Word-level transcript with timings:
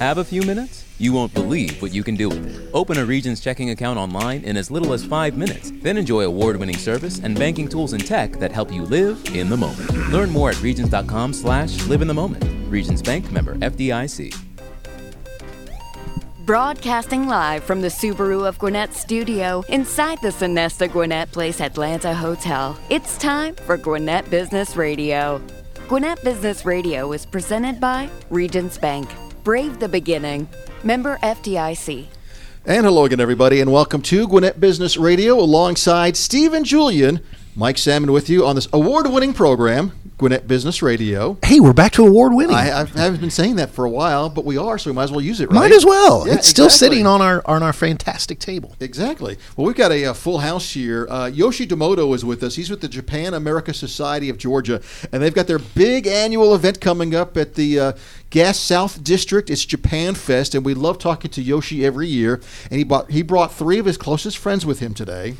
Have 0.00 0.16
a 0.16 0.24
few 0.24 0.40
minutes? 0.40 0.86
You 0.96 1.12
won't 1.12 1.34
believe 1.34 1.82
what 1.82 1.92
you 1.92 2.02
can 2.02 2.14
do 2.14 2.30
with 2.30 2.46
it. 2.46 2.70
Open 2.72 2.96
a 2.96 3.04
Regions 3.04 3.38
checking 3.38 3.68
account 3.68 3.98
online 3.98 4.42
in 4.44 4.56
as 4.56 4.70
little 4.70 4.94
as 4.94 5.04
five 5.04 5.36
minutes. 5.36 5.72
Then 5.82 5.98
enjoy 5.98 6.22
award 6.24 6.56
winning 6.56 6.78
service 6.78 7.18
and 7.18 7.38
banking 7.38 7.68
tools 7.68 7.92
and 7.92 8.06
tech 8.06 8.32
that 8.38 8.50
help 8.50 8.72
you 8.72 8.84
live 8.84 9.22
in 9.34 9.50
the 9.50 9.58
moment. 9.58 9.92
Learn 10.10 10.30
more 10.30 10.48
at 10.48 10.62
Regions.com 10.62 11.34
slash 11.34 11.86
live 11.86 12.00
in 12.00 12.08
the 12.08 12.14
moment. 12.14 12.42
Regions 12.70 13.02
Bank 13.02 13.30
member 13.30 13.56
FDIC. 13.56 14.34
Broadcasting 16.46 17.28
live 17.28 17.62
from 17.62 17.82
the 17.82 17.88
Subaru 17.88 18.48
of 18.48 18.58
Gwinnett 18.58 18.94
studio 18.94 19.62
inside 19.68 20.18
the 20.22 20.28
Sonesta 20.28 20.90
Gwinnett 20.90 21.30
Place 21.30 21.60
Atlanta 21.60 22.14
Hotel. 22.14 22.74
It's 22.88 23.18
time 23.18 23.54
for 23.54 23.76
Gwinnett 23.76 24.30
Business 24.30 24.76
Radio. 24.76 25.42
Gwinnett 25.88 26.24
Business 26.24 26.64
Radio 26.64 27.12
is 27.12 27.26
presented 27.26 27.78
by 27.78 28.08
Regions 28.30 28.78
Bank. 28.78 29.06
Brave 29.50 29.80
the 29.80 29.88
beginning. 29.88 30.48
Member 30.84 31.18
FDIC. 31.24 32.06
And 32.66 32.86
hello 32.86 33.04
again, 33.04 33.18
everybody, 33.18 33.60
and 33.60 33.72
welcome 33.72 34.00
to 34.02 34.28
Gwinnett 34.28 34.60
Business 34.60 34.96
Radio 34.96 35.40
alongside 35.40 36.16
Stephen 36.16 36.62
Julian. 36.62 37.18
Mike 37.56 37.76
Sammond 37.76 38.12
with 38.12 38.30
you 38.30 38.46
on 38.46 38.54
this 38.54 38.68
award 38.72 39.08
winning 39.10 39.32
program, 39.32 39.90
Gwinnett 40.20 40.46
Business 40.46 40.82
Radio. 40.82 41.38
Hey, 41.42 41.60
we're 41.60 41.72
back 41.72 41.92
to 41.92 42.06
award 42.06 42.34
winning. 42.34 42.54
I, 42.54 42.82
I 42.82 42.84
haven't 42.84 43.22
been 43.22 43.30
saying 43.30 43.56
that 43.56 43.70
for 43.70 43.86
a 43.86 43.90
while, 43.90 44.28
but 44.28 44.44
we 44.44 44.58
are, 44.58 44.76
so 44.76 44.90
we 44.90 44.94
might 44.94 45.04
as 45.04 45.12
well 45.12 45.22
use 45.22 45.40
it, 45.40 45.48
right? 45.48 45.54
Might 45.54 45.72
as 45.72 45.86
well. 45.86 46.26
Yeah, 46.26 46.34
it's 46.34 46.46
still 46.46 46.66
exactly. 46.66 46.88
sitting 46.88 47.06
on 47.06 47.22
our 47.22 47.42
on 47.46 47.62
our 47.62 47.72
fantastic 47.72 48.38
table. 48.38 48.76
Exactly. 48.80 49.38
Well, 49.56 49.66
we've 49.66 49.74
got 49.74 49.92
a, 49.92 50.04
uh 50.04 50.12
full 50.12 50.40
house 50.40 50.74
here. 50.74 51.08
Uh, 51.08 51.28
Yoshi 51.28 51.66
Domoto 51.66 52.14
is 52.14 52.22
with 52.22 52.42
us. 52.42 52.56
He's 52.56 52.68
with 52.68 52.82
the 52.82 52.88
Japan 52.88 53.32
America 53.32 53.72
Society 53.72 54.28
of 54.28 54.36
Georgia, 54.36 54.82
and 55.10 55.22
they've 55.22 55.32
got 55.32 55.46
their 55.46 55.58
big 55.58 56.06
annual 56.06 56.54
event 56.54 56.82
coming 56.82 57.14
up 57.14 57.38
at 57.38 57.54
the 57.54 57.80
uh, 57.80 57.92
Gas 58.28 58.58
South 58.58 59.02
District. 59.02 59.48
It's 59.48 59.64
Japan 59.64 60.14
Fest, 60.14 60.54
and 60.54 60.66
we 60.66 60.74
love 60.74 60.98
talking 60.98 61.30
to 61.30 61.40
Yoshi 61.40 61.86
every 61.86 62.08
year. 62.08 62.42
And 62.64 62.76
he 62.76 62.84
brought 62.84 63.10
he 63.10 63.22
brought 63.22 63.54
three 63.54 63.78
of 63.78 63.86
his 63.86 63.96
closest 63.96 64.36
friends 64.36 64.66
with 64.66 64.80
him 64.80 64.92
today. 64.92 65.36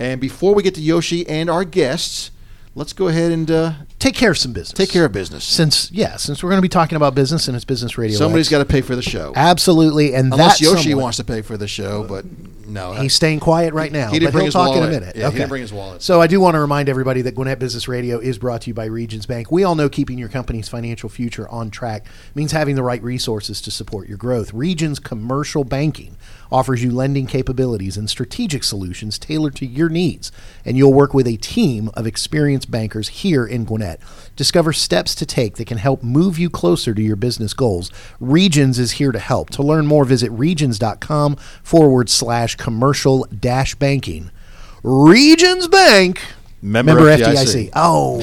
And 0.00 0.20
before 0.20 0.52
we 0.52 0.64
get 0.64 0.74
to 0.74 0.80
Yoshi 0.80 1.28
and 1.28 1.48
our 1.48 1.62
guests, 1.64 2.32
let's 2.76 2.92
go 2.92 3.08
ahead 3.08 3.32
and 3.32 3.50
uh, 3.50 3.72
Take 3.98 4.14
care 4.14 4.30
of 4.30 4.38
some 4.38 4.52
business. 4.52 4.72
take 4.76 4.90
care 4.90 5.04
of 5.04 5.10
business. 5.12 5.42
Since 5.42 5.90
yeah, 5.90 6.16
since 6.16 6.42
we're 6.44 6.50
going 6.50 6.58
to 6.58 6.62
be 6.62 6.68
talking 6.68 6.94
about 6.94 7.14
business 7.16 7.48
and 7.48 7.56
it's 7.56 7.64
business 7.64 7.98
radio. 7.98 8.16
somebody's 8.16 8.48
got 8.48 8.58
to 8.58 8.64
pay 8.64 8.82
for 8.82 8.94
the 8.94 9.02
show. 9.02 9.32
absolutely, 9.34 10.14
and 10.14 10.32
Unless 10.32 10.60
Yoshi 10.60 10.90
someone- 10.90 11.02
wants 11.02 11.16
to 11.16 11.24
pay 11.24 11.42
for 11.42 11.56
the 11.56 11.66
show, 11.66 12.04
but 12.04 12.24
no. 12.68 12.92
He's 12.94 13.14
staying 13.14 13.40
quiet 13.40 13.74
right 13.74 13.90
now. 13.92 14.10
He 14.10 14.18
didn't 14.18 14.32
but 14.32 14.38
bring 14.38 14.44
his 14.46 14.54
talk 14.54 14.70
in 14.72 14.74
a 14.76 14.80
wallet. 14.80 15.00
minute. 15.00 15.16
Yeah, 15.16 15.30
he 15.30 15.36
didn't 15.38 15.48
bring 15.48 15.62
his 15.62 15.72
wallet. 15.72 16.02
So 16.02 16.20
I 16.20 16.26
do 16.26 16.40
want 16.40 16.54
to 16.56 16.60
remind 16.60 16.88
everybody 16.88 17.22
that 17.22 17.34
Gwinnett 17.34 17.58
Business 17.60 17.86
Radio 17.88 18.18
is 18.18 18.38
brought 18.38 18.62
to 18.62 18.68
you 18.70 18.74
by 18.74 18.84
Regions 18.86 19.24
Bank. 19.24 19.50
We 19.52 19.62
all 19.64 19.76
know 19.76 19.88
keeping 19.88 20.18
your 20.18 20.28
company's 20.28 20.68
financial 20.68 21.08
future 21.08 21.48
on 21.48 21.70
track 21.70 22.06
means 22.34 22.50
having 22.52 22.74
the 22.74 22.82
right 22.82 23.02
resources 23.02 23.60
to 23.62 23.70
support 23.70 24.08
your 24.08 24.18
growth. 24.18 24.52
Regions 24.52 24.98
Commercial 24.98 25.62
Banking 25.64 26.16
offers 26.50 26.82
you 26.82 26.90
lending 26.90 27.26
capabilities 27.26 27.96
and 27.96 28.08
strategic 28.08 28.64
solutions 28.64 29.18
tailored 29.18 29.54
to 29.56 29.66
your 29.66 29.88
needs, 29.88 30.30
and 30.64 30.76
you'll 30.76 30.92
work 30.92 31.14
with 31.14 31.26
a 31.26 31.36
team 31.36 31.90
of 31.94 32.06
experienced 32.06 32.70
bankers 32.70 33.08
here 33.08 33.46
in 33.46 33.64
Gwinnett. 33.64 34.00
Discover 34.36 34.72
steps 34.72 35.14
to 35.16 35.26
take 35.26 35.56
that 35.56 35.66
can 35.66 35.78
help 35.78 36.02
move 36.02 36.38
you 36.38 36.50
closer 36.50 36.94
to 36.94 37.02
your 37.02 37.16
business 37.16 37.54
goals. 37.54 37.90
Regions 38.20 38.78
is 38.78 38.92
here 38.92 39.12
to 39.12 39.18
help. 39.18 39.50
To 39.50 39.62
learn 39.62 39.86
more, 39.86 40.04
visit 40.04 40.30
regions.com 40.30 41.36
forward 41.62 42.08
slash 42.08 42.54
commercial 42.56 43.26
dash 43.26 43.74
banking. 43.74 44.30
Regions 44.82 45.68
Bank. 45.68 46.20
Member 46.62 47.02
FDIC. 47.34 47.70
Oh, 47.74 48.20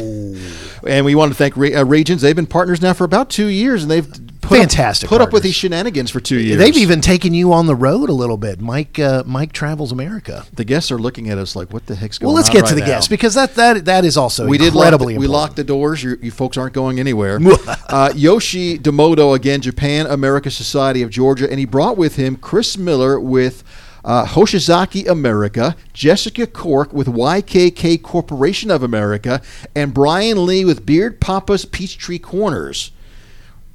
And 0.88 1.06
we 1.06 1.16
want 1.16 1.32
to 1.32 1.38
thank 1.38 1.56
Re- 1.56 1.74
uh, 1.74 1.86
Regions. 1.86 2.22
They've 2.22 2.36
been 2.36 2.48
partners 2.48 2.82
now 2.82 2.94
for 2.94 3.04
about 3.04 3.30
two 3.30 3.48
years, 3.48 3.84
and 3.84 3.92
they've 3.92 4.23
put 4.44 4.59
Fantastic 4.59 5.08
up, 5.08 5.09
put 5.09 5.22
up 5.22 5.27
with 5.27 5.31
partners. 5.31 5.44
these 5.44 5.55
shenanigans 5.55 6.11
for 6.11 6.19
two 6.19 6.39
years. 6.39 6.58
they've 6.59 6.77
even 6.77 7.02
taken 7.02 7.33
you 7.33 7.53
on 7.53 7.66
the 7.66 7.75
road 7.75 8.09
a 8.09 8.13
little 8.13 8.38
bit. 8.38 8.61
Mike 8.61 8.99
uh, 8.99 9.23
Mike 9.25 9.53
travels 9.53 9.91
America. 9.91 10.45
the 10.53 10.66
guests 10.66 10.91
are 10.91 10.99
looking 10.99 11.30
at 11.30 11.38
us 11.38 11.55
like, 11.55 11.73
"What 11.73 11.86
the 11.86 11.95
heck's 11.95 12.17
going 12.17 12.27
on?" 12.27 12.33
Well, 12.33 12.36
let's 12.36 12.49
on 12.49 12.55
get 12.55 12.67
to 12.67 12.75
the 12.75 12.81
now?" 12.81 12.88
guests 12.88 13.08
because 13.08 13.33
that 13.33 13.55
that 13.55 13.86
that 13.86 14.05
is 14.05 14.17
also 14.17 14.45
we 14.48 14.58
did 14.58 14.73
lock 14.73 14.86
incredibly 14.86 15.14
the, 15.15 15.20
we 15.20 15.27
locked 15.27 15.55
the 15.55 15.64
doors. 15.64 16.03
You, 16.03 16.17
you 16.21 16.32
folks 16.32 16.58
aren't 16.58 16.73
going 16.73 16.99
anywhere. 16.99 17.39
uh, 17.89 18.14
Yoshi 18.15 18.77
Domoto 18.77 19.36
again, 19.36 19.61
Japan 19.61 20.05
America 20.05 20.52
Society 20.52 21.02
of 21.02 21.09
Georgia, 21.09 21.49
and 21.49 21.59
he 21.59 21.65
brought 21.65 21.98
with 21.98 22.17
him 22.17 22.36
Kris 22.36 22.77
Miller 22.77 23.20
with. 23.20 23.64
Uh, 24.05 24.26
Hoshizaki 24.26 25.08
America, 25.08 25.77
Jessica 25.93 26.45
Cork 26.45 26.92
with 26.92 27.08
YKK 27.08 28.02
Corporation 28.02 28.70
of 28.70 28.83
America, 28.83 29.42
and 29.73 29.93
Brian 29.93 30.45
Lee 30.45 30.65
with 30.65 30.86
Beard 30.86 31.21
Papa's 31.21 31.64
Peachtree 31.64 32.20
Corners. 32.20 32.92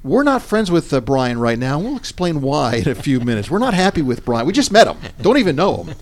We're 0.01 0.23
not 0.23 0.41
friends 0.41 0.71
with 0.71 0.93
uh, 0.93 1.01
Brian 1.01 1.39
right 1.39 1.59
now. 1.59 1.77
We'll 1.79 1.97
explain 1.97 2.41
why 2.41 2.75
in 2.77 2.87
a 2.87 2.95
few 2.95 3.19
minutes. 3.19 3.51
We're 3.51 3.59
not 3.59 3.73
happy 3.73 4.01
with 4.01 4.23
Brian. 4.23 4.47
We 4.47 4.53
just 4.53 4.71
met 4.71 4.87
him. 4.87 4.97
Don't 5.21 5.37
even 5.37 5.55
know 5.57 5.83
him. 5.83 5.95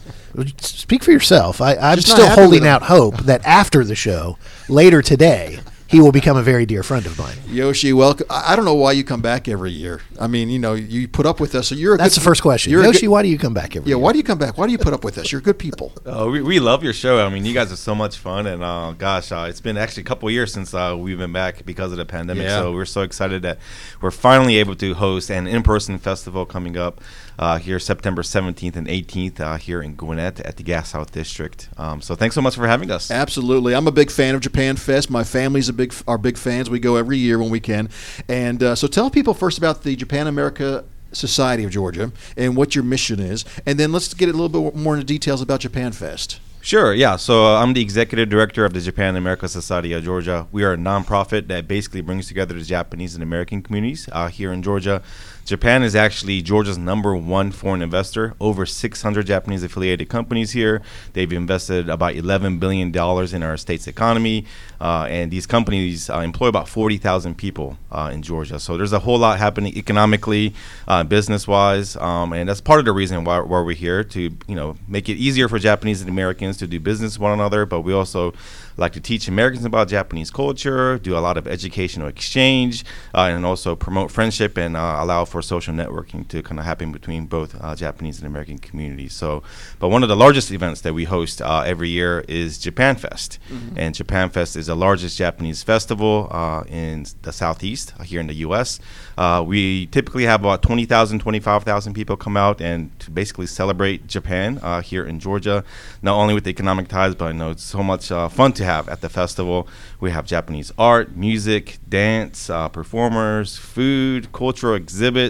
Speak 0.59 1.03
for 1.03 1.12
yourself. 1.12 1.62
I, 1.62 1.75
I'm 1.75 1.97
Just 1.97 2.12
still 2.12 2.30
holding 2.30 2.68
out 2.68 2.84
hope 2.84 3.18
that 3.22 3.44
after 3.44 3.84
the 3.84 3.96
show, 3.96 4.38
later 4.69 5.02
today, 5.02 5.59
he 5.88 6.00
will 6.02 6.12
become 6.12 6.38
a 6.38 6.44
very 6.44 6.66
dear 6.66 6.84
friend 6.84 7.06
of 7.06 7.18
mine. 7.18 7.38
Yoshi, 7.48 7.94
welcome. 7.94 8.28
I 8.30 8.53
I 8.53 8.56
don't 8.56 8.66
know 8.66 8.74
why 8.75 8.92
you 8.94 9.03
come 9.03 9.22
back 9.22 9.48
every 9.48 9.72
year. 9.72 10.02
I 10.20 10.28
mean, 10.28 10.50
you 10.50 10.59
know, 10.59 10.74
you 10.74 11.08
put 11.08 11.25
up 11.25 11.40
with 11.40 11.53
us. 11.56 11.68
So 11.68 11.75
you're 11.75 11.96
a 11.96 11.98
That's 11.98 12.16
good, 12.16 12.22
the 12.22 12.25
first 12.25 12.42
question. 12.42 12.72
You're 12.72 12.84
Yoshi, 12.84 13.02
good- 13.02 13.09
why 13.09 13.24
do 13.24 13.30
you 13.30 13.38
come 13.38 13.53
back 13.53 13.75
every 13.75 13.88
year? 13.88 13.96
yeah, 13.96 14.00
year? 14.00 14.03
why 14.03 14.12
do 14.12 14.18
you 14.18 14.24
come 14.24 14.38
back? 14.38 14.58
Why 14.58 14.66
do 14.66 14.72
you 14.72 14.78
put 14.78 14.94
up 14.94 15.03
with 15.03 15.18
us? 15.18 15.31
You're 15.31 15.42
good 15.42 15.59
people. 15.59 15.94
Uh, 16.06 16.28
we, 16.31 16.42
we 16.42 16.59
love 16.59 16.84
your 16.84 16.94
show. 16.94 17.24
I 17.25 17.30
mean, 17.30 17.46
you 17.46 17.53
guys 17.53 17.72
are 17.72 17.78
so 17.78 17.94
much 17.96 18.18
fun, 18.18 18.48
and 18.48 18.64
uh, 18.64 18.94
gosh, 18.98 19.31
uh, 19.31 19.46
it's 19.50 19.62
been 19.62 19.78
actually 19.78 20.02
a 20.02 20.06
couple 20.06 20.30
years 20.31 20.53
since 20.53 20.74
uh, 20.74 20.96
we've 20.98 21.18
been 21.18 21.34
back 21.34 21.66
because 21.66 21.92
of 21.92 21.98
the 21.98 22.06
pandemic. 22.06 22.44
Yeah. 22.44 22.59
So 22.59 22.74
we're 22.74 22.86
so 22.86 23.02
excited 23.02 23.42
that 23.44 23.59
we're 24.02 24.12
finally 24.12 24.58
able 24.58 24.75
to 24.75 24.94
host 24.94 25.30
an 25.30 25.48
in-person 25.48 25.98
festival 26.00 26.46
coming 26.46 26.78
up 26.78 27.02
uh, 27.40 27.58
here 27.59 27.80
September 27.80 28.22
17th 28.22 28.75
and 28.75 28.88
18th 28.88 29.40
uh, 29.40 29.58
here 29.58 29.81
in 29.81 29.96
Gwinnett 29.96 30.40
at 30.42 30.58
the 30.58 30.64
Gas 30.64 30.90
South 30.90 31.12
District. 31.12 31.70
Um, 31.78 32.02
so 32.02 32.16
thanks 32.16 32.36
so 32.36 32.42
much 32.42 32.56
for 32.56 32.68
having 32.68 32.92
us. 32.92 33.12
Absolutely, 33.12 33.75
I'm 33.75 33.88
a 33.88 33.92
big 33.92 34.12
fan 34.12 34.36
of 34.36 34.42
Japan 34.42 34.75
Fest. 34.75 35.09
My 35.09 35.24
family's 35.24 35.70
a 35.70 35.74
big 35.74 35.94
are 36.08 36.18
big 36.18 36.38
fans. 36.38 36.70
We 36.70 36.80
go 36.80 36.96
every 36.96 37.18
year 37.18 37.40
when 37.40 37.50
we 37.50 37.59
can. 37.59 37.90
And 38.28 38.62
uh, 38.64 38.75
so, 38.75 38.88
tell 38.88 39.09
people 39.09 39.34
first 39.34 39.58
about 39.58 39.84
the 39.84 39.96
Japan 39.96 40.28
America 40.28 40.86
Society 41.12 41.64
of 41.64 41.72
Georgia 41.72 42.12
and 42.36 42.56
what 42.56 42.75
your 42.75 42.84
mission 42.84 43.20
is, 43.20 43.46
and 43.66 43.80
then 43.80 43.92
let's 43.92 44.14
get 44.14 44.30
a 44.30 44.34
little 44.34 44.50
bit 44.50 44.75
more 44.75 44.96
into 44.96 45.06
details 45.06 45.42
about 45.42 45.62
Japan 45.62 45.92
Fest. 45.92 46.40
Sure, 46.68 46.94
yeah. 46.94 47.16
So 47.16 47.46
uh, 47.46 47.62
I'm 47.62 47.72
the 47.72 47.81
executive 47.81 48.28
director 48.28 48.66
of 48.66 48.74
the 48.74 48.81
Japan 48.81 49.16
America 49.16 49.48
Society 49.48 49.94
of 49.94 50.04
Georgia. 50.04 50.48
We 50.52 50.66
are 50.66 50.74
a 50.74 50.78
nonprofit 50.78 51.48
that 51.48 51.66
basically 51.66 52.02
brings 52.02 52.28
together 52.28 52.56
the 52.56 52.66
Japanese 52.66 53.14
and 53.14 53.24
American 53.24 53.62
communities 53.62 54.09
uh, 54.12 54.28
here 54.28 54.52
in 54.52 54.62
Georgia. 54.62 55.02
Japan 55.47 55.81
is 55.81 55.96
actually 55.96 56.41
Georgia's 56.41 56.78
number 56.78 57.16
one 57.16 57.52
foreign 57.52 57.81
investor. 57.81 58.35
Over 58.38 58.66
600 58.66 59.25
Japanese 59.25 59.63
affiliated 59.63 60.09
companies 60.09 60.52
here. 60.52 60.81
They've 61.13 61.31
invested 61.31 61.88
about 61.88 62.16
11 62.16 62.59
billion 62.59 62.91
dollars 62.91 63.34
in 63.34 63.44
our 63.44 63.56
state's 63.56 63.88
economy, 63.88 64.44
uh, 64.81 65.07
and 65.09 65.31
these 65.31 65.46
companies 65.46 66.09
uh, 66.09 66.19
employ 66.19 66.47
about 66.47 66.68
40,000 66.68 67.38
people 67.38 67.78
uh, 67.94 68.12
in 68.13 68.24
Georgia. 68.24 68.59
So 68.59 68.75
there's 68.75 68.91
a 68.91 69.00
whole 69.00 69.19
lot 69.19 69.40
happening 69.40 69.74
economically, 69.78 70.53
uh, 70.86 71.06
business-wise, 71.06 71.96
um, 71.96 72.34
and 72.34 72.50
that's 72.50 72.59
part 72.59 72.80
of 72.80 72.86
the 72.86 72.91
reason 72.91 73.24
why, 73.24 73.40
why 73.40 73.62
we're 73.62 73.72
here 73.72 74.03
to 74.03 74.19
you 74.19 74.56
know 74.56 74.75
make 74.86 75.07
it 75.07 75.13
easier 75.13 75.47
for 75.47 75.59
Japanese 75.59 76.02
and 76.02 76.09
Americans 76.09 76.57
to 76.57 76.68
do 76.68 76.78
business 76.78 77.13
with 77.13 77.22
one 77.22 77.31
another. 77.31 77.66
But 77.66 77.81
we 77.81 77.94
also 77.94 78.34
like 78.78 78.94
to 78.94 79.00
teach 79.00 79.28
Americans 79.28 79.66
about 79.66 79.88
Japanese 79.88 80.30
culture, 80.30 81.00
do 81.00 81.18
a 81.18 81.19
lot 81.19 81.38
of 81.38 81.47
educational 81.47 82.07
exchange, 82.07 82.86
uh, 83.13 83.31
and 83.31 83.46
also 83.46 83.75
promote 83.75 84.12
friendship 84.12 84.57
and 84.57 84.78
uh, 84.78 84.97
allow 85.00 85.25
for 85.25 85.37
social 85.42 85.74
networking 85.74 86.28
to 86.30 86.42
kind 86.44 86.59
of 86.59 86.66
happen 86.66 86.92
between 86.92 87.25
both 87.25 87.56
uh, 87.62 87.75
Japanese 87.75 88.18
and 88.20 88.28
American 88.28 88.58
communities. 88.58 89.14
So, 89.14 89.44
but 89.80 89.90
one 89.90 90.03
of 90.03 90.09
the 90.09 90.16
largest 90.16 90.52
events 90.52 90.81
that 90.81 90.94
we 90.94 91.06
host 91.06 91.42
uh, 91.42 91.64
every 91.66 91.90
year 91.90 92.24
is 92.28 92.58
Japan 92.58 92.96
Fest, 92.96 93.40
and 93.75 93.94
Japan 93.96 94.30
Fest 94.30 94.56
is 94.56 94.68
the 94.68 94.75
largest 94.75 95.18
Japanese 95.18 95.64
festival 95.64 96.28
uh, 96.31 96.64
in 96.68 97.06
the 97.22 97.31
southeast 97.31 97.94
uh, 98.00 98.03
here 98.03 98.20
in 98.20 98.28
the 98.28 98.36
U.S. 98.36 98.80
Uh, 99.18 99.44
we 99.46 99.88
typically 99.88 100.25
have 100.25 100.42
about 100.42 100.62
20,000, 100.62 101.20
25,000 101.20 101.94
people 101.94 102.16
come 102.16 102.38
out 102.38 102.62
and 102.62 102.98
to 103.00 103.12
basically 103.12 103.48
celebrate 103.48 104.07
Japan 104.07 104.60
uh, 104.62 104.81
here 104.81 105.06
in 105.06 105.19
Georgia, 105.19 105.63
not 106.01 106.16
only 106.16 106.33
with 106.33 106.44
the 106.44 106.50
economic 106.50 106.88
ties, 106.88 107.16
but 107.16 107.25
I 107.25 107.31
know 107.31 107.51
it's 107.51 107.63
so 107.63 107.83
much 107.83 108.12
uh, 108.12 108.30
fun 108.30 108.54
to 108.54 108.63
have 108.63 108.88
at 108.90 109.01
the 109.01 109.10
festival. 109.10 109.68
We 110.00 110.12
have 110.12 110.25
Japanese 110.25 110.72
art, 110.78 111.16
music, 111.16 111.80
dance, 111.88 112.50
uh, 112.50 112.69
performers, 112.69 113.57
food, 113.57 114.31
cultural 114.31 114.75
exhibits, 114.75 115.26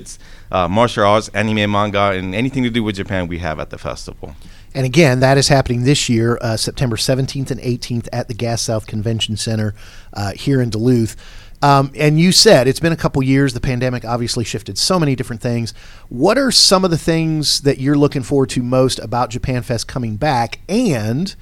uh, 0.52 0.68
martial 0.68 1.06
arts, 1.06 1.30
anime, 1.30 1.72
manga, 1.72 2.12
and 2.12 2.34
anything 2.36 2.64
to 2.64 2.70
do 2.70 2.84
with 2.84 2.96
Japan 2.96 3.28
we 3.28 3.40
have 3.40 3.60
at 3.60 3.70
the 3.70 3.78
festival. 3.78 4.36
And 4.74 4.86
again, 4.86 5.22
that 5.22 5.38
is 5.38 5.48
happening 5.48 5.84
this 5.84 6.08
year, 6.08 6.38
uh, 6.42 6.58
September 6.58 6.98
17th 6.98 7.52
and 7.52 7.60
18th 7.60 8.08
at 8.14 8.28
the 8.28 8.34
Gas 8.34 8.62
South 8.62 8.86
Convention 8.86 9.36
Center 9.36 9.74
uh, 10.14 10.34
here 10.34 10.62
in 10.62 10.70
Duluth. 10.70 11.16
Um, 11.62 11.92
and 11.96 12.20
you 12.20 12.32
said 12.32 12.68
it's 12.68 12.80
been 12.80 12.92
a 12.92 12.98
couple 12.98 13.24
years. 13.24 13.54
The 13.54 13.60
pandemic 13.60 14.06
obviously 14.06 14.44
shifted 14.44 14.78
so 14.78 15.00
many 15.00 15.16
different 15.16 15.42
things. 15.42 15.74
What 16.10 16.38
are 16.38 16.52
some 16.52 16.86
of 16.86 16.92
the 16.92 16.98
things 16.98 17.62
that 17.62 17.80
you're 17.80 17.98
looking 17.98 18.22
forward 18.22 18.50
to 18.52 18.62
most 18.62 19.00
about 19.00 19.32
Japan 19.32 19.64
Fest 19.64 19.88
coming 19.88 20.18
back? 20.18 20.60
And 20.70 21.36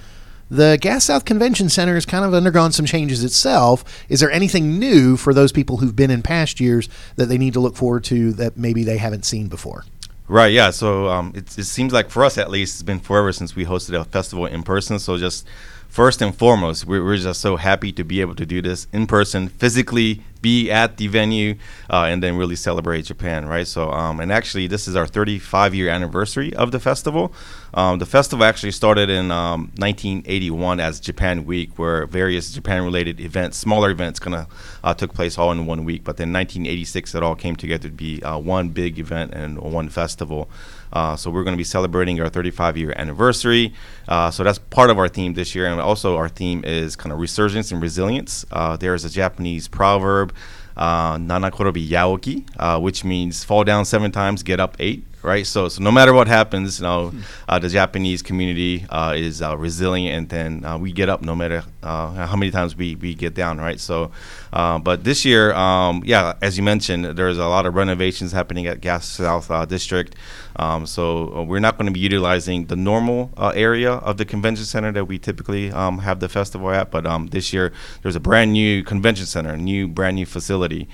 The 0.49 0.77
Gas 0.79 1.05
South 1.05 1.25
Convention 1.25 1.69
Center 1.69 1.95
has 1.95 2.05
kind 2.05 2.23
of 2.23 2.33
undergone 2.33 2.71
some 2.71 2.85
changes 2.85 3.23
itself. 3.23 4.05
Is 4.09 4.19
there 4.19 4.31
anything 4.31 4.77
new 4.77 5.17
for 5.17 5.33
those 5.33 5.51
people 5.51 5.77
who've 5.77 5.95
been 5.95 6.11
in 6.11 6.21
past 6.21 6.59
years 6.59 6.87
that 7.15 7.25
they 7.25 7.37
need 7.37 7.53
to 7.53 7.59
look 7.59 7.75
forward 7.75 8.03
to 8.05 8.31
that 8.33 8.55
maybe 8.55 8.83
they 8.83 8.97
haven't 8.97 9.25
seen 9.25 9.47
before? 9.47 9.85
Right, 10.27 10.51
yeah. 10.51 10.69
So 10.69 11.07
um, 11.09 11.33
it, 11.35 11.57
it 11.57 11.65
seems 11.65 11.93
like 11.93 12.09
for 12.09 12.23
us 12.23 12.37
at 12.37 12.49
least, 12.49 12.75
it's 12.75 12.83
been 12.83 12.99
forever 12.99 13.31
since 13.31 13.55
we 13.55 13.65
hosted 13.65 13.99
a 13.99 14.03
festival 14.05 14.45
in 14.45 14.63
person. 14.63 14.99
So 14.99 15.17
just 15.17 15.47
first 15.95 16.21
and 16.21 16.35
foremost, 16.35 16.85
we're, 16.85 17.01
we're 17.01 17.15
just 17.15 17.39
so 17.39 17.55
happy 17.55 17.89
to 17.89 18.03
be 18.03 18.19
able 18.19 18.35
to 18.35 18.45
do 18.45 18.61
this 18.61 18.85
in 18.91 19.07
person, 19.07 19.47
physically 19.47 20.21
be 20.41 20.69
at 20.69 20.97
the 20.97 21.07
venue, 21.07 21.55
uh, 21.89 22.03
and 22.09 22.21
then 22.21 22.35
really 22.35 22.57
celebrate 22.57 23.03
Japan, 23.05 23.45
right? 23.45 23.65
So, 23.65 23.89
um, 23.91 24.19
and 24.19 24.29
actually, 24.29 24.67
this 24.67 24.89
is 24.89 24.95
our 24.97 25.07
35 25.07 25.73
year 25.73 25.87
anniversary 25.87 26.53
of 26.53 26.71
the 26.71 26.81
festival. 26.81 27.33
Um, 27.73 27.99
the 27.99 28.05
festival 28.05 28.43
actually 28.43 28.73
started 28.73 29.09
in 29.09 29.31
um, 29.31 29.71
1981 29.77 30.81
as 30.81 30.99
Japan 30.99 31.45
Week, 31.45 31.79
where 31.79 32.05
various 32.07 32.51
Japan 32.51 32.83
related 32.83 33.21
events, 33.21 33.57
smaller 33.57 33.89
events, 33.89 34.19
kind 34.19 34.35
of 34.35 34.79
uh, 34.83 34.93
took 34.93 35.13
place 35.13 35.37
all 35.37 35.53
in 35.53 35.65
one 35.65 35.85
week. 35.85 36.03
But 36.03 36.17
then 36.17 36.33
1986, 36.33 37.15
it 37.15 37.23
all 37.23 37.35
came 37.35 37.55
together 37.55 37.87
to 37.87 37.95
be 37.95 38.21
uh, 38.21 38.37
one 38.37 38.67
big 38.69 38.99
event 38.99 39.33
and 39.33 39.59
one 39.59 39.87
festival. 39.87 40.49
Uh, 40.95 41.15
so 41.15 41.29
we're 41.29 41.43
going 41.43 41.53
to 41.53 41.57
be 41.57 41.63
celebrating 41.63 42.21
our 42.21 42.29
35 42.29 42.77
year 42.77 42.93
anniversary. 42.95 43.73
Uh, 44.07 44.31
so 44.31 44.43
that's 44.43 44.57
part 44.57 44.89
of 44.89 44.97
our 44.97 45.09
theme 45.09 45.33
this 45.33 45.53
year, 45.53 45.67
and 45.67 45.81
also 45.81 46.15
our 46.15 46.29
theme 46.29 46.63
is 46.63 46.95
kind 46.95 47.11
of 47.11 47.19
resurgence 47.19 47.71
and 47.71 47.81
resilience. 47.81 48.45
Uh, 48.49 48.77
there 48.77 48.95
is 48.95 49.03
a 49.03 49.09
Japanese 49.09 49.67
proverb, 49.67 50.33
uh, 50.77 51.17
"Nanakorobi 51.17 51.85
yaoki," 51.85 52.45
uh, 52.57 52.79
which 52.79 53.03
means 53.03 53.43
fall 53.43 53.65
down 53.65 53.83
seven 53.83 54.11
times, 54.11 54.41
get 54.41 54.61
up 54.61 54.77
eight 54.79 55.05
right? 55.25 55.45
So, 55.45 55.67
so 55.67 55.81
no 55.81 55.91
matter 55.91 56.13
what 56.13 56.27
happens, 56.27 56.79
you 56.79 56.83
know, 56.83 57.09
hmm. 57.09 57.21
uh, 57.49 57.59
the 57.59 57.67
Japanese 57.67 58.21
community 58.21 58.85
uh, 58.89 59.13
is 59.17 59.41
uh, 59.41 59.57
resilient, 59.57 60.15
and 60.15 60.29
then 60.29 60.65
uh, 60.65 60.77
we 60.77 60.91
get 60.93 61.09
up 61.09 61.21
no 61.21 61.35
matter 61.35 61.63
uh, 61.83 62.11
how 62.27 62.35
many 62.37 62.51
times 62.51 62.75
we, 62.75 62.95
we 62.95 63.15
get 63.15 63.33
down, 63.33 63.57
right? 63.57 63.79
So, 63.79 64.11
uh, 64.53 64.79
but 64.79 65.03
this 65.03 65.25
year, 65.25 65.53
um, 65.53 66.03
yeah, 66.05 66.33
as 66.41 66.57
you 66.57 66.63
mentioned, 66.63 67.05
there's 67.17 67.37
a 67.37 67.47
lot 67.47 67.65
of 67.65 67.75
renovations 67.75 68.31
happening 68.31 68.67
at 68.67 68.79
Gas 68.79 69.09
South 69.09 69.67
District. 69.67 70.15
Um, 70.57 70.85
so 70.85 71.43
we're 71.43 71.59
not 71.59 71.77
going 71.77 71.87
to 71.87 71.91
be 71.91 71.99
utilizing 71.99 72.65
the 72.67 72.75
normal 72.75 73.31
area 73.55 73.93
of 73.93 74.17
the 74.17 74.25
convention 74.25 74.65
center 74.65 74.91
that 74.91 75.05
we 75.05 75.17
typically 75.17 75.71
um, 75.71 75.99
have 75.99 76.19
the 76.19 76.29
festival 76.29 76.69
at, 76.71 76.91
but 76.91 77.05
um, 77.05 77.27
this 77.27 77.51
year 77.53 77.73
there's 78.01 78.15
a 78.15 78.19
brand 78.19 78.53
new 78.53 78.83
convention 78.83 79.25
center, 79.25 79.57
new 79.57 79.87
brand 79.87 80.15
new 80.15 80.25
facility. 80.25 80.87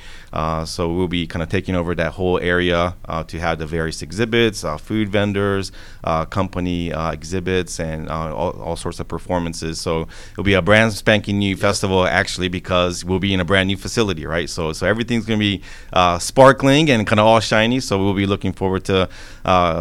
so 0.65 0.93
we'll 0.93 1.07
be 1.07 1.27
kind 1.27 1.43
of 1.43 1.49
taking 1.49 1.75
over 1.75 1.93
that 1.95 2.13
whole 2.13 2.39
area 2.39 2.95
to 3.27 3.39
have 3.39 3.59
the 3.59 3.65
various 3.65 4.01
exhibits 4.01 4.61
uh, 4.63 4.77
food 4.77 5.09
vendors, 5.09 5.71
uh, 6.03 6.25
company 6.25 6.91
uh, 6.91 7.11
exhibits, 7.11 7.79
and 7.79 8.09
uh, 8.09 8.35
all, 8.35 8.51
all, 8.61 8.75
sorts 8.75 8.99
of 8.99 9.07
performances. 9.07 9.79
So 9.79 10.07
it'll 10.31 10.43
be 10.43 10.53
a 10.53 10.61
brand 10.61 10.93
spanking 10.93 11.39
new 11.39 11.55
festival 11.55 12.05
actually 12.05 12.47
because 12.47 13.03
we'll 13.05 13.19
be 13.19 13.33
in 13.33 13.39
a 13.39 13.45
brand 13.45 13.67
new 13.67 13.77
facility, 13.77 14.25
right? 14.25 14.49
So 14.49 14.73
so 14.73 14.87
everything's 14.87 15.25
gonna 15.25 15.39
be 15.39 15.61
uh, 15.93 16.19
sparkling 16.19 16.89
and 16.89 17.05
kind 17.05 17.19
of 17.19 17.25
all 17.25 17.39
shiny. 17.39 17.79
So 17.79 17.97
we'll 17.97 18.13
be 18.13 18.25
looking 18.25 18.53
forward 18.53 18.85
to 18.85 19.09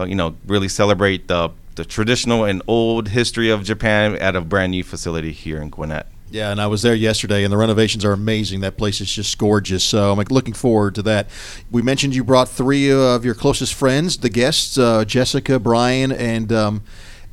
you 0.09 0.15
know 0.15 0.37
really 0.47 0.69
celebrate 0.69 1.29
the 1.29 1.51
the 1.77 1.85
traditional 1.85 2.45
and 2.45 2.63
old 2.67 3.09
history 3.09 3.51
of 3.51 3.65
Japan 3.65 4.17
at 4.17 4.37
a 4.37 4.41
brand 4.41 4.73
new 4.73 4.85
facility 4.85 5.33
here 5.33 5.63
in 5.63 5.71
Gwinnett. 5.71 6.07
Yeah, 6.31 6.53
and 6.53 6.61
I 6.61 6.69
was 6.69 6.83
there 6.83 6.95
yesterday, 6.95 7.43
and 7.43 7.53
the 7.53 7.57
renovations 7.57 8.05
are 8.05 8.13
amazing. 8.13 8.61
That 8.61 8.77
place 8.77 9.01
is 9.01 9.13
just 9.13 9.37
gorgeous. 9.37 9.83
So 9.83 10.13
I'm 10.13 10.19
looking 10.31 10.55
forward 10.55 10.95
to 10.95 11.03
that. 11.03 11.29
We 11.71 11.83
mentioned 11.83 12.15
you 12.15 12.23
brought 12.23 12.49
three 12.49 12.93
of 12.93 13.25
your 13.25 13.35
closest 13.35 13.75
friends, 13.75 14.19
the 14.19 14.29
guests, 14.29 14.79
uh, 14.79 15.05
Jessica, 15.05 15.59
Brian, 15.59 16.13
and 16.13 16.53
um, 16.53 16.83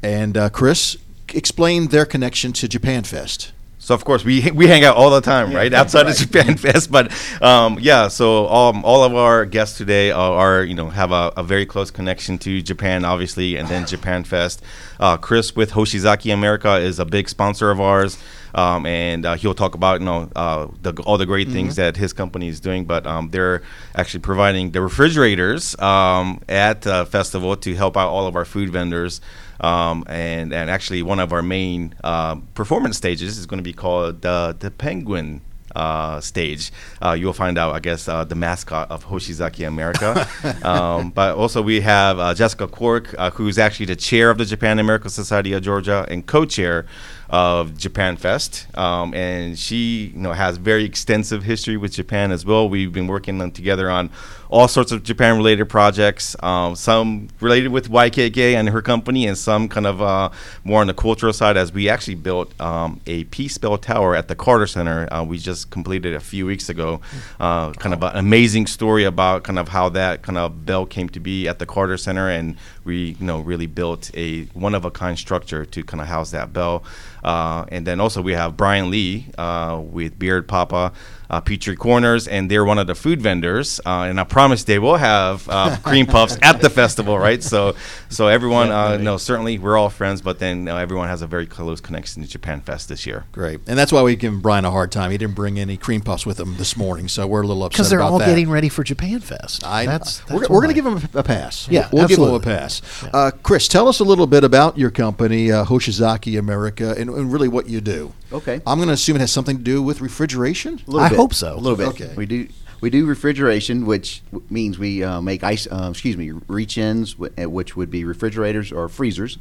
and 0.01 0.35
uh, 0.35 0.49
Kris. 0.49 0.97
Explain 1.33 1.87
their 1.87 2.05
connection 2.05 2.53
to 2.53 2.67
Japan 2.67 3.03
Fest. 3.03 3.51
So 3.87 3.95
of 3.95 4.03
course 4.03 4.25
we 4.25 4.51
we 4.51 4.67
hang 4.67 4.83
out 4.83 4.97
all 4.97 5.09
the 5.09 5.21
time, 5.21 5.53
right, 5.53 5.71
yeah, 5.71 5.79
outside 5.79 6.07
right. 6.07 6.21
of 6.21 6.29
Japan 6.29 6.57
Fest. 6.65 6.91
But 6.91 7.09
um, 7.41 7.77
yeah, 7.79 8.09
so 8.09 8.49
um, 8.49 8.83
all 8.83 9.05
of 9.05 9.15
our 9.15 9.45
guests 9.45 9.77
today 9.77 10.11
are, 10.11 10.33
are 10.33 10.63
you 10.65 10.75
know 10.75 10.89
have 10.89 11.13
a, 11.13 11.31
a, 11.37 11.43
very 11.43 11.65
close 11.65 11.89
connection 11.89 12.37
to 12.39 12.61
Japan, 12.61 13.05
obviously, 13.05 13.55
and 13.55 13.69
then 13.69 13.87
Japan 13.87 14.25
Fest. 14.25 14.61
Uh, 14.99 15.15
Kris 15.15 15.55
with 15.55 15.71
Hoshizaki 15.71 16.33
America 16.33 16.75
is 16.75 16.99
a 16.99 17.05
big 17.05 17.29
sponsor 17.29 17.71
of 17.71 17.79
ours 17.79 18.17
um, 18.57 18.85
and 18.87 19.25
uh, 19.25 19.35
he'll 19.35 19.53
talk 19.53 19.75
about 19.75 19.99
you 19.99 20.05
know 20.05 20.29
uh, 20.35 20.67
the, 20.81 20.93
all 21.03 21.17
the 21.17 21.25
great 21.25 21.47
mm-hmm. 21.47 21.55
things 21.55 21.75
that 21.75 21.95
his 21.95 22.11
company 22.11 22.47
is 22.47 22.59
doing. 22.59 22.85
But 22.85 23.05
um, 23.05 23.29
they're 23.29 23.61
actually 23.95 24.21
providing 24.21 24.71
the 24.71 24.81
refrigerators 24.81 25.77
um, 25.79 26.41
at 26.49 26.81
the 26.81 27.05
festival 27.05 27.55
to 27.57 27.75
help 27.75 27.95
out 27.95 28.09
all 28.09 28.27
of 28.27 28.35
our 28.35 28.45
food 28.45 28.69
vendors. 28.69 29.21
Um, 29.59 30.03
and 30.07 30.53
and 30.53 30.69
actually, 30.69 31.01
one 31.03 31.19
of 31.19 31.33
our 31.33 31.41
main 31.41 31.95
uh, 32.03 32.35
performance 32.53 32.97
stages 32.97 33.37
is 33.37 33.45
going 33.45 33.59
to 33.59 33.63
be 33.63 33.73
called 33.73 34.21
the 34.21 34.55
the 34.57 34.71
Penguin 34.71 35.41
uh, 35.75 36.19
stage. 36.19 36.71
Uh, 37.01 37.11
you'll 37.11 37.33
find 37.33 37.57
out, 37.57 37.75
I 37.75 37.79
guess, 37.79 38.07
uh, 38.07 38.23
the 38.23 38.35
mascot 38.35 38.89
of 38.89 39.05
Hoshizaki 39.05 39.67
America. 39.67 40.27
um, 40.63 41.11
but 41.11 41.35
also, 41.37 41.61
we 41.61 41.81
have 41.81 42.19
uh, 42.19 42.33
Jessica 42.33 42.67
Cork, 42.67 43.13
uh, 43.17 43.29
who's 43.31 43.57
actually 43.57 43.85
the 43.85 43.95
chair 43.95 44.29
of 44.29 44.37
the 44.37 44.45
Japan 44.45 44.79
American 44.79 45.09
Society 45.09 45.53
of 45.53 45.61
Georgia 45.61 46.05
and 46.09 46.25
co 46.25 46.45
chair 46.45 46.85
of 47.29 47.77
Japan 47.77 48.15
Fest, 48.15 48.67
um, 48.77 49.13
and 49.13 49.57
she 49.59 50.11
you 50.13 50.19
know 50.19 50.33
has 50.33 50.57
very 50.57 50.85
extensive 50.85 51.43
history 51.43 51.77
with 51.77 51.91
Japan 51.91 52.31
as 52.31 52.45
well. 52.45 52.69
We've 52.69 52.91
been 52.91 53.07
working 53.07 53.41
on, 53.41 53.51
together 53.51 53.89
on 53.89 54.09
all 54.49 54.67
sorts 54.67 54.91
of 54.93 55.03
Japan 55.03 55.37
related 55.37 55.65
projects, 55.65 56.35
um, 56.41 56.75
some 56.75 57.27
related 57.41 57.69
with 57.69 57.89
YKK 57.89 58.53
and 58.55 58.69
her 58.69 58.81
company, 58.81 59.27
and 59.27 59.37
some 59.37 59.67
kind 59.67 59.85
of 59.85 60.01
uh, 60.01 60.29
more 60.63 60.81
on 60.81 60.87
the 60.87 60.93
cultural 60.93 61.33
side. 61.33 61.57
As 61.57 61.73
we 61.73 61.89
actually 61.89 62.15
built 62.15 62.59
um, 62.61 63.01
a 63.05 63.25
Peace 63.25 63.57
Bell 63.57 63.77
Tower 63.77 64.15
at 64.15 64.29
the 64.29 64.35
Carter 64.35 64.67
Center, 64.67 65.11
uh, 65.13 65.23
we 65.23 65.37
just 65.37 65.69
completed 65.69 66.13
a 66.13 66.19
few 66.19 66.45
weeks 66.45 66.69
ago. 66.69 67.01
Uh, 67.39 67.73
kind 67.73 67.93
of 67.93 68.01
an 68.03 68.15
amazing 68.15 68.67
story 68.67 69.03
about 69.03 69.43
kind 69.43 69.59
of 69.59 69.67
how 69.67 69.89
that 69.89 70.21
kind 70.21 70.37
of 70.37 70.65
bell 70.65 70.85
came 70.85 71.09
to 71.09 71.19
be 71.19 71.47
at 71.47 71.59
the 71.59 71.65
Carter 71.65 71.97
Center, 71.97 72.29
and 72.29 72.55
we 72.87 73.15
you 73.19 73.25
know 73.25 73.41
really 73.41 73.67
built 73.67 74.09
a 74.15 74.45
one 74.53 74.73
of 74.73 74.85
a 74.85 74.89
kind 74.89 75.19
structure 75.19 75.65
to 75.65 75.83
kind 75.83 76.01
of 76.01 76.07
house 76.07 76.31
that 76.31 76.51
bell. 76.53 76.83
Uh, 77.23 77.65
and 77.69 77.85
then 77.85 77.99
also 77.99 78.21
we 78.21 78.33
have 78.33 78.57
Brian 78.57 78.89
Lee 78.89 79.27
uh, 79.37 79.79
with 79.83 80.17
Beard 80.17 80.47
Papa 80.47 80.93
uh, 81.29 81.41
Peachtree 81.41 81.75
Corners, 81.75 82.27
and 82.27 82.49
they're 82.49 82.65
one 82.65 82.77
of 82.77 82.87
the 82.87 82.95
food 82.95 83.21
vendors. 83.21 83.79
Uh, 83.85 84.03
and 84.03 84.19
I 84.19 84.23
promise 84.23 84.63
they 84.63 84.79
will 84.79 84.95
have 84.95 85.47
uh, 85.49 85.77
cream 85.83 86.05
puffs 86.05 86.37
at 86.41 86.61
the 86.61 86.69
festival, 86.69 87.17
right? 87.17 87.41
So, 87.43 87.75
so 88.09 88.27
everyone, 88.27 88.71
uh, 88.71 88.97
no, 88.97 89.17
certainly 89.17 89.57
we're 89.57 89.77
all 89.77 89.89
friends, 89.89 90.21
but 90.21 90.39
then 90.39 90.67
uh, 90.67 90.77
everyone 90.77 91.09
has 91.09 91.21
a 91.21 91.27
very 91.27 91.45
close 91.45 91.81
connection 91.81 92.23
to 92.23 92.29
Japan 92.29 92.61
Fest 92.61 92.89
this 92.89 93.05
year. 93.05 93.25
Great, 93.31 93.59
and 93.67 93.77
that's 93.77 93.91
why 93.91 94.01
we 94.01 94.15
give 94.15 94.41
Brian 94.41 94.65
a 94.65 94.71
hard 94.71 94.91
time. 94.91 95.11
He 95.11 95.17
didn't 95.17 95.35
bring 95.35 95.59
any 95.59 95.77
cream 95.77 96.01
puffs 96.01 96.25
with 96.25 96.39
him 96.39 96.55
this 96.57 96.77
morning, 96.77 97.07
so 97.07 97.27
we're 97.27 97.41
a 97.41 97.47
little 97.47 97.63
upset 97.63 97.77
because 97.77 97.89
they're 97.89 98.01
all 98.01 98.19
that. 98.19 98.27
getting 98.27 98.49
ready 98.49 98.69
for 98.69 98.83
Japan 98.83 99.19
Fest. 99.19 99.65
I, 99.65 99.85
that's, 99.85 100.19
that's 100.19 100.31
we're, 100.31 100.55
we're 100.55 100.61
going 100.61 100.69
to 100.69 100.73
give 100.73 100.85
them 100.85 101.09
a 101.13 101.23
pass. 101.23 101.67
Yeah, 101.69 101.89
we'll 101.91 102.03
absolutely. 102.03 102.39
give 102.39 102.45
them 102.45 102.53
a 102.53 102.57
pass. 102.59 102.81
Yeah. 103.03 103.09
Uh, 103.13 103.31
Kris, 103.31 103.67
tell 103.67 103.87
us 103.87 103.99
a 103.99 104.03
little 104.03 104.27
bit 104.27 104.43
about 104.43 104.77
your 104.77 104.91
company, 104.91 105.47
Hoshizaki 105.47 106.39
America, 106.39 106.95
and, 106.97 107.09
and 107.09 107.31
really 107.31 107.47
what 107.47 107.67
you 107.67 107.81
do. 107.81 108.13
Okay. 108.31 108.61
I'm 108.67 108.77
going 108.77 108.87
to 108.87 108.93
assume 108.93 109.15
it 109.15 109.19
has 109.19 109.31
something 109.31 109.57
to 109.57 109.63
do 109.63 109.81
with 109.81 110.01
refrigeration. 110.01 110.81
a 110.87 110.95
I 110.97 111.09
bit. 111.09 111.17
hope 111.17 111.33
so. 111.33 111.53
A 111.55 111.59
little 111.59 111.77
bit. 111.77 111.87
Okay. 111.89 112.13
We 112.15 112.25
do 112.25 112.47
we 112.81 112.89
do 112.89 113.05
refrigeration, 113.05 113.85
which 113.85 114.21
means 114.49 114.77
we 114.77 115.03
uh, 115.03 115.21
make 115.21 115.43
ice. 115.43 115.67
Uh, 115.69 115.87
excuse 115.91 116.17
me, 116.17 116.31
reach-ins, 116.47 117.17
which 117.17 117.75
would 117.75 117.89
be 117.89 118.03
refrigerators 118.03 118.71
or 118.71 118.87
freezers. 118.89 119.37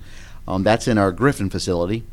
Um, 0.48 0.62
that's 0.62 0.86
in 0.88 0.96
our 0.98 1.12
Griffin 1.12 1.50
facility, 1.50 2.04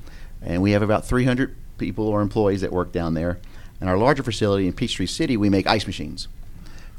and 0.42 0.62
we 0.62 0.72
have 0.72 0.82
about 0.82 1.06
300 1.06 1.56
people 1.78 2.08
or 2.08 2.22
employees 2.22 2.62
that 2.62 2.72
work 2.72 2.92
down 2.92 3.14
there. 3.14 3.40
In 3.80 3.88
our 3.88 3.98
larger 3.98 4.24
facility 4.24 4.66
in 4.66 4.74
Peachtree 4.74 5.06
City, 5.06 5.38
we 5.38 5.50
make 5.50 5.68
ice 5.68 5.86
machines. 5.86 6.28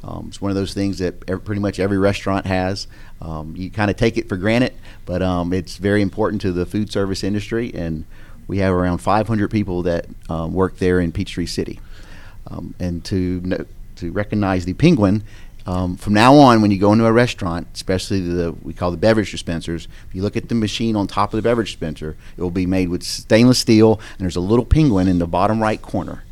Um, 0.04 0.26
it's 0.28 0.40
one 0.40 0.50
of 0.50 0.54
those 0.54 0.74
things 0.74 0.98
that 0.98 1.14
every, 1.28 1.40
pretty 1.40 1.60
much 1.60 1.80
every 1.80 1.98
restaurant 1.98 2.46
has. 2.46 2.86
Um, 3.22 3.54
you 3.56 3.70
kind 3.70 3.90
of 3.90 3.96
take 3.96 4.16
it 4.18 4.28
for 4.28 4.36
granted, 4.36 4.74
but 5.06 5.22
um, 5.22 5.52
it's 5.52 5.76
very 5.78 6.02
important 6.02 6.42
to 6.42 6.52
the 6.52 6.66
food 6.66 6.92
service 6.92 7.24
industry, 7.24 7.72
and 7.74 8.04
we 8.46 8.58
have 8.58 8.72
around 8.72 8.98
500 8.98 9.50
people 9.50 9.82
that 9.82 10.06
um, 10.28 10.52
work 10.52 10.78
there 10.78 11.00
in 11.00 11.12
Peachtree 11.12 11.46
City. 11.46 11.80
Um, 12.46 12.74
and 12.78 13.04
to 13.06 13.66
to 13.96 14.12
recognize 14.12 14.64
the 14.64 14.74
penguin, 14.74 15.22
um, 15.66 15.96
from 15.96 16.12
now 16.12 16.34
on, 16.34 16.60
when 16.60 16.70
you 16.70 16.78
go 16.78 16.92
into 16.92 17.06
a 17.06 17.12
restaurant, 17.12 17.68
especially 17.72 18.20
the 18.20 18.52
we 18.62 18.74
call 18.74 18.90
the 18.90 18.98
beverage 18.98 19.30
dispensers, 19.30 19.88
if 20.08 20.14
you 20.14 20.22
look 20.22 20.36
at 20.36 20.48
the 20.48 20.54
machine 20.54 20.94
on 20.94 21.06
top 21.06 21.32
of 21.32 21.38
the 21.38 21.42
beverage 21.42 21.72
dispenser, 21.72 22.16
it 22.36 22.42
will 22.42 22.50
be 22.50 22.66
made 22.66 22.90
with 22.90 23.02
stainless 23.02 23.58
steel, 23.58 23.98
and 24.12 24.20
there's 24.20 24.36
a 24.36 24.40
little 24.40 24.66
penguin 24.66 25.08
in 25.08 25.18
the 25.18 25.26
bottom 25.26 25.62
right 25.62 25.80
corner 25.80 26.22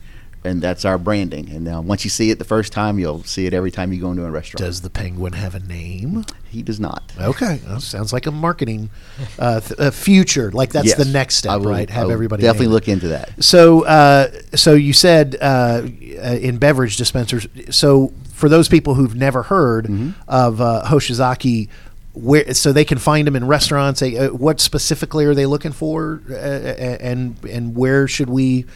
and 0.45 0.61
that's 0.61 0.85
our 0.85 0.99
branding. 0.99 1.51
And 1.51 1.69
uh, 1.69 1.81
once 1.81 2.05
you 2.05 2.11
see 2.11 2.31
it 2.31 2.39
the 2.39 2.45
first 2.45 2.73
time, 2.73 2.99
you'll 2.99 3.23
see 3.25 3.47
it 3.47 3.55
every 3.55 3.71
time 3.71 3.93
you 3.93 4.01
go 4.01 4.11
into 4.11 4.25
a 4.25 4.31
restaurant. 4.31 4.59
Does 4.59 4.81
the 4.81 4.91
penguin 4.91 5.35
have 5.35 5.55
a 5.55 5.61
name? 5.61 6.25
He 6.49 6.63
does 6.63 6.81
not. 6.81 7.13
Okay, 7.19 7.61
well, 7.67 7.81
sounds 7.81 8.13
like 8.13 8.27
a 8.27 8.31
marketing 8.31 8.91
uh, 9.39 9.61
th- 9.61 9.79
uh, 9.79 9.91
future. 9.91 10.51
Like 10.51 10.71
that's 10.71 10.89
yes, 10.89 10.99
the 10.99 11.11
next 11.11 11.37
step, 11.37 11.61
will, 11.61 11.71
right? 11.71 11.89
Have 11.89 12.11
everybody 12.11 12.43
definitely 12.43 12.69
look 12.69 12.89
into 12.89 13.09
that. 13.09 13.43
So, 13.43 13.85
uh, 13.85 14.31
so 14.55 14.75
you 14.75 14.93
said 14.93 15.37
uh, 15.41 15.45
uh, 15.45 16.39
in 16.41 16.59
beverage 16.59 16.97
dispensers. 16.97 17.47
So 17.71 18.13
for 18.33 18.49
those 18.49 18.69
people 18.69 18.95
who've 18.95 19.15
never 19.15 19.45
heard 19.45 19.87
mm-hmm. 19.87 20.11
of 20.29 20.57
Hoshizaki 20.89 21.69
where 22.15 22.53
so 22.53 22.73
they 22.73 22.85
can 22.85 22.99
find 22.99 23.27
them 23.27 23.37
in 23.37 23.47
restaurants. 23.47 24.01
They, 24.01 24.19
uh, 24.19 24.29
what 24.31 24.61
specifically 24.61 25.25
are 25.25 25.35
they 25.35 25.47
looking 25.47 25.73
for, 25.73 26.23
uh, 26.29 26.35
and 26.35 27.43
and 27.45 27.75
where 27.75 28.07
should 28.07 28.29
we 28.29 28.67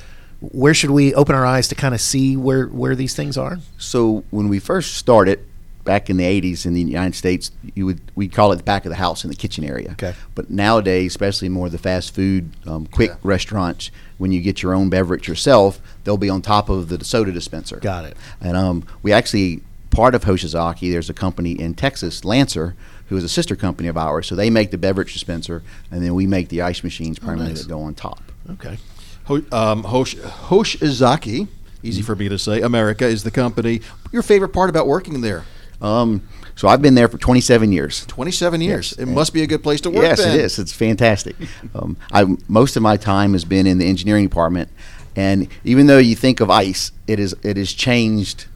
where 0.41 0.75
should 0.75 0.91
we 0.91 1.15
open 1.15 1.35
our 1.35 1.47
eyes 1.47 1.69
to 1.69 1.75
kind 1.75 1.95
of 1.95 2.01
see 2.01 2.37
where 2.37 2.67
where 2.67 2.95
these 2.95 3.15
things 3.15 3.37
are? 3.37 3.59
So 3.79 4.25
when 4.31 4.49
we 4.49 4.59
first 4.59 4.95
started 4.95 5.45
back 5.85 6.11
in 6.11 6.17
the 6.17 6.25
80s 6.25 6.67
in 6.67 6.75
the 6.75 6.83
United 6.83 7.15
States, 7.15 7.51
you 7.75 7.87
would 7.87 8.01
we 8.15 8.29
call 8.29 8.53
it 8.53 8.57
the 8.57 8.63
back 8.63 8.85
of 8.85 8.91
the 8.91 8.97
house 8.97 9.25
in 9.25 9.31
the 9.31 9.37
kitchen 9.37 9.65
area. 9.65 9.93
Okay. 9.93 10.15
But 10.35 10.51
nowadays, 10.51 11.13
especially 11.13 11.49
more 11.49 11.67
of 11.67 11.73
the 11.73 11.79
fast 11.79 12.15
food, 12.15 12.51
um, 12.67 12.87
quick 12.87 13.13
restaurants, 13.23 13.91
when 14.19 14.33
you 14.33 14.43
get 14.43 14.63
your 14.63 14.75
own 14.75 14.91
beverage 14.91 15.29
yourself, 15.29 15.81
they'll 16.05 16.17
be 16.19 16.29
on 16.29 16.43
top 16.43 16.69
of 16.69 16.89
the 16.89 17.03
soda 17.05 17.33
dispenser. 17.33 17.77
Got 17.77 18.05
it. 18.05 18.17
And 18.41 18.57
um, 18.57 18.85
we 19.03 19.13
actually 19.13 19.63
part 19.91 20.15
of 20.15 20.25
Hoshizaki. 20.25 20.91
There's 20.91 21.09
a 21.09 21.15
company 21.15 21.53
in 21.53 21.75
Texas, 21.75 22.25
Lancer, 22.25 22.77
who 23.09 23.17
is 23.17 23.25
a 23.25 23.29
sister 23.29 23.57
company 23.57 23.89
of 23.89 23.97
ours. 23.97 24.27
So 24.27 24.35
they 24.35 24.51
make 24.51 24.71
the 24.71 24.79
beverage 24.79 25.13
dispenser, 25.13 25.63
and 25.91 26.03
then 26.03 26.15
we 26.15 26.27
make 26.27 26.51
the 26.51 26.63
ice 26.63 26.85
machines 26.85 27.19
primarily 27.19 27.53
nice. 27.53 27.63
that 27.63 27.69
go 27.69 27.81
on 27.81 27.95
top. 27.95 28.21
Okay. 28.51 28.79
Um, 29.29 29.85
Hosh, 29.85 30.15
Hoshizaki, 30.17 31.49
easy 31.83 32.03
for 32.03 32.15
me 32.15 32.29
to 32.29 32.39
say, 32.39 32.61
America 32.61 33.07
is 33.07 33.25
the 33.25 33.31
company. 33.31 33.81
Your 34.13 34.23
favorite 34.23 34.51
part 34.51 34.71
about 34.71 34.87
working 34.87 35.21
there? 35.21 35.45
Um, 35.81 36.27
so 36.55 36.69
I've 36.69 36.81
been 36.81 36.95
there 36.95 37.09
for 37.09 37.19
27 37.19 37.71
years. 37.71 38.07
27 38.07 38.61
years. 38.63 38.95
Yes. 38.97 39.07
It 39.07 39.13
must 39.13 39.35
be 39.35 39.43
a 39.43 39.47
good 39.47 39.63
place 39.63 39.81
to 39.83 39.91
work. 39.91 40.05
Yes, 40.05 40.19
then. 40.19 40.39
it 40.39 40.41
is. 40.41 40.59
It's 40.59 40.73
fantastic. 40.73 41.37
um, 41.75 41.97
I 42.13 42.25
most 42.49 42.77
of 42.77 42.83
my 42.83 42.97
time 42.97 43.33
has 43.33 43.45
been 43.45 43.67
in 43.67 43.79
the 43.79 43.87
engineering 43.87 44.25
department, 44.27 44.71
and 45.15 45.49
even 45.65 45.87
though 45.87 45.99
you 45.99 46.17
think 46.17 46.41
of 46.41 46.49
ice, 46.49 46.93
it 47.07 47.21
is 47.21 47.35
it 47.43 47.57
has 47.59 47.73
changed 47.73 48.47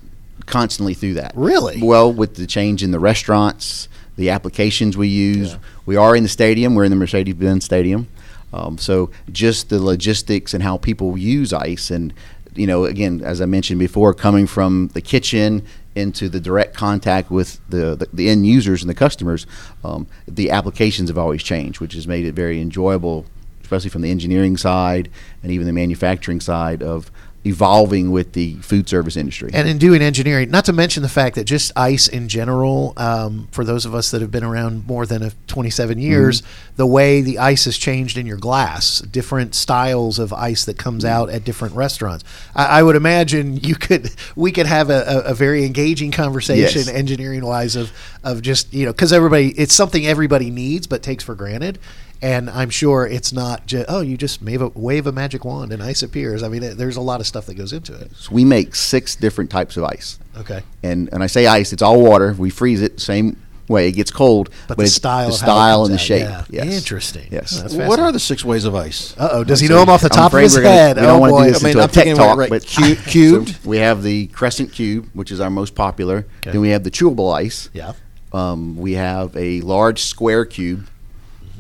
constantly 0.47 0.95
through 0.95 1.15
that. 1.15 1.33
Really? 1.35 1.83
Well, 1.83 2.11
with 2.13 2.37
the 2.37 2.47
change 2.47 2.83
in 2.83 2.91
the 2.91 2.99
restaurants, 2.99 3.89
the 4.17 4.31
applications 4.31 4.97
we 4.97 5.09
use, 5.09 5.57
we 5.85 5.97
are 5.97 6.17
in 6.17 6.23
the 6.23 6.29
stadium. 6.29 6.75
We're 6.75 6.85
in 6.85 6.91
the 6.91 6.97
Mercedes-Benz 6.97 7.65
Stadium, 7.65 8.09
um, 8.53 8.79
so 8.79 9.11
just 9.31 9.69
the 9.69 9.81
logistics 9.81 10.55
and 10.55 10.63
how 10.63 10.77
people 10.77 11.17
use 11.17 11.53
ice, 11.53 11.91
and 11.91 12.13
you 12.55 12.67
know, 12.67 12.85
again, 12.85 13.23
as 13.25 13.41
I 13.41 13.47
mentioned 13.47 13.79
before, 13.79 14.13
coming 14.13 14.47
from 14.47 14.89
the 14.89 15.01
kitchen 15.01 15.65
into 15.95 16.29
the 16.29 16.41
direct 16.41 16.75
contact 16.75 17.31
with 17.31 17.61
the, 17.69 17.97
the, 17.97 18.09
the 18.13 18.29
end 18.29 18.47
users 18.47 18.83
and 18.83 18.91
the 18.91 18.95
customers, 18.95 19.47
um, 19.85 20.07
the 20.27 20.51
applications 20.51 21.09
have 21.09 21.19
always 21.19 21.43
changed, 21.43 21.81
which 21.81 21.95
has 21.95 22.07
made 22.07 22.25
it 22.25 22.33
very 22.33 22.61
enjoyable, 22.61 23.27
especially 23.63 23.91
from 23.91 24.03
the 24.03 24.11
engineering 24.11 24.57
side 24.57 25.11
and 25.43 25.53
even 25.53 25.67
the 25.67 25.73
manufacturing 25.73 26.41
side 26.41 26.83
of 26.83 27.11
evolving 27.45 28.11
with 28.11 28.35
the 28.35 28.55
food 28.57 28.89
service 28.89 29.17
industry. 29.17 29.51
And 29.55 29.67
in 29.67 29.79
doing 29.79 30.03
engineering, 30.03 30.51
not 30.51 30.67
to 30.67 30.73
mention 30.75 31.03
the 31.03 31.09
fact 31.09 31.37
that 31.37 31.45
just 31.45 31.73
ice 31.75 32.07
in 32.07 32.29
general, 32.29 32.93
um, 32.99 33.49
for 33.51 33.65
those 33.65 33.87
of 33.87 33.95
us 33.95 34.11
that 34.11 34.21
have 34.21 34.31
been 34.31 34.45
around 34.45 34.87
more 34.87 35.07
than 35.07 35.23
a 35.23 35.31
27 35.47 35.99
years, 35.99 36.43
the 36.77 36.87
way 36.87 37.23
the 37.23 37.39
ice 37.39 37.65
has 37.65 37.79
changed 37.79 38.19
in 38.19 38.27
your 38.27 38.37
glass, 38.37 39.01
different 39.01 39.55
styles 39.55 40.19
of 40.19 40.35
ice 40.35 40.67
that 40.67 40.77
comes 40.77 41.03
out 41.05 41.31
at 41.31 41.45
different 41.45 41.75
restaurants. 41.75 42.25
I, 42.55 42.81
I 42.81 42.83
would 42.83 42.97
imagine 42.97 43.57
you 43.57 43.75
could, 43.75 44.11
we 44.37 44.53
could 44.53 44.67
have 44.67 44.91
a, 44.91 45.03
a, 45.07 45.19
a 45.31 45.35
very 45.35 45.65
engaging 45.65 46.11
conversation, 46.13 46.81
Yes. 46.81 46.89
engineering 46.89 47.45
wise, 47.45 47.75
of 47.77 47.91
of 48.23 48.43
just 48.43 48.75
you 48.75 48.85
know, 48.85 48.93
because 48.93 49.15
everybody, 49.15 49.49
it's 49.59 49.73
something 49.73 50.07
everybody 50.07 50.51
needs 50.51 50.87
but 50.87 51.03
takes 51.03 51.25
for 51.25 51.35
granted. 51.35 51.79
And 52.23 52.51
I'm 52.51 52.69
sure 52.69 53.07
it's 53.07 53.33
not 53.33 53.67
just 53.67 53.87
oh, 53.89 54.03
you 54.03 54.17
just 54.19 54.43
wave 54.43 54.61
a, 54.61 54.69
wave 54.69 55.07
a 55.07 55.13
magic 55.13 55.45
wand 55.45 55.73
and 55.73 55.83
ice 55.83 56.03
appears. 56.03 56.43
I 56.43 56.49
mean, 56.49 56.63
it, 56.63 56.77
there's 56.77 56.97
a 56.97 57.01
lot 57.01 57.21
of 57.21 57.27
stuff 57.27 57.47
that 57.47 57.55
goes 57.55 57.73
into 57.73 57.95
it. 57.95 58.15
So 58.15 58.33
we 58.33 58.45
make 58.45 58.75
six 58.75 59.17
different 59.17 59.51
types 59.51 59.77
of 59.79 59.85
ice. 59.85 60.19
Okay. 60.37 60.63
and 60.83 61.09
and 61.13 61.23
I 61.23 61.27
say 61.29 61.47
ice, 61.47 61.73
it's 61.73 61.83
all 61.83 62.01
water. 62.03 62.35
We 62.37 62.51
freeze 62.51 62.83
it 62.83 63.01
same 63.01 63.41
way. 63.69 63.89
It 63.89 63.93
gets 63.93 64.11
cold, 64.11 64.51
But 64.69 64.77
the 64.77 64.83
it's 64.85 64.93
style 64.95 65.29
the 65.29 65.35
of 65.35 65.41
how 65.41 65.47
it 65.47 65.49
style 65.49 65.85
and 65.85 65.91
the 65.93 65.95
out, 65.95 66.01
shape. 66.01 66.23
yeah. 66.51 66.65
Yes. 66.65 66.75
Interesting. 66.77 67.29
Yes. 67.31 67.57
Oh, 67.59 67.63
that's 67.63 67.75
What 67.89 67.99
are 68.01 68.13
the 68.13 68.19
six 68.21 68.45
ways 68.45 68.65
of 68.67 68.75
ice? 68.75 69.17
Uh 69.17 69.29
oh. 69.33 69.45
Does 69.45 69.61
he 69.61 69.69
know 69.69 69.79
them 69.81 69.89
off 69.89 70.03
the 70.03 70.09
top 70.11 70.35
of 70.35 70.41
his 70.41 70.57
we're 70.57 70.63
gonna- 70.63 70.75
head? 70.75 70.97
We 70.97 71.03
don't 71.03 71.17
oh 71.17 71.19
want 71.21 71.31
to 71.31 71.35
boy. 71.37 71.45
do 71.47 71.53
this 71.53 71.63
I 71.63 71.67
mean, 71.67 71.71
into 71.71 71.81
a 71.81 71.85
I'm 71.85 71.89
tech 71.91 72.17
talk, 72.17 72.37
right, 72.39 72.51
but 72.51 72.67
cu- 72.77 72.97
cubed? 72.97 73.49
So 73.51 73.57
we 73.69 73.79
have 73.79 74.03
the 74.03 74.27
crescent 74.27 74.73
cube, 74.73 75.09
which 75.15 75.31
is 75.33 75.41
our 75.41 75.49
most 75.51 75.75
popular. 75.75 76.27
Okay. 76.41 76.51
Then 76.53 76.61
we 76.61 76.69
have 76.71 76.85
the 76.85 76.91
chewable 76.91 77.33
ice. 77.35 77.71
Yeah. 77.73 77.93
Um, 78.33 78.77
we 78.77 78.93
have 78.93 79.35
a 79.37 79.63
large 79.63 80.03
square 80.03 80.45
cube. 80.45 80.87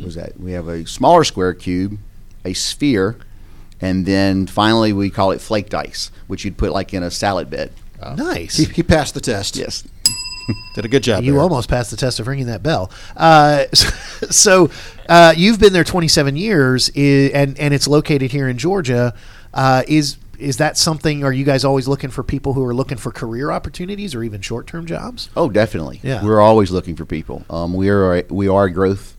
What 0.00 0.06
was 0.06 0.14
that? 0.16 0.38
We 0.40 0.52
have 0.52 0.68
a 0.68 0.86
smaller 0.86 1.24
square 1.24 1.54
cube, 1.54 1.98
a 2.44 2.54
sphere, 2.54 3.16
and 3.80 4.06
then 4.06 4.46
finally 4.46 4.92
we 4.92 5.10
call 5.10 5.30
it 5.30 5.40
flaked 5.40 5.74
ice, 5.74 6.10
which 6.26 6.44
you'd 6.44 6.56
put 6.56 6.72
like 6.72 6.94
in 6.94 7.02
a 7.02 7.10
salad 7.10 7.50
bed. 7.50 7.72
Nice. 8.16 8.56
He, 8.56 8.64
he 8.64 8.82
passed 8.82 9.14
the 9.14 9.20
test. 9.20 9.56
Yes. 9.56 9.86
Did 10.74 10.84
a 10.84 10.88
good 10.88 11.02
job. 11.02 11.22
You 11.22 11.32
there. 11.32 11.40
almost 11.42 11.68
passed 11.68 11.90
the 11.90 11.96
test 11.96 12.18
of 12.18 12.26
ringing 12.26 12.46
that 12.46 12.62
bell. 12.62 12.90
Uh, 13.16 13.66
so 13.74 14.70
uh, 15.08 15.34
you've 15.36 15.60
been 15.60 15.72
there 15.72 15.84
27 15.84 16.36
years, 16.36 16.90
and 16.96 17.58
and 17.58 17.74
it's 17.74 17.86
located 17.86 18.32
here 18.32 18.48
in 18.48 18.58
Georgia. 18.58 19.14
Uh, 19.52 19.82
is 19.86 20.16
is 20.38 20.56
that 20.56 20.78
something? 20.78 21.22
Are 21.22 21.32
you 21.32 21.44
guys 21.44 21.64
always 21.64 21.86
looking 21.86 22.10
for 22.10 22.22
people 22.22 22.54
who 22.54 22.64
are 22.64 22.74
looking 22.74 22.96
for 22.96 23.12
career 23.12 23.50
opportunities 23.50 24.14
or 24.14 24.22
even 24.22 24.40
short 24.40 24.66
term 24.66 24.86
jobs? 24.86 25.28
Oh, 25.36 25.50
definitely. 25.50 26.00
Yeah. 26.02 26.24
We're 26.24 26.40
always 26.40 26.70
looking 26.70 26.96
for 26.96 27.04
people. 27.04 27.44
Um, 27.50 27.74
we 27.74 27.90
are 27.90 28.16
a, 28.16 28.24
we 28.30 28.48
are 28.48 28.64
a 28.64 28.72
growth 28.72 29.16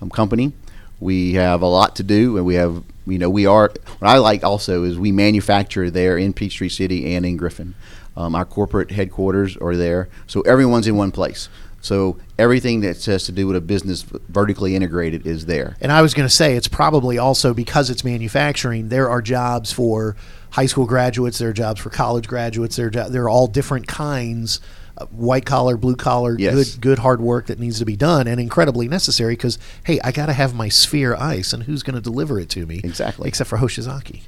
um, 0.00 0.10
company. 0.10 0.52
We 1.00 1.34
have 1.34 1.62
a 1.62 1.66
lot 1.66 1.96
to 1.96 2.02
do, 2.02 2.36
and 2.36 2.46
we 2.46 2.54
have 2.54 2.82
you 3.06 3.18
know 3.18 3.30
we 3.30 3.46
are. 3.46 3.72
What 3.98 4.08
I 4.08 4.18
like 4.18 4.44
also 4.44 4.84
is 4.84 4.98
we 4.98 5.12
manufacture 5.12 5.90
there 5.90 6.16
in 6.16 6.32
Peachtree 6.32 6.68
City 6.68 7.14
and 7.14 7.26
in 7.26 7.36
Griffin. 7.36 7.74
Um, 8.16 8.34
our 8.34 8.44
corporate 8.44 8.92
headquarters 8.92 9.56
are 9.56 9.76
there, 9.76 10.08
so 10.26 10.40
everyone's 10.42 10.86
in 10.86 10.96
one 10.96 11.10
place. 11.10 11.48
So 11.84 12.16
everything 12.38 12.80
that 12.80 13.04
has 13.04 13.24
to 13.24 13.32
do 13.32 13.46
with 13.46 13.56
a 13.56 13.60
business 13.60 14.02
vertically 14.30 14.74
integrated 14.74 15.26
is 15.26 15.44
there. 15.44 15.76
And 15.82 15.92
I 15.92 16.00
was 16.00 16.14
going 16.14 16.26
to 16.26 16.34
say 16.34 16.56
it's 16.56 16.66
probably 16.66 17.18
also 17.18 17.52
because 17.52 17.90
it's 17.90 18.02
manufacturing. 18.02 18.88
There 18.88 19.10
are 19.10 19.20
jobs 19.20 19.70
for 19.70 20.16
high 20.52 20.64
school 20.64 20.86
graduates. 20.86 21.36
There 21.36 21.50
are 21.50 21.52
jobs 21.52 21.82
for 21.82 21.90
college 21.90 22.26
graduates. 22.26 22.76
There 22.76 22.86
are 22.86 22.90
jo- 22.90 23.08
there 23.10 23.24
are 23.24 23.28
all 23.28 23.48
different 23.48 23.86
kinds, 23.86 24.60
white 25.10 25.44
collar, 25.44 25.76
blue 25.76 25.96
collar, 25.96 26.36
Yes. 26.38 26.54
good 26.74 26.80
good 26.80 26.98
hard 27.00 27.20
work 27.20 27.46
that 27.46 27.58
needs 27.58 27.78
to 27.80 27.84
be 27.84 27.96
done 27.96 28.26
and 28.26 28.40
incredibly 28.40 28.88
necessary. 28.88 29.34
Because 29.34 29.58
hey, 29.84 30.00
I 30.04 30.12
got 30.12 30.26
to 30.26 30.32
have 30.32 30.54
my 30.54 30.68
sphere 30.68 31.14
ice, 31.16 31.52
and 31.52 31.64
who's 31.64 31.82
going 31.82 31.94
to 31.96 32.00
deliver 32.00 32.38
it 32.38 32.48
to 32.50 32.66
me? 32.66 32.80
Exactly. 32.84 33.28
Except 33.28 33.50
for 33.50 33.58
Hoshizaki. 33.58 34.20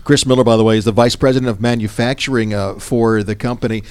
Kris 0.04 0.26
Miller, 0.26 0.44
by 0.44 0.56
the 0.56 0.64
way, 0.64 0.76
is 0.78 0.84
the 0.84 0.92
vice 0.92 1.16
president 1.16 1.48
of 1.50 1.60
manufacturing 1.60 2.52
uh, 2.54 2.74
for 2.74 3.22
the 3.22 3.34
company. 3.34 3.82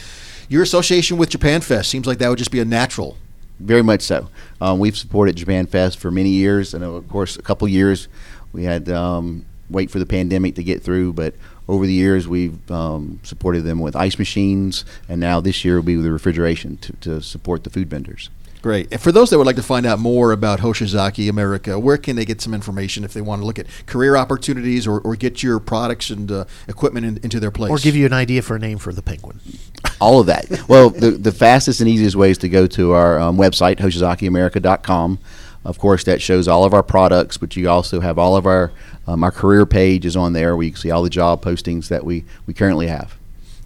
Your 0.50 0.64
association 0.64 1.18
with 1.18 1.30
Japan 1.30 1.62
Fest 1.62 1.90
seems 1.90 2.08
like 2.08 2.20
that 2.20 2.30
would 2.30 2.38
just 2.38 2.52
be 2.52 2.60
a 2.60 2.66
natural. 2.66 3.18
Very 3.60 3.82
much 3.82 4.02
so. 4.02 4.30
Um, 4.62 4.78
we've 4.80 4.96
supported 4.96 5.36
Japan 5.36 5.66
Fest 5.66 5.98
for 5.98 6.12
many 6.12 6.30
years, 6.30 6.74
and 6.74 6.84
of 6.84 7.08
course, 7.10 7.36
a 7.38 7.42
couple 7.42 7.68
years 7.68 8.08
we 8.54 8.64
had 8.64 8.88
um, 8.88 9.46
wait 9.70 9.90
for 9.90 9.98
the 10.00 10.06
pandemic 10.06 10.56
to 10.56 10.64
get 10.64 10.84
through. 10.84 11.14
But 11.14 11.34
over 11.68 11.86
the 11.86 11.94
years, 11.94 12.28
we've 12.28 12.70
um, 12.72 13.20
supported 13.24 13.64
them 13.64 13.80
with 13.80 13.96
ice 13.96 14.18
machines, 14.18 14.86
and 15.10 15.20
now 15.20 15.42
this 15.42 15.66
year 15.66 15.76
will 15.76 15.84
be 15.84 15.96
with 15.96 16.06
the 16.06 16.12
refrigeration 16.12 16.78
to, 16.78 16.94
to 16.94 17.22
support 17.22 17.64
the 17.64 17.70
food 17.70 17.90
vendors. 17.90 18.30
Great. 18.62 18.92
And 18.92 19.00
for 19.00 19.12
those 19.12 19.30
that 19.30 19.38
would 19.38 19.48
like 19.48 19.56
to 19.58 19.64
find 19.64 19.86
out 19.86 20.00
more 20.00 20.32
about 20.32 20.60
Hoshizaki 20.60 21.30
America, 21.30 21.80
where 21.80 21.98
can 21.98 22.16
they 22.16 22.26
get 22.26 22.42
some 22.42 22.54
information 22.54 23.04
if 23.04 23.14
they 23.14 23.22
want 23.22 23.42
to 23.42 23.46
look 23.46 23.60
at 23.60 23.68
career 23.86 24.18
opportunities 24.18 24.88
or, 24.88 25.00
or 25.00 25.16
get 25.16 25.44
your 25.44 25.60
products 25.60 26.10
and 26.10 26.32
uh, 26.32 26.46
equipment 26.68 27.06
in, 27.06 27.18
into 27.24 27.40
their 27.40 27.52
place? 27.52 27.72
Or 27.72 27.78
give 27.78 27.96
you 27.96 28.06
an 28.06 28.14
idea 28.14 28.42
for 28.42 28.56
a 28.56 28.60
name 28.60 28.78
for 28.78 28.92
the 28.92 29.02
penguin. 29.02 29.40
All 30.02 30.20
of 30.20 30.26
that. 30.28 30.68
well, 30.68 30.90
the, 30.90 31.12
the 31.12 31.32
fastest 31.32 31.80
and 31.82 31.90
easiest 31.90 32.16
way 32.16 32.32
is 32.32 32.38
to 32.40 32.50
go 32.50 32.68
to 32.68 32.94
our 32.94 33.20
um, 33.20 33.38
website, 33.38 33.78
hoshizakiamerica.com. 33.78 35.20
Of 35.64 35.80
course, 35.80 36.04
that 36.06 36.22
shows 36.22 36.48
all 36.48 36.64
of 36.64 36.74
our 36.74 36.84
products, 36.84 37.38
but 37.38 37.56
you 37.58 37.70
also 37.70 38.00
have 38.00 38.18
all 38.18 38.38
of 38.38 38.46
our 38.46 38.72
um, 39.08 39.24
our 39.24 39.32
career 39.32 39.66
page 39.66 40.06
is 40.06 40.16
on 40.16 40.34
there 40.34 40.56
where 40.56 40.64
you 40.66 40.72
can 40.72 40.80
see 40.82 40.92
all 40.92 41.02
the 41.04 41.10
job 41.10 41.44
postings 41.44 41.88
that 41.88 42.04
we, 42.04 42.26
we 42.46 42.54
currently 42.54 42.88
have. 42.88 43.18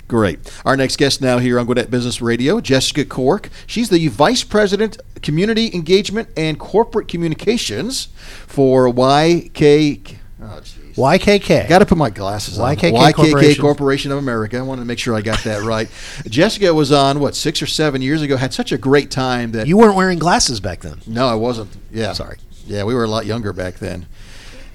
Great. 0.08 0.40
Our 0.66 0.76
next 0.76 0.98
guest 0.98 1.22
now 1.22 1.38
here 1.38 1.58
on 1.58 1.66
Gwinnett 1.66 1.90
Business 1.90 2.22
Radio, 2.22 2.60
Jessica 2.60 3.06
Cork. 3.06 3.50
She's 3.66 3.90
the 3.90 4.08
Vice 4.10 4.44
President, 4.44 4.98
Community 5.22 5.74
Engagement 5.74 6.28
and 6.36 6.60
Corporate 6.60 7.08
Communications 7.08 8.10
for 8.46 8.88
YK. 8.88 10.18
Oh, 10.42 10.46
jeez. 10.64 10.96
YKK. 10.96 11.70
Got 11.70 11.80
to 11.80 11.86
put 11.86 11.98
my 11.98 12.10
glasses 12.10 12.60
on. 12.60 12.76
YKK 12.76 12.92
YKK 12.92 13.14
Corporation. 13.14 13.62
Corporation 13.62 14.12
of 14.12 14.18
America. 14.18 14.58
I 14.58 14.62
wanted 14.64 14.82
to 14.82 14.88
make 14.88 15.00
sure 15.00 15.16
I 15.16 15.22
got 15.22 15.44
that 15.46 15.64
right. 15.64 15.88
Jessica 16.28 16.74
was 16.74 16.92
on 16.92 17.20
what 17.20 17.36
six 17.36 17.62
or 17.62 17.68
seven 17.68 18.02
years 18.02 18.22
ago. 18.22 18.36
Had 18.36 18.54
such 18.54 18.72
a 18.72 18.78
great 18.78 19.12
time 19.12 19.52
that 19.54 19.68
You 19.68 19.78
weren't 19.78 19.96
wearing 19.96 20.20
glasses 20.20 20.60
back 20.60 20.82
then. 20.82 21.00
no, 21.08 21.28
I 21.28 21.36
wasn't. 21.36 21.70
Yeah, 21.92 22.14
Sorry. 22.14 22.38
Yeah, 22.66 22.84
we 22.84 22.94
were 22.94 23.04
a 23.04 23.08
lot 23.08 23.26
younger 23.26 23.54
back 23.54 23.76
then. 23.76 24.08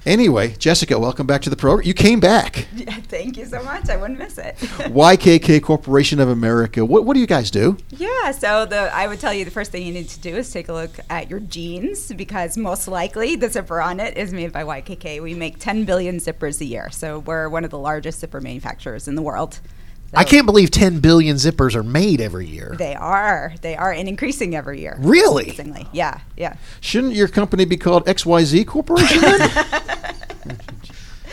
Anyway, 0.07 0.55
Jessica, 0.57 0.97
welcome 1.01 1.27
back 1.27 1.43
to 1.43 1.51
the 1.51 1.57
program. 1.57 1.85
You 1.85 1.93
came 1.93 2.21
back. 2.21 2.69
Yeah, 2.77 2.95
thank 2.95 3.37
you 3.37 3.45
so 3.45 3.61
much. 3.65 3.89
I 3.89 3.97
wouldn't 3.97 4.21
miss 4.21 4.39
it. 4.39 4.57
YKK 4.59 5.61
Corporation 5.61 6.21
of 6.21 6.29
America. 6.29 6.85
What 6.85 7.05
what 7.05 7.15
do 7.15 7.21
you 7.21 7.27
guys 7.27 7.51
do? 7.51 7.77
yeah, 7.91 8.31
so 8.31 8.67
the 8.67 8.95
I 8.95 9.09
would 9.09 9.19
tell 9.19 9.35
you 9.35 9.45
the 9.45 9.51
first 9.51 9.73
thing 9.73 9.85
you 9.85 9.93
need 9.93 10.09
to 10.11 10.21
do 10.21 10.37
is 10.37 10.53
take 10.53 10.69
a 10.69 10.73
look 10.73 10.93
at 11.11 11.29
your 11.29 11.41
jeans 11.41 12.13
because 12.13 12.57
most 12.57 12.87
likely 12.87 13.35
the 13.35 13.51
zipper 13.51 13.81
on 13.81 13.99
it 13.99 14.17
is 14.17 14.33
made 14.33 14.53
by 14.53 14.63
YKK. 14.63 15.21
We 15.21 15.35
make 15.35 15.59
10 15.59 15.85
billion 15.85 16.19
zippers 16.19 16.61
a 16.61 16.65
year, 16.65 16.89
so 16.93 17.19
we're 17.19 17.49
one 17.49 17.65
of 17.65 17.71
the 17.71 17.79
largest 17.79 18.21
zipper 18.21 18.41
manufacturers 18.41 19.09
in 19.09 19.17
the 19.17 19.23
world. 19.23 19.59
I 20.15 20.25
can't 20.25 20.47
believe 20.47 20.71
10 20.71 21.01
billion 21.01 21.37
zippers 21.37 21.75
are 21.75 21.83
made 21.83 22.21
every 22.21 22.47
year. 22.47 22.75
They 22.79 22.95
are. 22.95 23.55
They 23.61 23.77
are, 23.77 23.93
and 23.93 24.09
increasing 24.09 24.55
every 24.55 24.81
year. 24.81 24.97
Really? 24.99 25.49
Increasingly. 25.49 25.87
Yeah. 25.93 26.21
Yeah. 26.37 26.57
Shouldn't 26.81 27.15
your 27.15 27.29
company 27.29 27.65
be 27.65 27.77
called 27.77 28.07
XYZ 28.07 28.67
Corporation? 28.67 29.23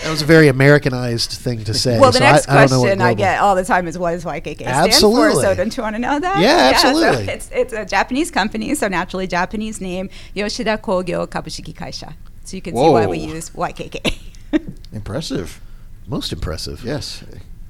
That 0.04 0.12
was 0.12 0.22
a 0.22 0.26
very 0.26 0.50
Americanized 0.50 1.32
thing 1.32 1.64
to 1.64 1.74
say. 1.74 1.98
Well, 1.98 2.12
the 2.12 2.18
so 2.18 2.26
next 2.26 2.50
I, 2.50 2.56
don't 2.60 2.72
know 2.72 2.80
what 2.80 2.88
question 2.88 3.02
I 3.02 3.14
global- 3.14 3.18
get 3.20 3.40
all 3.40 3.56
the 3.56 3.64
time 3.64 3.88
is, 3.88 3.98
"What 3.98 4.12
does 4.12 4.26
YKK 4.26 4.56
stand 4.56 4.70
Absolutely. 4.90 5.36
for?" 5.36 5.42
So, 5.42 5.56
don't 5.56 5.78
you 5.78 5.82
want 5.82 5.96
to 5.96 6.00
know 6.02 6.20
that? 6.20 6.42
Yeah, 6.42 6.76
so 6.76 6.90
absolutely. 6.90 7.34
it's 7.34 7.50
it's 7.54 7.72
a 7.72 7.86
Japanese 7.86 8.30
company, 8.30 8.76
so 8.76 8.90
naturally 8.90 9.28
Japanese 9.28 9.80
name 9.80 10.10
Yoshida 10.34 10.78
Kogyo 10.78 11.26
Kabushiki 11.26 11.74
Kaisha. 11.74 12.16
So 12.44 12.58
you 12.58 12.62
can 12.62 12.76
see 12.76 12.82
why 12.82 13.06
we 13.06 13.20
use 13.20 13.52
YKK. 13.52 14.20
Impressive. 14.92 15.62
Most 16.06 16.34
impressive. 16.34 16.84
Yes. 16.84 17.24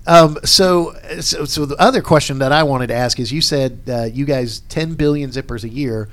Um, 0.05 0.37
so, 0.43 0.95
so, 1.21 1.45
so 1.45 1.65
the 1.65 1.77
other 1.77 2.01
question 2.01 2.39
that 2.39 2.51
I 2.51 2.63
wanted 2.63 2.87
to 2.87 2.93
ask 2.93 3.19
is: 3.19 3.31
You 3.31 3.41
said 3.41 3.81
uh, 3.87 4.03
you 4.03 4.25
guys 4.25 4.59
ten 4.61 4.95
billion 4.95 5.29
zippers 5.29 5.63
a 5.63 5.69
year. 5.69 6.09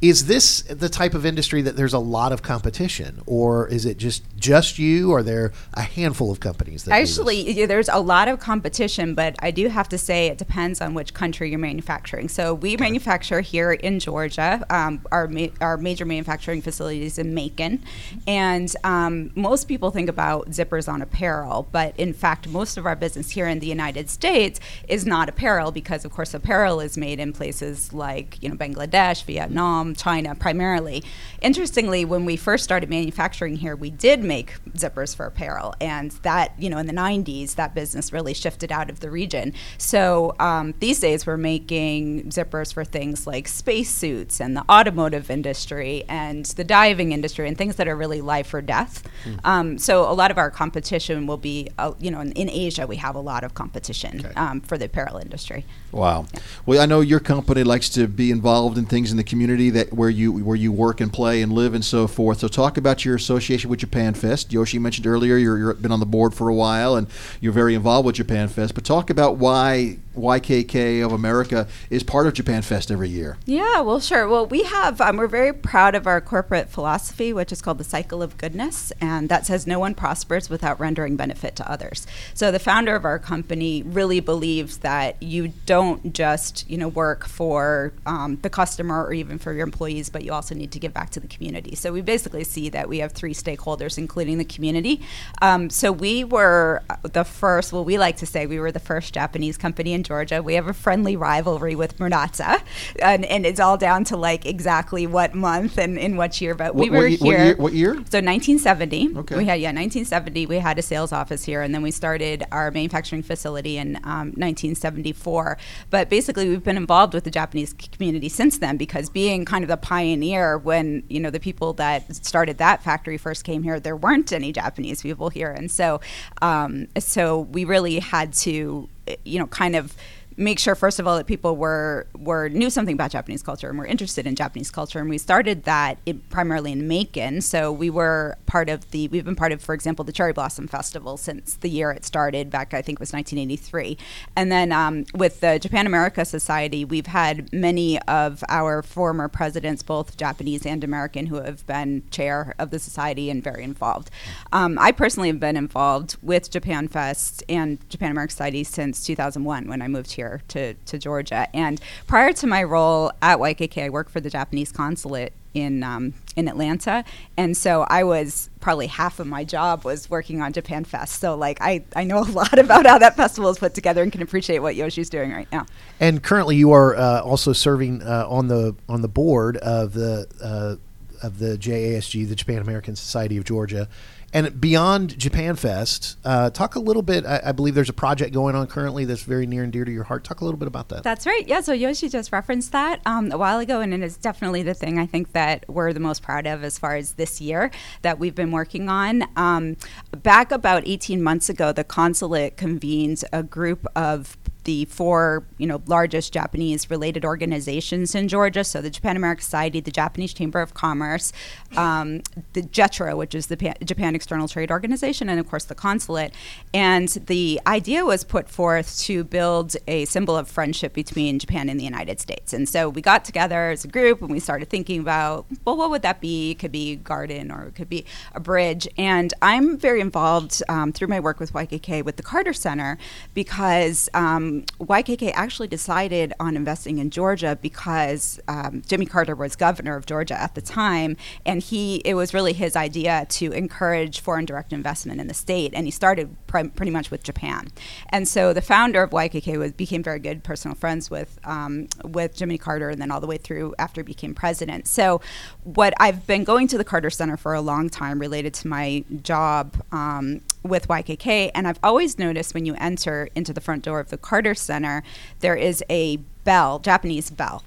Is 0.00 0.26
this 0.26 0.62
the 0.62 0.88
type 0.88 1.14
of 1.14 1.24
industry 1.24 1.62
that 1.62 1.76
there's 1.76 1.94
a 1.94 1.98
lot 1.98 2.32
of 2.32 2.42
competition, 2.42 3.22
or 3.26 3.68
is 3.68 3.86
it 3.86 3.96
just 3.96 4.22
just 4.36 4.78
you? 4.78 5.12
Or 5.12 5.18
are 5.18 5.22
there 5.22 5.52
a 5.72 5.82
handful 5.82 6.30
of 6.30 6.40
companies 6.40 6.84
that? 6.84 6.92
Actually, 6.92 7.50
yeah, 7.50 7.66
there's 7.66 7.88
a 7.88 8.00
lot 8.00 8.28
of 8.28 8.38
competition, 8.40 9.14
but 9.14 9.36
I 9.40 9.50
do 9.50 9.68
have 9.68 9.88
to 9.90 9.98
say 9.98 10.26
it 10.26 10.38
depends 10.38 10.80
on 10.80 10.94
which 10.94 11.14
country 11.14 11.50
you're 11.50 11.58
manufacturing. 11.58 12.28
So 12.28 12.54
we 12.54 12.76
manufacture 12.76 13.40
here 13.40 13.72
in 13.72 13.98
Georgia. 13.98 14.64
Um, 14.70 15.00
our 15.10 15.28
ma- 15.28 15.48
our 15.60 15.76
major 15.76 16.04
manufacturing 16.04 16.60
facilities 16.60 17.18
in 17.18 17.34
Macon, 17.34 17.82
and 18.26 18.74
um, 18.84 19.30
most 19.34 19.68
people 19.68 19.90
think 19.90 20.08
about 20.08 20.50
zippers 20.50 20.92
on 20.92 21.02
apparel, 21.02 21.68
but 21.72 21.98
in 21.98 22.12
fact, 22.12 22.48
most 22.48 22.76
of 22.76 22.86
our 22.86 22.96
business 22.96 23.30
here 23.30 23.46
in 23.46 23.58
the 23.58 23.66
United 23.66 24.10
States 24.10 24.60
is 24.88 25.06
not 25.06 25.28
apparel 25.28 25.70
because, 25.72 26.04
of 26.04 26.12
course, 26.12 26.34
apparel 26.34 26.80
is 26.80 26.96
made 26.96 27.20
in 27.20 27.32
places 27.32 27.92
like 27.92 28.42
you 28.42 28.48
know 28.48 28.54
Bangladesh, 28.54 29.24
Vietnam, 29.24 29.83
China 29.92 30.36
primarily. 30.36 31.02
Interestingly, 31.42 32.04
when 32.04 32.24
we 32.24 32.36
first 32.36 32.62
started 32.62 32.88
manufacturing 32.88 33.56
here, 33.56 33.74
we 33.74 33.90
did 33.90 34.22
make 34.22 34.54
zippers 34.70 35.14
for 35.16 35.26
apparel, 35.26 35.74
and 35.80 36.12
that 36.22 36.52
you 36.56 36.70
know 36.70 36.78
in 36.78 36.86
the 36.86 36.92
90s 36.92 37.56
that 37.56 37.74
business 37.74 38.12
really 38.12 38.32
shifted 38.32 38.70
out 38.70 38.88
of 38.88 39.00
the 39.00 39.10
region. 39.10 39.52
So 39.78 40.34
um, 40.38 40.74
these 40.78 41.00
days 41.00 41.26
we're 41.26 41.36
making 41.36 42.30
zippers 42.30 42.72
for 42.72 42.84
things 42.84 43.26
like 43.26 43.48
spacesuits 43.48 44.40
and 44.40 44.56
the 44.56 44.64
automotive 44.70 45.30
industry 45.30 46.04
and 46.08 46.44
the 46.46 46.64
diving 46.64 47.12
industry 47.12 47.48
and 47.48 47.58
things 47.58 47.76
that 47.76 47.88
are 47.88 47.96
really 47.96 48.20
life 48.20 48.54
or 48.54 48.62
death. 48.62 49.02
Um, 49.42 49.78
so 49.78 50.10
a 50.10 50.14
lot 50.14 50.30
of 50.30 50.38
our 50.38 50.50
competition 50.50 51.26
will 51.26 51.36
be 51.36 51.68
uh, 51.78 51.92
you 51.98 52.10
know 52.10 52.20
in, 52.20 52.32
in 52.32 52.48
Asia 52.48 52.86
we 52.86 52.96
have 52.96 53.16
a 53.16 53.20
lot 53.20 53.42
of 53.42 53.54
competition 53.54 54.30
um, 54.36 54.60
for 54.60 54.78
the 54.78 54.84
apparel 54.84 55.18
industry. 55.18 55.64
Wow. 55.90 56.26
Well, 56.66 56.80
I 56.80 56.86
know 56.86 57.00
your 57.00 57.20
company 57.20 57.64
likes 57.64 57.88
to 57.90 58.06
be 58.06 58.30
involved 58.30 58.78
in 58.78 58.86
things 58.86 59.10
in 59.10 59.16
the 59.16 59.24
community 59.24 59.70
that 59.74 59.92
where 59.92 60.10
you 60.10 60.32
where 60.32 60.56
you 60.56 60.72
work 60.72 61.00
and 61.00 61.12
play 61.12 61.42
and 61.42 61.52
live 61.52 61.74
and 61.74 61.84
so 61.84 62.06
forth. 62.06 62.38
So 62.40 62.48
talk 62.48 62.76
about 62.76 63.04
your 63.04 63.14
association 63.14 63.70
with 63.70 63.80
Japan 63.80 64.14
Fest. 64.14 64.52
Yoshi 64.52 64.78
mentioned 64.78 65.06
earlier 65.06 65.36
you're 65.36 65.58
you've 65.58 65.82
been 65.82 65.92
on 65.92 66.00
the 66.00 66.06
board 66.06 66.34
for 66.34 66.48
a 66.48 66.54
while 66.54 66.96
and 66.96 67.06
you're 67.40 67.52
very 67.52 67.74
involved 67.74 68.06
with 68.06 68.16
Japan 68.16 68.48
Fest. 68.48 68.74
But 68.74 68.84
talk 68.84 69.10
about 69.10 69.36
why 69.36 69.98
YKK 70.16 71.04
of 71.04 71.12
America 71.12 71.66
is 71.90 72.02
part 72.02 72.26
of 72.26 72.34
Japan 72.34 72.62
Fest 72.62 72.90
every 72.90 73.08
year. 73.08 73.36
Yeah, 73.46 73.80
well, 73.80 74.00
sure. 74.00 74.28
Well, 74.28 74.46
we 74.46 74.64
have, 74.64 75.00
um, 75.00 75.16
we're 75.16 75.26
very 75.26 75.52
proud 75.52 75.94
of 75.94 76.06
our 76.06 76.20
corporate 76.20 76.68
philosophy, 76.68 77.32
which 77.32 77.52
is 77.52 77.60
called 77.60 77.78
the 77.78 77.84
cycle 77.84 78.22
of 78.22 78.38
goodness. 78.38 78.92
And 79.00 79.28
that 79.28 79.46
says 79.46 79.66
no 79.66 79.78
one 79.78 79.94
prospers 79.94 80.48
without 80.48 80.78
rendering 80.78 81.16
benefit 81.16 81.56
to 81.56 81.70
others. 81.70 82.06
So 82.32 82.50
the 82.50 82.58
founder 82.58 82.94
of 82.94 83.04
our 83.04 83.18
company 83.18 83.82
really 83.82 84.20
believes 84.20 84.78
that 84.78 85.22
you 85.22 85.48
don't 85.66 86.12
just, 86.12 86.68
you 86.70 86.78
know, 86.78 86.88
work 86.88 87.26
for 87.26 87.92
um, 88.06 88.38
the 88.42 88.50
customer 88.50 89.04
or 89.04 89.12
even 89.12 89.38
for 89.38 89.52
your 89.52 89.63
employees, 89.64 90.08
but 90.10 90.22
you 90.24 90.32
also 90.32 90.54
need 90.54 90.70
to 90.72 90.78
give 90.78 90.94
back 90.94 91.10
to 91.10 91.20
the 91.20 91.26
community. 91.26 91.74
So 91.74 91.92
we 91.92 92.00
basically 92.00 92.44
see 92.44 92.68
that 92.68 92.88
we 92.88 92.98
have 92.98 93.10
three 93.12 93.34
stakeholders, 93.34 93.98
including 93.98 94.38
the 94.38 94.44
community. 94.44 95.00
Um, 95.42 95.68
so 95.70 95.90
we 95.90 96.22
were 96.22 96.82
the 97.02 97.24
first, 97.24 97.72
well, 97.72 97.84
we 97.84 97.98
like 97.98 98.16
to 98.18 98.26
say 98.26 98.46
we 98.46 98.60
were 98.60 98.70
the 98.70 98.78
first 98.78 99.12
Japanese 99.14 99.56
company 99.58 99.92
in 99.92 100.02
Georgia. 100.04 100.42
We 100.42 100.54
have 100.54 100.68
a 100.68 100.72
friendly 100.72 101.16
rivalry 101.16 101.74
with 101.74 101.98
Murata, 101.98 102.62
and, 103.02 103.24
and 103.24 103.44
it's 103.44 103.58
all 103.58 103.76
down 103.76 104.04
to 104.04 104.16
like 104.16 104.46
exactly 104.46 105.06
what 105.06 105.34
month 105.34 105.78
and 105.78 105.98
in 105.98 106.16
what 106.16 106.40
year. 106.40 106.54
But 106.54 106.74
we 106.74 106.88
What- 106.90 106.92
what 106.92 106.98
were 106.98 107.10
what 107.10 107.18
here. 107.18 107.44
year- 107.44 107.56
what 107.56 107.72
year? 107.72 107.94
So 108.10 108.20
1970. 108.20 109.16
Okay. 109.16 109.36
We 109.36 109.44
had 109.46 109.60
yeah 109.60 109.68
1970. 109.72 110.46
We 110.46 110.58
had 110.58 110.78
a 110.78 110.82
sales 110.82 111.12
office 111.12 111.44
here, 111.44 111.62
and 111.62 111.74
then 111.74 111.82
we 111.82 111.90
started 111.90 112.44
our 112.52 112.70
manufacturing 112.70 113.22
facility 113.22 113.78
in 113.78 113.96
um, 114.04 114.32
1974. 114.36 115.56
But 115.90 116.08
basically, 116.10 116.48
we've 116.48 116.62
been 116.62 116.76
involved 116.76 117.14
with 117.14 117.24
the 117.24 117.30
Japanese 117.30 117.72
community 117.72 118.28
since 118.28 118.58
then 118.58 118.76
because 118.76 119.08
being 119.08 119.44
kind 119.54 119.62
of 119.62 119.68
the 119.68 119.76
pioneer 119.76 120.58
when 120.58 121.04
you 121.08 121.20
know 121.20 121.30
the 121.30 121.38
people 121.38 121.72
that 121.74 122.12
started 122.16 122.58
that 122.58 122.82
factory 122.82 123.16
first 123.16 123.44
came 123.44 123.62
here, 123.62 123.78
there 123.78 123.94
weren't 123.94 124.32
any 124.32 124.50
Japanese 124.52 125.00
people 125.00 125.28
here, 125.28 125.52
and 125.52 125.70
so 125.70 126.00
um, 126.42 126.88
so 126.98 127.38
we 127.38 127.64
really 127.64 128.00
had 128.00 128.32
to 128.32 128.88
you 129.24 129.38
know 129.38 129.46
kind 129.46 129.76
of 129.76 129.94
make 130.36 130.58
sure 130.58 130.74
first 130.74 130.98
of 130.98 131.06
all 131.06 131.16
that 131.16 131.26
people 131.26 131.56
were 131.56 132.06
were 132.16 132.48
knew 132.48 132.70
something 132.70 132.94
about 132.94 133.10
Japanese 133.10 133.42
culture 133.42 133.68
and 133.68 133.78
were 133.78 133.86
interested 133.86 134.26
in 134.26 134.34
Japanese 134.34 134.70
culture. 134.70 134.98
And 134.98 135.08
we 135.08 135.18
started 135.18 135.64
that 135.64 135.98
in, 136.06 136.20
primarily 136.30 136.72
in 136.72 136.88
Macon. 136.88 137.40
So 137.40 137.70
we 137.70 137.90
were 137.90 138.36
part 138.46 138.68
of 138.68 138.90
the 138.90 139.08
we've 139.08 139.24
been 139.24 139.36
part 139.36 139.52
of 139.52 139.62
for 139.62 139.74
example 139.74 140.04
the 140.04 140.12
Cherry 140.12 140.32
Blossom 140.32 140.66
Festival 140.66 141.16
since 141.16 141.54
the 141.54 141.68
year 141.68 141.90
it 141.90 142.04
started 142.04 142.50
back 142.50 142.74
I 142.74 142.82
think 142.82 142.98
it 142.98 143.00
was 143.00 143.12
1983 143.12 143.96
and 144.36 144.50
then 144.50 144.72
um, 144.72 145.04
with 145.14 145.40
the 145.40 145.58
Japan 145.58 145.86
America 145.86 146.24
Society 146.24 146.84
we've 146.84 147.06
had 147.06 147.52
many 147.52 148.00
of 148.02 148.42
our 148.48 148.82
former 148.82 149.28
presidents 149.28 149.82
both 149.82 150.16
Japanese 150.16 150.66
and 150.66 150.82
American 150.82 151.26
who 151.26 151.36
have 151.36 151.66
been 151.66 152.02
chair 152.10 152.54
of 152.58 152.70
the 152.70 152.78
society 152.78 153.30
and 153.30 153.42
very 153.42 153.62
involved. 153.62 154.10
Um, 154.52 154.78
I 154.78 154.92
personally 154.92 155.28
have 155.28 155.40
been 155.40 155.56
involved 155.56 156.16
with 156.22 156.50
Japan 156.50 156.88
Fest 156.88 157.42
and 157.48 157.78
Japan 157.88 158.10
America 158.10 158.32
Society 158.32 158.64
since 158.64 159.04
2001 159.04 159.68
when 159.68 159.82
I 159.82 159.88
moved 159.88 160.12
here 160.12 160.23
to, 160.48 160.74
to 160.74 160.98
Georgia. 160.98 161.48
And 161.54 161.80
prior 162.06 162.32
to 162.34 162.46
my 162.46 162.62
role 162.62 163.12
at 163.22 163.38
YKK, 163.38 163.84
I 163.84 163.90
worked 163.90 164.10
for 164.10 164.20
the 164.20 164.30
Japanese 164.30 164.72
consulate 164.72 165.32
in 165.54 165.82
um, 165.84 166.12
in 166.36 166.48
Atlanta, 166.48 167.04
and 167.36 167.56
so 167.56 167.86
I 167.88 168.02
was 168.02 168.50
probably 168.60 168.88
half 168.88 169.20
of 169.20 169.26
my 169.26 169.44
job 169.44 169.84
was 169.84 170.10
working 170.10 170.42
on 170.42 170.52
Japan 170.52 170.84
Fest. 170.84 171.20
So 171.20 171.36
like 171.36 171.58
I, 171.60 171.84
I 171.94 172.04
know 172.04 172.18
a 172.18 172.24
lot 172.30 172.58
about 172.58 172.86
how 172.86 172.98
that 172.98 173.16
festival 173.16 173.50
is 173.50 173.58
put 173.58 173.72
together 173.72 174.02
and 174.02 174.10
can 174.10 174.20
appreciate 174.20 174.58
what 174.58 174.74
Yoshi's 174.74 175.08
doing 175.08 175.32
right 175.32 175.48
now. 175.52 175.64
And 176.00 176.22
currently, 176.22 176.56
you 176.56 176.72
are 176.72 176.96
uh, 176.96 177.22
also 177.22 177.52
serving 177.52 178.02
uh, 178.02 178.26
on 178.28 178.48
the 178.48 178.74
on 178.88 179.00
the 179.00 179.08
board 179.08 179.56
of 179.58 179.94
the 179.94 180.26
uh, 180.42 180.76
of 181.24 181.38
the 181.38 181.56
JASG, 181.56 182.28
the 182.28 182.34
Japan 182.34 182.58
American 182.58 182.96
Society 182.96 183.36
of 183.36 183.44
Georgia. 183.44 183.88
And 184.34 184.60
beyond 184.60 185.16
Japan 185.16 185.54
Fest, 185.54 186.18
uh, 186.24 186.50
talk 186.50 186.74
a 186.74 186.80
little 186.80 187.02
bit. 187.02 187.24
I, 187.24 187.40
I 187.46 187.52
believe 187.52 187.76
there's 187.76 187.88
a 187.88 187.92
project 187.94 188.34
going 188.34 188.56
on 188.56 188.66
currently 188.66 189.04
that's 189.04 189.22
very 189.22 189.46
near 189.46 189.62
and 189.62 189.72
dear 189.72 189.84
to 189.84 189.92
your 189.92 190.02
heart. 190.02 190.24
Talk 190.24 190.40
a 190.40 190.44
little 190.44 190.58
bit 190.58 190.66
about 190.66 190.88
that. 190.88 191.04
That's 191.04 191.24
right. 191.24 191.46
Yeah. 191.46 191.60
So 191.60 191.72
Yoshi 191.72 192.08
just 192.08 192.32
referenced 192.32 192.72
that 192.72 193.00
um, 193.06 193.30
a 193.30 193.38
while 193.38 193.60
ago, 193.60 193.80
and 193.80 193.94
it 193.94 194.02
is 194.02 194.16
definitely 194.16 194.64
the 194.64 194.74
thing 194.74 194.98
I 194.98 195.06
think 195.06 195.32
that 195.32 195.64
we're 195.68 195.92
the 195.92 196.00
most 196.00 196.20
proud 196.20 196.48
of 196.48 196.64
as 196.64 196.80
far 196.80 196.96
as 196.96 197.12
this 197.12 197.40
year 197.40 197.70
that 198.02 198.18
we've 198.18 198.34
been 198.34 198.50
working 198.50 198.88
on. 198.88 199.22
Um, 199.36 199.76
back 200.10 200.50
about 200.50 200.82
18 200.84 201.22
months 201.22 201.48
ago, 201.48 201.70
the 201.70 201.84
consulate 201.84 202.56
convened 202.56 203.22
a 203.32 203.44
group 203.44 203.86
of 203.94 204.36
the 204.64 204.84
four 204.86 205.44
you 205.58 205.66
know 205.66 205.82
largest 205.86 206.32
Japanese 206.32 206.90
related 206.90 207.24
organizations 207.24 208.14
in 208.14 208.28
Georgia. 208.28 208.64
So 208.64 208.80
the 208.80 208.90
Japan 208.90 209.16
American 209.16 209.42
Society, 209.42 209.80
the 209.80 209.90
Japanese 209.90 210.34
Chamber 210.34 210.60
of 210.60 210.74
Commerce, 210.74 211.32
um, 211.76 212.22
the 212.52 212.62
JETRO, 212.62 213.16
which 213.16 213.34
is 213.34 213.46
the 213.46 213.56
Pa- 213.56 213.74
Japan 213.84 214.14
External 214.14 214.48
Trade 214.48 214.70
Organization, 214.70 215.28
and 215.28 215.38
of 215.38 215.48
course 215.48 215.64
the 215.64 215.74
consulate. 215.74 216.34
And 216.72 217.08
the 217.08 217.60
idea 217.66 218.04
was 218.04 218.24
put 218.24 218.48
forth 218.48 218.98
to 219.00 219.24
build 219.24 219.76
a 219.86 220.04
symbol 220.06 220.36
of 220.36 220.48
friendship 220.48 220.92
between 220.92 221.38
Japan 221.38 221.68
and 221.68 221.78
the 221.78 221.84
United 221.84 222.20
States. 222.20 222.52
And 222.52 222.68
so 222.68 222.88
we 222.88 223.00
got 223.00 223.24
together 223.24 223.70
as 223.70 223.84
a 223.84 223.88
group 223.88 224.20
and 224.20 224.30
we 224.30 224.40
started 224.40 224.68
thinking 224.68 225.00
about 225.00 225.46
well, 225.64 225.76
what 225.76 225.90
would 225.90 226.02
that 226.02 226.20
be? 226.20 226.52
It 226.52 226.58
could 226.58 226.72
be 226.72 226.92
a 226.92 226.96
garden 226.96 227.50
or 227.50 227.64
it 227.64 227.74
could 227.74 227.88
be 227.88 228.04
a 228.34 228.40
bridge. 228.40 228.88
And 228.96 229.32
I'm 229.42 229.76
very 229.78 230.00
involved 230.00 230.62
um, 230.68 230.92
through 230.92 231.08
my 231.08 231.20
work 231.20 231.40
with 231.40 231.52
YKK 231.52 232.04
with 232.04 232.16
the 232.16 232.22
Carter 232.22 232.52
Center 232.52 232.98
because 233.34 234.08
um, 234.14 234.53
um, 234.54 234.64
YKK 234.86 235.32
actually 235.34 235.68
decided 235.68 236.32
on 236.40 236.56
investing 236.56 236.98
in 236.98 237.10
Georgia 237.10 237.58
because 237.60 238.40
um, 238.48 238.82
Jimmy 238.86 239.06
Carter 239.06 239.34
was 239.34 239.56
governor 239.56 239.96
of 239.96 240.06
Georgia 240.06 240.40
at 240.40 240.54
the 240.54 240.60
time, 240.60 241.16
and 241.44 241.62
he 241.62 241.96
it 242.04 242.14
was 242.14 242.34
really 242.34 242.52
his 242.52 242.76
idea 242.76 243.26
to 243.30 243.52
encourage 243.52 244.20
foreign 244.20 244.44
direct 244.44 244.72
investment 244.72 245.20
in 245.20 245.26
the 245.26 245.34
state, 245.34 245.72
and 245.74 245.86
he 245.86 245.90
started 245.90 246.36
pr- 246.46 246.68
pretty 246.74 246.90
much 246.90 247.10
with 247.10 247.22
Japan, 247.22 247.68
and 248.10 248.28
so 248.28 248.52
the 248.52 248.62
founder 248.62 249.02
of 249.02 249.10
YKK 249.10 249.58
was 249.58 249.72
became 249.72 250.02
very 250.02 250.18
good 250.18 250.44
personal 250.44 250.74
friends 250.74 251.10
with 251.10 251.38
um, 251.44 251.88
with 252.04 252.36
Jimmy 252.36 252.58
Carter, 252.58 252.90
and 252.90 253.00
then 253.00 253.10
all 253.10 253.20
the 253.20 253.26
way 253.26 253.38
through 253.38 253.74
after 253.78 254.00
he 254.00 254.04
became 254.04 254.34
president. 254.34 254.86
So, 254.86 255.20
what 255.64 255.94
I've 255.98 256.26
been 256.26 256.44
going 256.44 256.68
to 256.68 256.78
the 256.78 256.84
Carter 256.84 257.10
Center 257.10 257.36
for 257.36 257.54
a 257.54 257.60
long 257.60 257.88
time 257.88 258.18
related 258.18 258.54
to 258.54 258.68
my 258.68 259.04
job 259.22 259.74
um, 259.92 260.40
with 260.62 260.88
YKK, 260.88 261.50
and 261.54 261.66
I've 261.66 261.78
always 261.82 262.18
noticed 262.18 262.54
when 262.54 262.66
you 262.66 262.74
enter 262.74 263.28
into 263.34 263.52
the 263.52 263.60
front 263.60 263.84
door 263.84 264.00
of 264.00 264.10
the 264.10 264.18
Carter 264.18 264.43
Center, 264.52 265.02
there 265.40 265.56
is 265.56 265.82
a 265.88 266.18
bell, 266.44 266.80
Japanese 266.80 267.30
bell. 267.30 267.62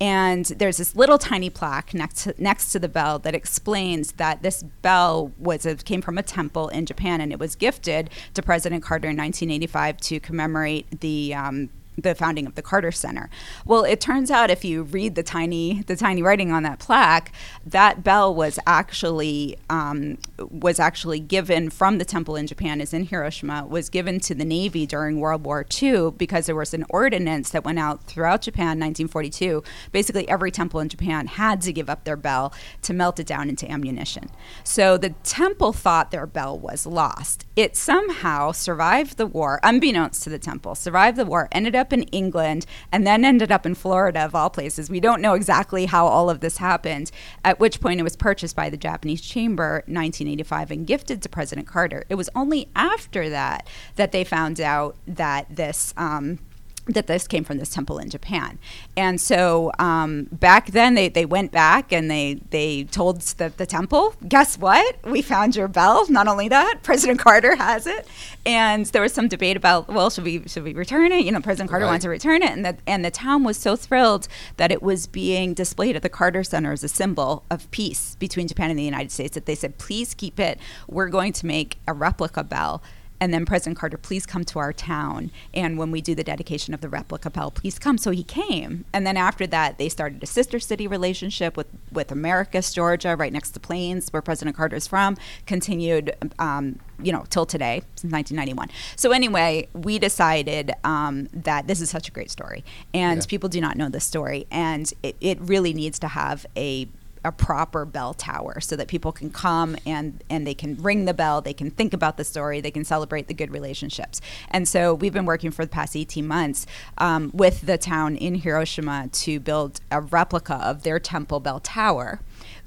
And 0.00 0.46
there's 0.46 0.78
this 0.78 0.96
little 0.96 1.18
tiny 1.18 1.48
plaque 1.48 1.94
next 1.94 2.24
to, 2.24 2.34
next 2.36 2.72
to 2.72 2.80
the 2.80 2.88
bell 2.88 3.20
that 3.20 3.34
explains 3.36 4.12
that 4.12 4.42
this 4.42 4.62
bell 4.62 5.30
was 5.38 5.64
a, 5.64 5.76
came 5.76 6.02
from 6.02 6.18
a 6.18 6.22
temple 6.22 6.68
in 6.70 6.86
Japan, 6.86 7.20
and 7.20 7.32
it 7.32 7.38
was 7.38 7.54
gifted 7.54 8.10
to 8.34 8.42
President 8.42 8.82
Carter 8.82 9.08
in 9.08 9.16
1985 9.16 9.98
to 9.98 10.18
commemorate 10.18 11.00
the 11.00 11.34
um, 11.34 11.70
the 11.98 12.14
founding 12.14 12.46
of 12.46 12.54
the 12.54 12.62
Carter 12.62 12.92
Center. 12.92 13.28
Well, 13.64 13.84
it 13.84 14.00
turns 14.00 14.30
out 14.30 14.50
if 14.50 14.64
you 14.64 14.82
read 14.82 15.14
the 15.14 15.22
tiny 15.22 15.82
the 15.82 15.96
tiny 15.96 16.22
writing 16.22 16.52
on 16.52 16.62
that 16.62 16.78
plaque, 16.78 17.32
that 17.66 18.02
bell 18.02 18.34
was 18.34 18.58
actually 18.66 19.56
um, 19.68 20.18
was 20.38 20.80
actually 20.80 21.20
given 21.20 21.70
from 21.70 21.98
the 21.98 22.04
temple 22.04 22.36
in 22.36 22.46
Japan, 22.46 22.80
is 22.80 22.94
in 22.94 23.06
Hiroshima, 23.06 23.66
was 23.66 23.88
given 23.88 24.20
to 24.20 24.34
the 24.34 24.44
Navy 24.44 24.86
during 24.86 25.20
World 25.20 25.44
War 25.44 25.66
II 25.82 26.12
because 26.12 26.46
there 26.46 26.56
was 26.56 26.74
an 26.74 26.84
ordinance 26.88 27.50
that 27.50 27.64
went 27.64 27.78
out 27.78 28.04
throughout 28.04 28.42
Japan, 28.42 28.78
1942. 28.78 29.62
Basically, 29.90 30.28
every 30.28 30.50
temple 30.50 30.80
in 30.80 30.88
Japan 30.88 31.26
had 31.26 31.60
to 31.62 31.72
give 31.72 31.90
up 31.90 32.04
their 32.04 32.16
bell 32.16 32.52
to 32.82 32.94
melt 32.94 33.20
it 33.20 33.26
down 33.26 33.48
into 33.48 33.70
ammunition. 33.70 34.30
So 34.64 34.96
the 34.96 35.10
temple 35.24 35.72
thought 35.72 36.10
their 36.10 36.26
bell 36.26 36.58
was 36.58 36.86
lost. 36.86 37.44
It 37.56 37.76
somehow 37.76 38.52
survived 38.52 39.16
the 39.16 39.26
war, 39.26 39.60
unbeknownst 39.62 40.22
to 40.24 40.30
the 40.30 40.38
temple, 40.38 40.74
survived 40.74 41.16
the 41.16 41.26
war, 41.26 41.48
ended 41.52 41.74
up 41.74 41.81
in 41.90 42.02
England, 42.04 42.66
and 42.92 43.06
then 43.06 43.24
ended 43.24 43.50
up 43.50 43.64
in 43.64 43.74
Florida, 43.74 44.20
of 44.20 44.34
all 44.34 44.50
places. 44.50 44.90
We 44.90 45.00
don't 45.00 45.22
know 45.22 45.32
exactly 45.32 45.86
how 45.86 46.06
all 46.06 46.28
of 46.28 46.40
this 46.40 46.58
happened, 46.58 47.10
at 47.42 47.58
which 47.58 47.80
point 47.80 47.98
it 47.98 48.02
was 48.02 48.16
purchased 48.16 48.54
by 48.54 48.68
the 48.68 48.76
Japanese 48.76 49.22
Chamber 49.22 49.82
in 49.86 49.94
1985 49.94 50.70
and 50.70 50.86
gifted 50.86 51.22
to 51.22 51.30
President 51.30 51.66
Carter. 51.66 52.04
It 52.10 52.16
was 52.16 52.28
only 52.34 52.68
after 52.76 53.30
that 53.30 53.66
that 53.96 54.12
they 54.12 54.24
found 54.24 54.60
out 54.60 54.96
that 55.06 55.46
this. 55.56 55.94
Um, 55.96 56.40
that 56.86 57.06
this 57.06 57.28
came 57.28 57.44
from 57.44 57.58
this 57.58 57.70
temple 57.70 57.98
in 57.98 58.10
Japan. 58.10 58.58
And 58.96 59.20
so 59.20 59.70
um, 59.78 60.24
back 60.32 60.72
then 60.72 60.94
they, 60.94 61.08
they 61.08 61.24
went 61.24 61.52
back 61.52 61.92
and 61.92 62.10
they, 62.10 62.40
they 62.50 62.84
told 62.84 63.20
the, 63.20 63.52
the 63.56 63.66
temple, 63.66 64.14
guess 64.28 64.58
what? 64.58 64.96
We 65.04 65.22
found 65.22 65.54
your 65.54 65.68
bell. 65.68 66.06
Not 66.10 66.26
only 66.26 66.48
that, 66.48 66.78
President 66.82 67.20
Carter 67.20 67.54
has 67.54 67.86
it. 67.86 68.06
And 68.44 68.86
there 68.86 69.02
was 69.02 69.12
some 69.12 69.28
debate 69.28 69.56
about, 69.56 69.86
well, 69.88 70.10
should 70.10 70.24
we 70.24 70.42
should 70.48 70.64
we 70.64 70.74
return 70.74 71.12
it? 71.12 71.24
You 71.24 71.30
know, 71.30 71.40
President 71.40 71.70
Carter 71.70 71.84
Right. 71.84 71.90
wanted 71.90 72.02
to 72.02 72.08
return 72.08 72.42
it. 72.42 72.50
And 72.50 72.64
the, 72.64 72.76
and 72.86 73.04
the 73.04 73.10
town 73.12 73.44
was 73.44 73.56
so 73.56 73.76
thrilled 73.76 74.26
that 74.56 74.72
it 74.72 74.82
was 74.82 75.06
being 75.06 75.54
displayed 75.54 75.94
at 75.94 76.02
the 76.02 76.08
Carter 76.08 76.42
Center 76.42 76.72
as 76.72 76.82
a 76.82 76.88
symbol 76.88 77.44
of 77.50 77.70
peace 77.70 78.16
between 78.16 78.48
Japan 78.48 78.70
and 78.70 78.78
the 78.78 78.82
United 78.82 79.12
States 79.12 79.34
that 79.34 79.46
they 79.46 79.54
said, 79.54 79.78
please 79.78 80.14
keep 80.14 80.40
it. 80.40 80.58
We're 80.88 81.08
going 81.08 81.32
to 81.34 81.46
make 81.46 81.78
a 81.86 81.92
replica 81.92 82.42
bell 82.42 82.82
and 83.22 83.32
then 83.32 83.46
President 83.46 83.78
Carter, 83.78 83.96
please 83.96 84.26
come 84.26 84.44
to 84.46 84.58
our 84.58 84.72
town. 84.72 85.30
And 85.54 85.78
when 85.78 85.92
we 85.92 86.00
do 86.00 86.12
the 86.12 86.24
dedication 86.24 86.74
of 86.74 86.80
the 86.80 86.88
replica 86.88 87.30
bell, 87.30 87.52
please 87.52 87.78
come. 87.78 87.96
So 87.96 88.10
he 88.10 88.24
came. 88.24 88.84
And 88.92 89.06
then 89.06 89.16
after 89.16 89.46
that, 89.46 89.78
they 89.78 89.88
started 89.88 90.20
a 90.24 90.26
sister 90.26 90.58
city 90.58 90.88
relationship 90.88 91.56
with, 91.56 91.68
with 91.92 92.10
Americus, 92.10 92.74
Georgia, 92.74 93.14
right 93.14 93.32
next 93.32 93.52
to 93.52 93.60
Plains, 93.60 94.08
where 94.12 94.22
President 94.22 94.56
Carter 94.56 94.74
is 94.74 94.88
from, 94.88 95.16
continued, 95.46 96.16
um, 96.40 96.80
you 97.00 97.12
know, 97.12 97.24
till 97.30 97.46
today, 97.46 97.82
since 97.94 98.12
1991. 98.12 98.68
So 98.96 99.12
anyway, 99.12 99.68
we 99.72 100.00
decided 100.00 100.72
um, 100.82 101.28
that 101.32 101.68
this 101.68 101.80
is 101.80 101.90
such 101.90 102.08
a 102.08 102.10
great 102.10 102.28
story. 102.28 102.64
And 102.92 103.20
Yeah. 103.20 103.26
people 103.28 103.48
do 103.48 103.60
not 103.60 103.76
know 103.76 103.88
this 103.88 104.04
story. 104.04 104.48
And 104.50 104.92
it, 105.04 105.14
it 105.20 105.40
really 105.40 105.72
needs 105.72 106.00
to 106.00 106.08
have 106.08 106.44
a 106.56 106.88
a 107.24 107.32
proper 107.32 107.84
bell 107.84 108.14
tower 108.14 108.60
so 108.60 108.76
that 108.76 108.88
people 108.88 109.12
can 109.12 109.30
come 109.30 109.76
and 109.86 110.22
and 110.28 110.46
they 110.46 110.54
can 110.54 110.76
ring 110.82 111.04
the 111.04 111.14
bell 111.14 111.40
they 111.40 111.52
can 111.52 111.70
think 111.70 111.92
about 111.92 112.16
the 112.16 112.24
story 112.24 112.60
they 112.60 112.70
can 112.70 112.84
celebrate 112.84 113.28
the 113.28 113.34
good 113.34 113.50
relationships 113.50 114.20
and 114.50 114.68
so 114.68 114.94
we've 114.94 115.12
been 115.12 115.26
working 115.26 115.50
for 115.50 115.64
the 115.64 115.70
past 115.70 115.96
18 115.96 116.26
months 116.26 116.66
um, 116.98 117.30
with 117.32 117.62
the 117.62 117.78
town 117.78 118.16
in 118.16 118.36
hiroshima 118.36 119.08
to 119.12 119.38
build 119.38 119.80
a 119.90 120.00
replica 120.00 120.54
of 120.54 120.82
their 120.82 120.98
temple 120.98 121.40
bell 121.40 121.60
tower 121.60 122.20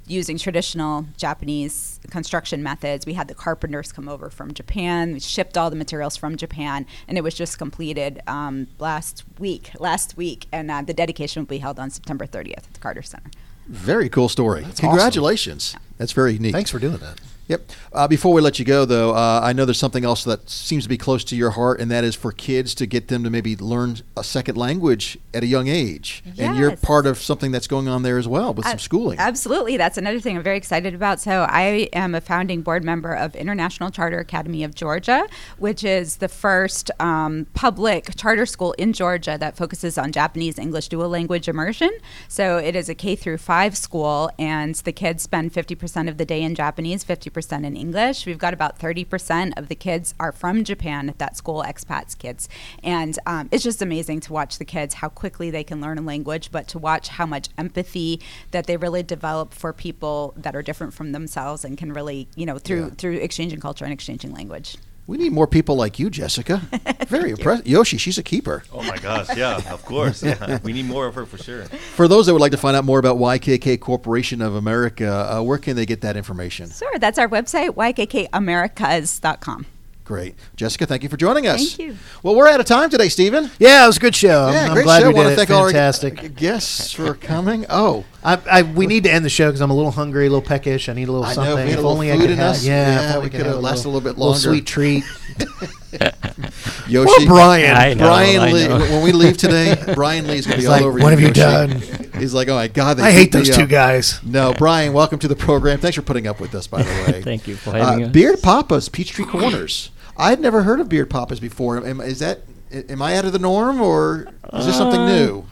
using 0.08 0.38
traditional 0.38 1.06
Japanese 1.18 2.00
construction 2.10 2.62
methods. 2.62 3.06
We 3.06 3.14
had 3.14 3.28
the 3.28 3.34
carpenters 3.34 3.92
come 3.92 4.08
over 4.08 4.30
from 4.30 4.54
Japan. 4.54 5.14
We 5.14 5.20
shipped 5.20 5.58
all 5.58 5.70
the 5.70 5.76
materials 5.76 6.16
from 6.16 6.38
Japan, 6.38 6.86
and 7.08 7.18
it 7.18 7.22
was 7.22 7.34
just 7.34 7.58
completed 7.58 8.22
um, 8.28 8.68
last 8.80 9.24
week. 9.40 9.72
Last 9.80 10.16
week, 10.16 10.48
and 10.52 10.70
uh, 10.70 10.82
the 10.84 10.94
dedication 10.94 11.42
will 11.42 11.48
be 11.48 11.58
held 11.58 11.80
on 11.80 11.90
September 11.90 12.28
30th 12.28 12.58
at 12.58 12.74
the 12.74 12.80
Carter 12.80 13.02
Center. 13.02 13.32
Very 13.68 14.10
cool 14.10 14.30
story. 14.30 14.64
awesome. 14.64 14.76
Congratulations. 14.76 15.76
That's 15.98 16.12
very 16.12 16.38
neat. 16.38 16.52
Thanks 16.52 16.70
for 16.72 16.80
doing 16.80 16.98
that. 16.98 17.20
Yep. 17.48 17.72
Uh, 17.94 18.08
before 18.08 18.34
we 18.34 18.42
let 18.42 18.58
you 18.58 18.66
go, 18.66 18.86
though, 18.86 19.14
uh, 19.14 19.40
I 19.44 19.54
know 19.54 19.66
there's 19.66 19.78
something 19.78 20.04
else 20.04 20.24
that 20.24 20.50
seems 20.50 20.84
to 20.84 20.90
be 20.90 20.98
close 20.98 21.24
to 21.26 21.36
your 21.36 21.52
heart, 21.52 21.80
and 21.80 21.92
that 21.92 22.04
is 22.04 22.16
for 22.16 22.32
kids 22.32 22.74
to 22.76 22.88
get 22.88 23.08
them 23.08 23.24
to 23.24 23.30
maybe 23.30 23.56
learn 23.56 23.98
a 24.18 24.24
second 24.24 24.58
language 24.58 25.18
at 25.34 25.44
a 25.44 25.46
young 25.46 25.68
age. 25.68 26.24
And 26.40 26.58
you're 26.58 26.76
part 26.76 27.06
of 27.06 27.20
something 27.20 27.52
that's 27.52 27.68
going 27.68 27.88
on 27.88 28.02
there 28.02 28.18
as 28.18 28.28
well 28.28 28.54
with 28.54 28.66
some 28.66 28.80
schooling. 28.80 29.20
Absolutely. 29.20 29.78
That's 29.78 29.98
another 29.98 30.20
thing 30.20 30.38
I'm 30.38 30.44
very 30.44 30.58
excited 30.58 30.96
about. 30.96 31.20
So, 31.20 31.46
I 31.50 31.90
am 31.94 32.16
a 32.16 32.22
founding 32.22 32.62
board 32.62 32.84
member 32.84 33.14
of 33.14 33.36
International 33.36 33.92
Charter 33.92 34.20
Academy 34.20 34.64
of 34.64 34.74
Georgia, 34.74 35.28
which 35.60 35.84
is 35.84 36.18
the 36.18 36.28
first 36.28 36.90
um, 37.00 37.46
public 37.54 38.16
charter 38.16 38.48
school 38.48 38.74
in 38.74 38.92
Georgia 38.92 39.38
that 39.40 39.56
focuses 39.56 39.98
on 39.98 40.12
Japanese 40.12 40.58
English 40.58 40.88
dual 40.88 41.10
language 41.10 41.48
immersion. 41.48 41.92
So, 42.28 42.58
it 42.58 42.76
is 42.76 42.90
a 42.90 42.96
K 42.96 43.16
through 43.16 43.38
5 43.38 43.78
school, 43.78 44.32
and 44.40 44.74
the 44.76 44.92
kids 44.92 45.22
spend 45.22 45.54
50% 45.54 46.10
of 46.10 46.18
the 46.18 46.26
day 46.26 46.42
in 46.42 46.56
Japanese, 46.56 47.04
50% 47.04 47.35
in 47.42 47.76
English. 47.76 48.26
We've 48.26 48.38
got 48.38 48.54
about 48.54 48.80
30% 48.80 49.54
of 49.58 49.68
the 49.68 49.76
kids 49.76 50.14
are 50.20 50.32
from 50.32 50.64
Japan 50.64 51.10
at 51.10 51.18
that 51.20 51.36
school, 51.38 51.64
expats 51.66 52.18
kids. 52.18 52.48
And 52.84 53.18
um, 53.26 53.50
it's 53.52 53.64
just 53.64 53.82
amazing 53.82 54.22
to 54.22 54.34
watch 54.34 54.58
the 54.58 54.66
kids, 54.66 54.96
how 54.96 55.10
quickly 55.10 55.50
they 55.52 55.64
can 55.64 55.82
learn 55.82 55.98
a 55.98 56.02
language, 56.02 56.52
but 56.52 56.68
to 56.70 56.80
watch 56.80 57.10
how 57.10 57.26
much 57.26 57.50
empathy 57.58 58.22
that 58.52 58.68
they 58.68 58.78
really 58.78 59.04
develop 59.04 59.54
for 59.54 59.74
people 59.74 60.34
that 60.38 60.56
are 60.56 60.62
different 60.62 60.94
from 60.94 61.12
themselves 61.12 61.66
and 61.66 61.78
can 61.78 61.92
really, 61.94 62.28
you 62.36 62.46
know, 62.46 62.58
through 62.58 62.86
Yeah. 62.86 62.90
through 62.98 63.18
exchanging 63.18 63.60
culture 63.60 63.86
and 63.86 63.94
exchanging 63.94 64.32
language. 64.34 64.78
We 65.08 65.18
need 65.18 65.32
more 65.32 65.48
people 65.48 65.76
like 65.76 66.00
you, 66.00 66.10
Jessica. 66.10 66.58
Very 67.08 67.32
impressive. 67.32 67.68
Yoshi, 67.68 67.98
she's 67.98 68.18
a 68.18 68.24
keeper. 68.24 68.64
Oh 68.72 68.82
my 68.84 68.98
gosh, 68.98 69.36
yeah, 69.36 69.58
of 69.72 69.84
course. 69.86 70.24
Yeah. 70.26 70.60
We 70.64 70.74
need 70.74 70.86
more 70.86 71.06
of 71.06 71.16
her 71.16 71.26
for 71.26 71.38
sure. 71.38 71.66
For 71.66 72.08
those 72.08 72.26
that 72.26 72.34
would 72.34 72.42
like 72.42 72.52
to 72.52 72.58
find 72.58 72.76
out 72.76 72.84
more 72.86 72.98
about 72.98 73.18
YKK 73.18 73.80
Corporation 73.80 74.42
of 74.42 74.56
America, 74.56 75.08
uh, 75.32 75.42
where 75.44 75.58
can 75.60 75.76
they 75.76 75.86
get 75.86 76.02
that 76.02 76.18
information? 76.18 76.72
Sure, 76.72 76.98
that's 76.98 77.20
our 77.20 77.28
website, 77.30 77.70
ykkamericas.com. 77.72 79.66
Great. 80.06 80.36
Jessica, 80.56 80.86
thank 80.86 81.02
you 81.02 81.10
for 81.10 81.18
joining 81.18 81.48
us. 81.48 81.76
Thank 81.76 81.90
you. 81.90 81.98
Well, 82.22 82.36
we're 82.36 82.48
out 82.48 82.60
of 82.60 82.68
time 82.68 82.92
today, 82.92 83.10
Stephen. 83.10 83.50
Yeah, 83.58 83.84
it 83.84 83.88
was 83.88 83.98
a 83.98 84.00
good 84.00 84.16
show. 84.16 84.50
Yeah, 84.52 84.60
I'm, 84.66 84.68
I'm 84.70 84.74
great 84.76 84.84
glad 84.84 85.02
show. 85.02 85.08
we 85.08 85.14
Want 85.16 85.30
did 85.30 85.36
to 85.36 85.42
it. 85.42 85.46
thank 85.48 85.50
all 85.50 85.64
our 85.64 85.72
Fantastic. 85.72 86.36
guests 86.38 86.92
for 86.94 87.16
coming. 87.16 87.66
Oh, 87.72 88.06
I, 88.24 88.40
I, 88.50 88.62
we 88.62 88.86
need 88.86 89.04
to 89.06 89.12
end 89.12 89.26
the 89.26 89.30
show 89.30 89.48
because 89.48 89.62
I'm 89.62 89.72
a 89.72 89.76
little 89.76 89.90
hungry, 89.92 90.28
a 90.28 90.30
little 90.30 90.46
peckish. 90.48 90.90
I 90.90 90.94
need 90.94 91.08
a 91.08 91.12
little 91.12 91.26
I 91.26 91.30
know, 91.30 91.34
something. 91.34 91.52
if 91.54 91.56
we 91.56 91.62
had 91.62 91.68
a 91.70 91.72
if 91.72 91.76
little 91.78 91.92
only 91.92 92.12
I 92.12 92.16
food 92.18 92.22
could 92.22 92.30
in 92.32 92.38
have, 92.38 92.50
us, 92.52 92.64
yeah, 92.66 92.86
yeah, 93.02 93.18
if 93.18 93.24
we 93.24 93.30
could 93.30 93.38
could 93.38 93.46
have 93.48 93.56
have 93.56 93.64
lasted 93.64 93.88
a 93.88 93.90
little 93.90 94.02
bit 94.02 94.18
longer. 94.20 94.36
Little 94.38 94.52
sweet 94.54 94.68
treat. 94.68 95.04
Yoshi. 96.88 97.26
Poor 97.26 97.36
Brian. 97.36 97.76
I 97.76 97.94
know, 97.94 98.06
Brian 98.06 98.42
I 98.42 98.52
Lee. 98.52 98.68
When 98.68 99.04
we 99.04 99.12
leave 99.12 99.38
today, 99.38 99.76
Brian 99.96 100.28
Lee's 100.28 100.46
going 100.46 100.60
to 100.62 100.62
be 100.62 100.62
He's 100.62 100.66
all 100.66 100.72
like, 100.74 100.82
over 100.84 101.00
"What 101.00 101.20
you. 101.20 101.26
have 101.28 101.72
you 101.74 101.78
Yoshi." 101.88 102.20
He's 102.20 102.34
like, 102.34 102.48
oh 102.48 102.56
my 102.56 102.68
god, 102.68 102.98
they 102.98 103.04
I 103.04 103.12
hate 103.12 103.32
those 103.32 103.50
two 103.50 103.64
up." 103.64 103.70
guys. 103.70 104.22
No, 104.24 104.54
Brian, 104.54 104.94
welcome 104.94 105.20
to 105.20 105.28
the 105.28 105.36
program. 105.36 105.80
Thanks 105.80 105.96
for 105.96 106.02
putting 106.04 106.28
up 106.28 106.40
with 106.40 106.54
us, 106.54 106.68
by 106.68 106.84
the 106.84 106.90
way. 107.12 107.22
Thank 107.22 107.48
you 107.48 107.56
for 107.56 107.72
having 107.72 108.04
uh, 108.04 108.08
us. 108.08 108.14
Beard 108.14 108.42
Papa's 108.42 108.88
Peachtree 108.90 109.26
Corners. 109.26 109.92
I 110.18 110.30
had 110.30 110.40
never 110.40 110.64
heard 110.64 110.80
of 110.80 110.90
Beard 110.90 111.10
Papa's 111.10 111.40
before. 111.40 111.86
Am, 111.86 112.00
is 112.02 112.20
that? 112.20 112.40
Am 112.72 113.02
I 113.02 113.18
out 113.18 113.26
of 113.26 113.32
the 113.34 113.40
norm, 113.40 113.82
or 113.82 114.28
is 114.54 114.66
this 114.66 114.78
something 114.78 115.02
Uh, 115.02 115.08
new? 115.08 115.46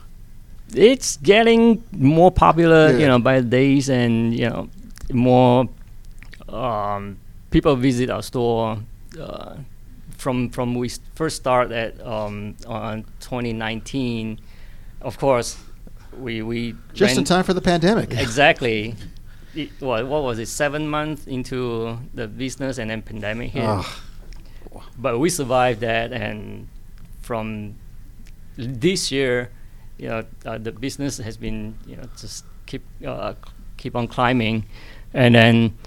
It's 0.75 1.17
getting 1.17 1.83
more 1.91 2.31
popular, 2.31 2.91
Good. 2.91 3.01
you 3.01 3.07
know, 3.07 3.19
by 3.19 3.39
the 3.41 3.47
days, 3.47 3.89
and 3.89 4.33
you 4.33 4.49
know, 4.49 4.69
more 5.11 5.69
um, 6.49 7.17
people 7.51 7.75
visit 7.75 8.09
our 8.09 8.23
store. 8.23 8.79
Uh, 9.19 9.55
from 10.17 10.49
from 10.49 10.73
we 10.75 10.89
first 11.15 11.35
started 11.35 11.73
at 11.73 12.05
um, 12.05 12.55
on 12.65 13.03
2019, 13.19 14.39
of 15.01 15.17
course, 15.19 15.57
we 16.17 16.41
we 16.41 16.75
Just 16.93 17.17
in 17.17 17.23
time 17.25 17.43
for 17.43 17.53
the 17.53 17.61
pandemic. 17.61 18.11
Exactly. 18.17 18.95
It, 19.55 19.69
what, 19.79 20.07
what 20.07 20.23
was 20.23 20.39
it? 20.39 20.47
Seven 20.47 20.87
months 20.87 21.27
into 21.27 21.99
the 22.15 22.27
business, 22.27 22.79
and 22.79 22.89
then 22.89 23.01
pandemic 23.03 23.51
hit. 23.51 23.63
Ugh. 23.63 23.85
But 24.97 25.19
we 25.19 25.29
survived 25.29 25.81
that, 25.81 26.11
and 26.11 26.67
from 27.21 27.75
this 28.57 29.11
year, 29.11 29.51
you 29.97 30.09
know, 30.09 30.25
uh, 30.45 30.57
the 30.57 30.71
business 30.71 31.17
has 31.17 31.37
been 31.37 31.77
you 31.85 31.95
know 31.97 32.03
just 32.17 32.45
keep 32.65 32.83
uh, 33.05 33.33
keep 33.77 33.95
on 33.95 34.07
climbing, 34.07 34.65
and 35.13 35.35
then 35.35 35.77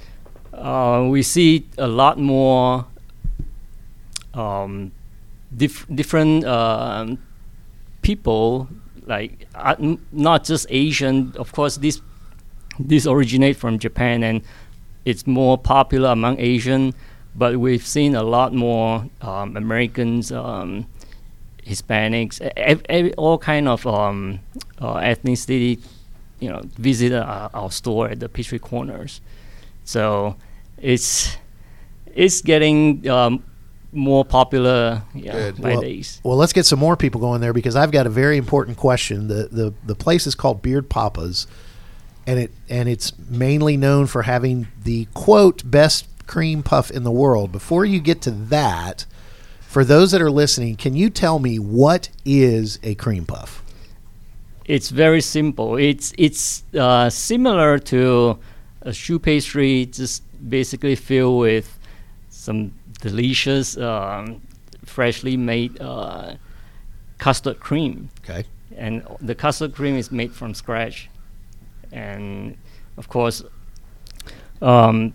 uh, 0.53 1.07
we 1.09 1.23
see 1.23 1.67
a 1.79 1.87
lot 1.87 2.19
more 2.19 2.87
um, 4.35 4.93
dif- 5.55 5.87
different 5.95 6.45
um, 6.45 7.19
people 8.03 8.69
like 9.07 9.47
uh, 9.55 9.77
not 10.12 10.45
just 10.45 10.67
Asian. 10.71 11.33
Of 11.37 11.53
course, 11.53 11.77
this 11.77 12.01
this 12.79 13.07
originate 13.07 13.57
from 13.57 13.79
Japan 13.79 14.23
and 14.23 14.43
it's 15.05 15.27
more 15.27 15.57
popular 15.57 16.11
among 16.11 16.39
Asian, 16.41 16.93
but 17.37 17.59
we've 17.59 17.87
seen 17.87 18.14
a 18.14 18.22
lot 18.22 18.53
more 18.55 19.07
um, 19.20 19.57
Americans, 19.57 20.33
um, 20.33 20.87
Hispanics, 21.64 22.40
ev- 22.57 22.83
ev- 22.88 23.14
all 23.16 23.38
kind 23.38 23.68
of 23.68 23.87
um, 23.87 24.40
uh, 24.79 24.94
ethnicity, 24.94 25.81
you 26.40 26.49
know, 26.49 26.62
visit 26.79 27.12
our, 27.12 27.51
our 27.53 27.70
store 27.70 28.09
at 28.09 28.20
the 28.20 28.29
Peachtree 28.29 28.59
Corners. 28.59 29.20
So 29.85 30.37
it's 30.79 31.37
it's 32.14 32.40
getting 32.40 33.09
um, 33.09 33.44
more 33.92 34.25
popular 34.25 35.03
yeah, 35.14 35.51
by 35.51 35.70
well, 35.70 35.81
days. 35.81 36.20
well, 36.25 36.37
let's 36.37 36.53
get 36.53 36.64
some 36.64 36.79
more 36.79 36.96
people 36.96 37.20
going 37.20 37.40
there 37.40 37.53
because 37.53 37.77
I've 37.77 37.92
got 37.92 38.07
a 38.07 38.11
very 38.11 38.38
important 38.38 38.77
question. 38.79 39.29
The 39.29 39.49
the 39.51 39.75
the 39.85 39.94
place 39.94 40.27
is 40.27 40.35
called 40.35 40.62
Beard 40.62 40.88
Papa's, 40.88 41.46
and 42.27 42.38
it 42.38 42.51
and 42.68 42.88
it's 42.88 43.12
mainly 43.29 43.77
known 43.77 44.07
for 44.07 44.22
having 44.22 44.68
the 44.83 45.07
quote 45.12 45.68
best 45.70 46.07
cream 46.27 46.62
puff 46.62 46.91
in 46.91 47.05
the 47.05 47.11
world. 47.11 47.53
Before 47.53 47.85
you 47.85 48.01
get 48.01 48.21
to 48.23 48.31
that, 48.31 49.07
for 49.61 49.85
those 49.85 50.11
that 50.12 50.23
are 50.23 50.31
listening, 50.31 50.77
can 50.77 50.95
you 50.95 51.11
tell 51.11 51.39
me 51.39 51.59
what 51.59 52.09
is 52.25 52.79
a 52.83 52.95
cream 52.95 53.27
puff? 53.27 53.62
It's 54.65 54.91
very 54.91 55.21
simple. 55.21 55.77
It's 55.77 56.12
it's 56.19 56.65
uh, 56.75 57.09
similar 57.11 57.79
to 57.79 58.39
a 58.83 58.93
choux 58.93 59.19
pastry, 59.19 59.87
just 59.87 60.23
basically 60.49 60.97
filled 60.97 61.41
with 61.41 61.79
some 62.31 62.73
delicious, 63.01 63.77
um, 63.77 64.41
freshly 64.85 65.37
made 65.37 65.81
uh, 65.81 66.37
custard 67.19 67.61
cream. 67.61 68.11
Okay. 68.25 68.45
And 68.77 69.07
the 69.21 69.35
custard 69.35 69.75
cream 69.75 69.97
is 69.97 70.11
made 70.11 70.33
from 70.33 70.55
scratch, 70.55 71.09
and 71.93 72.57
of 72.97 73.09
course, 73.09 73.43
um, 74.61 75.15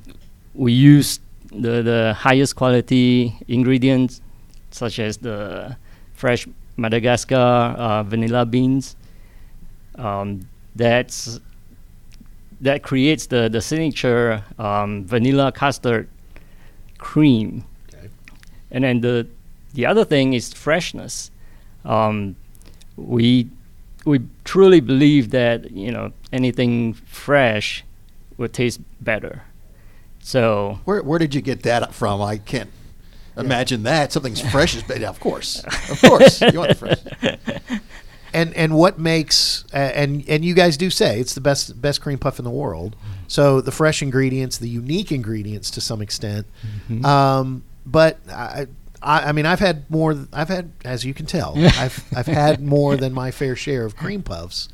we 0.54 0.74
use 0.74 1.20
the 1.52 1.82
the 1.82 2.16
highest 2.18 2.56
quality 2.56 3.36
ingredients, 3.48 4.22
such 4.72 5.00
as 5.00 5.18
the 5.18 5.76
fresh 6.14 6.48
Madagascar 6.78 7.36
uh, 7.36 8.04
vanilla 8.04 8.46
beans. 8.46 8.96
Um, 9.96 10.48
that's 10.76 11.40
that 12.62 12.84
creates 12.84 13.28
the 13.28 13.50
the 13.50 13.62
signature 13.62 14.44
um, 14.58 15.06
vanilla 15.06 15.52
custard 15.52 16.08
cream. 16.98 17.66
Okay. 17.94 18.10
And 18.72 18.84
then 18.84 19.02
the 19.02 19.28
the 19.74 19.86
other 19.86 20.06
thing 20.06 20.34
is 20.34 20.54
freshness. 20.54 21.32
Um, 21.84 22.36
we 22.96 23.50
we 24.06 24.22
truly 24.44 24.80
believe 24.80 25.32
that 25.32 25.72
you 25.72 25.92
know 25.92 26.14
anything 26.32 26.94
fresh 26.94 27.84
will 28.38 28.48
taste 28.50 28.80
better. 29.02 29.44
So 30.22 30.80
Where 30.86 31.02
where 31.04 31.20
did 31.20 31.34
you 31.36 31.42
get 31.42 31.64
that 31.64 31.94
from? 31.94 32.22
I 32.22 32.38
can't 32.38 32.70
imagine 33.38 33.84
that 33.84 34.12
something's 34.12 34.42
fresh 34.52 34.76
is 34.76 34.84
better. 34.84 35.08
Of 35.08 35.20
course, 35.20 35.64
of 35.90 36.02
course, 36.02 36.42
you 36.42 36.60
want 36.60 36.70
the 36.70 36.76
fresh. 36.76 37.80
And 38.34 38.54
and 38.56 38.74
what 38.76 38.98
makes 38.98 39.66
uh, 39.74 39.78
and 39.78 40.24
and 40.30 40.46
you 40.46 40.54
guys 40.54 40.78
do 40.78 40.90
say 40.90 41.20
it's 41.20 41.34
the 41.34 41.42
best 41.42 41.82
best 41.82 42.00
cream 42.00 42.18
puff 42.18 42.40
in 42.40 42.46
the 42.46 42.52
world. 42.52 42.96
So 43.28 43.60
the 43.60 43.74
fresh 43.74 44.02
ingredients, 44.02 44.58
the 44.58 44.70
unique 44.70 45.12
ingredients 45.12 45.70
to 45.72 45.82
some 45.82 46.02
extent. 46.02 46.48
Um, 47.04 47.64
but 47.86 48.20
I, 48.30 48.68
I 49.02 49.20
I 49.24 49.32
mean 49.34 49.46
I've 49.46 49.60
had 49.60 49.84
more. 49.92 50.16
I've 50.32 50.48
had 50.48 50.72
as 50.86 51.04
you 51.04 51.14
can 51.14 51.26
tell 51.26 51.56
I've 51.58 52.06
I've 52.16 52.28
had 52.28 52.62
more 52.64 52.96
than 53.02 53.12
my 53.12 53.32
fair 53.32 53.58
share 53.58 53.84
of 53.84 53.98
cream 53.98 54.24
puffs. 54.24 54.70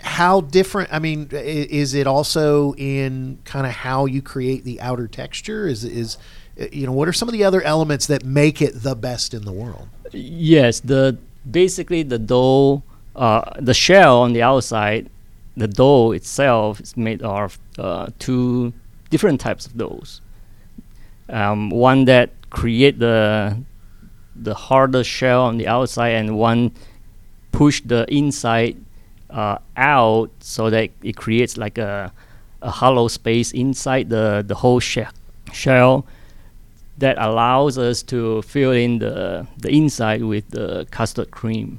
How 0.00 0.40
different? 0.40 0.92
I 0.92 0.98
mean, 0.98 1.28
is 1.32 1.94
it 1.94 2.06
also 2.06 2.74
in 2.74 3.38
kind 3.44 3.66
of 3.66 3.72
how 3.72 4.06
you 4.06 4.22
create 4.22 4.64
the 4.64 4.80
outer 4.80 5.06
texture? 5.06 5.66
Is 5.66 5.84
is 5.84 6.16
uh, 6.60 6.66
you 6.72 6.86
know 6.86 6.92
what 6.92 7.08
are 7.08 7.12
some 7.12 7.28
of 7.28 7.32
the 7.32 7.44
other 7.44 7.60
elements 7.62 8.06
that 8.06 8.24
make 8.24 8.62
it 8.62 8.82
the 8.82 8.94
best 8.94 9.34
in 9.34 9.44
the 9.44 9.52
world? 9.52 9.88
Yes, 10.12 10.80
the 10.80 11.18
basically 11.48 12.02
the 12.02 12.18
dough, 12.18 12.82
uh, 13.14 13.52
the 13.58 13.74
shell 13.74 14.22
on 14.22 14.32
the 14.32 14.42
outside, 14.42 15.10
the 15.56 15.68
dough 15.68 16.12
itself 16.12 16.80
is 16.80 16.96
made 16.96 17.22
of 17.22 17.58
uh, 17.78 18.08
two 18.18 18.72
different 19.10 19.40
types 19.40 19.66
of 19.66 19.76
doughs. 19.76 20.22
Um, 21.28 21.70
one 21.70 22.06
that 22.06 22.30
create 22.48 22.98
the 22.98 23.62
the 24.34 24.54
harder 24.54 25.04
shell 25.04 25.42
on 25.42 25.58
the 25.58 25.68
outside, 25.68 26.10
and 26.10 26.38
one 26.38 26.72
push 27.52 27.82
the 27.82 28.06
inside 28.08 28.76
uh, 29.30 29.58
out 29.76 30.30
so 30.40 30.70
that 30.70 30.90
it 31.02 31.16
creates 31.16 31.56
like 31.56 31.78
a 31.78 32.12
a 32.62 32.70
hollow 32.70 33.08
space 33.08 33.52
inside 33.52 34.10
the 34.10 34.44
the 34.46 34.54
whole 34.54 34.80
shell 34.80 35.12
shell 35.52 36.06
that 36.98 37.16
allows 37.18 37.78
us 37.78 38.02
to 38.02 38.42
fill 38.42 38.72
in 38.72 38.98
the 38.98 39.46
the 39.58 39.70
inside 39.70 40.22
with 40.22 40.48
the 40.50 40.86
custard 40.90 41.30
cream. 41.30 41.78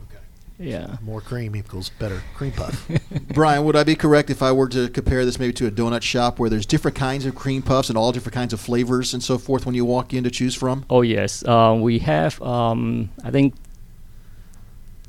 Yeah. 0.57 0.97
More 1.01 1.21
cream 1.21 1.55
equals 1.55 1.89
better 1.89 2.21
cream 2.35 2.51
puff. 2.51 2.87
Brian, 3.33 3.65
would 3.65 3.75
I 3.75 3.83
be 3.83 3.95
correct 3.95 4.29
if 4.29 4.43
I 4.43 4.51
were 4.51 4.67
to 4.69 4.89
compare 4.89 5.25
this 5.25 5.39
maybe 5.39 5.53
to 5.53 5.65
a 5.65 5.71
donut 5.71 6.03
shop 6.03 6.37
where 6.37 6.51
there's 6.51 6.67
different 6.67 6.95
kinds 6.95 7.25
of 7.25 7.33
cream 7.33 7.63
puffs 7.63 7.89
and 7.89 7.97
all 7.97 8.11
different 8.11 8.35
kinds 8.35 8.53
of 8.53 8.59
flavors 8.59 9.15
and 9.15 9.23
so 9.23 9.39
forth 9.39 9.65
when 9.65 9.73
you 9.73 9.85
walk 9.85 10.13
in 10.13 10.23
to 10.23 10.29
choose 10.29 10.53
from? 10.53 10.85
Oh 10.87 11.01
yes. 11.01 11.43
Uh, 11.43 11.75
we 11.79 11.97
have 11.99 12.39
um, 12.43 13.09
I 13.23 13.31
think 13.31 13.55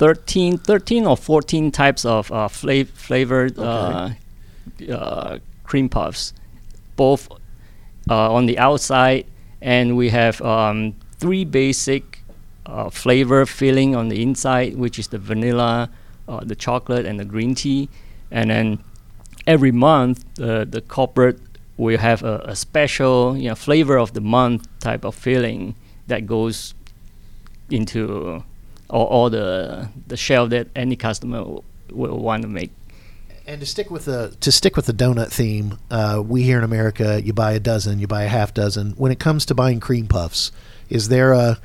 13, 0.03 0.59
13 0.59 1.07
or 1.07 1.17
fourteen 1.17 1.71
types 1.71 2.05
of 2.05 2.33
uh, 2.33 2.49
flav- 2.49 2.89
flavored 2.89 3.57
uh, 3.57 4.11
uh, 4.91 5.39
cream 5.63 5.89
puffs, 5.89 6.33
both 6.97 7.31
uh, 8.11 8.33
on 8.33 8.47
the 8.47 8.59
outside, 8.59 9.25
and 9.61 9.97
we 9.97 10.09
have 10.09 10.43
um, 10.43 10.93
three 11.19 11.45
basic 11.45 12.19
uh, 12.67 12.91
flavor 12.91 13.47
filling 13.47 13.95
on 13.95 14.09
the 14.09 14.21
inside, 14.21 14.75
which 14.75 14.99
is 14.99 15.07
the 15.07 15.19
vanilla, 15.19 15.89
uh, 16.27 16.41
the 16.43 16.57
chocolate, 16.57 17.07
and 17.07 17.21
the 17.21 17.25
green 17.25 17.55
tea. 17.55 17.89
And 18.29 18.51
then 18.51 18.83
every 19.47 19.71
month, 19.71 20.25
uh, 20.41 20.65
the 20.65 20.81
corporate 20.81 21.39
will 21.77 21.99
have 21.99 22.25
a, 22.25 22.39
a 22.47 22.57
special, 22.57 23.37
you 23.37 23.51
know, 23.51 23.55
flavor 23.55 23.99
of 23.99 24.15
the 24.15 24.21
month 24.21 24.67
type 24.81 25.05
of 25.05 25.15
filling 25.15 25.77
that 26.09 26.27
goes 26.27 26.75
into 27.71 28.43
all, 28.93 29.07
all 29.07 29.31
the 29.31 29.89
the 30.07 30.17
shelf 30.17 30.51
that 30.51 30.69
any 30.77 30.95
customer 30.97 31.39
w- 31.39 31.63
will 31.91 32.19
want 32.19 32.43
to 32.43 32.49
make. 32.49 32.71
and 33.47 33.61
to 33.61 33.67
stick 33.67 33.91
with 33.91 34.05
the 34.05 34.37
to 34.41 34.53
stick 34.53 34.77
with 34.77 34.87
the 34.87 34.93
donut 34.93 35.31
theme, 35.33 35.79
uh, 35.91 36.23
we 36.25 36.43
here 36.45 36.59
in 36.59 36.65
America, 36.65 37.21
you 37.25 37.33
buy 37.33 37.53
a 37.53 37.61
dozen, 37.61 37.99
you 37.99 38.07
buy 38.07 38.23
a 38.25 38.29
half 38.29 38.55
dozen. 38.55 38.93
When 38.93 39.11
it 39.11 39.19
comes 39.19 39.45
to 39.47 39.55
buying 39.55 39.81
cream 39.81 40.07
puffs, 40.07 40.53
is 40.89 41.09
there 41.09 41.33
a 41.33 41.59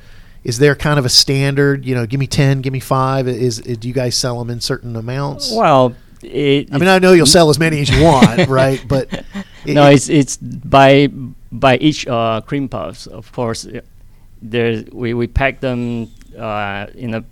is 0.44 0.58
there 0.58 0.74
kind 0.74 0.98
of 0.98 1.04
a 1.04 1.08
standard? 1.08 1.84
You 1.84 1.94
know, 1.94 2.06
give 2.06 2.18
me 2.20 2.26
ten, 2.26 2.62
give 2.62 2.72
me 2.72 2.80
five. 2.80 3.28
Is, 3.28 3.58
do 3.58 3.86
you 3.88 3.94
guys 3.94 4.16
sell 4.16 4.38
them 4.38 4.50
in 4.50 4.60
certain 4.60 4.96
amounts? 4.96 5.52
Well, 5.52 5.94
it, 6.22 6.72
I 6.72 6.78
mean, 6.78 6.88
I 6.88 6.98
know 6.98 7.12
you'll 7.12 7.26
sell 7.26 7.50
as 7.50 7.58
many 7.58 7.80
as 7.80 7.88
you 7.90 8.02
want, 8.02 8.48
right? 8.60 8.82
But 8.88 9.12
it- 9.66 9.74
no, 9.74 9.86
it's 9.90 10.08
it's 10.08 10.36
by 10.38 11.08
by 11.52 11.76
each 11.78 12.06
uh, 12.08 12.40
cream 12.40 12.68
puffs. 12.68 13.06
Of 13.06 13.30
course, 13.32 13.66
uh, 13.66 13.80
there 14.42 14.84
we 14.92 15.12
we 15.14 15.26
pack 15.26 15.60
them 15.60 16.08
uh, 16.38 16.86
in 16.94 17.14
a 17.14 17.24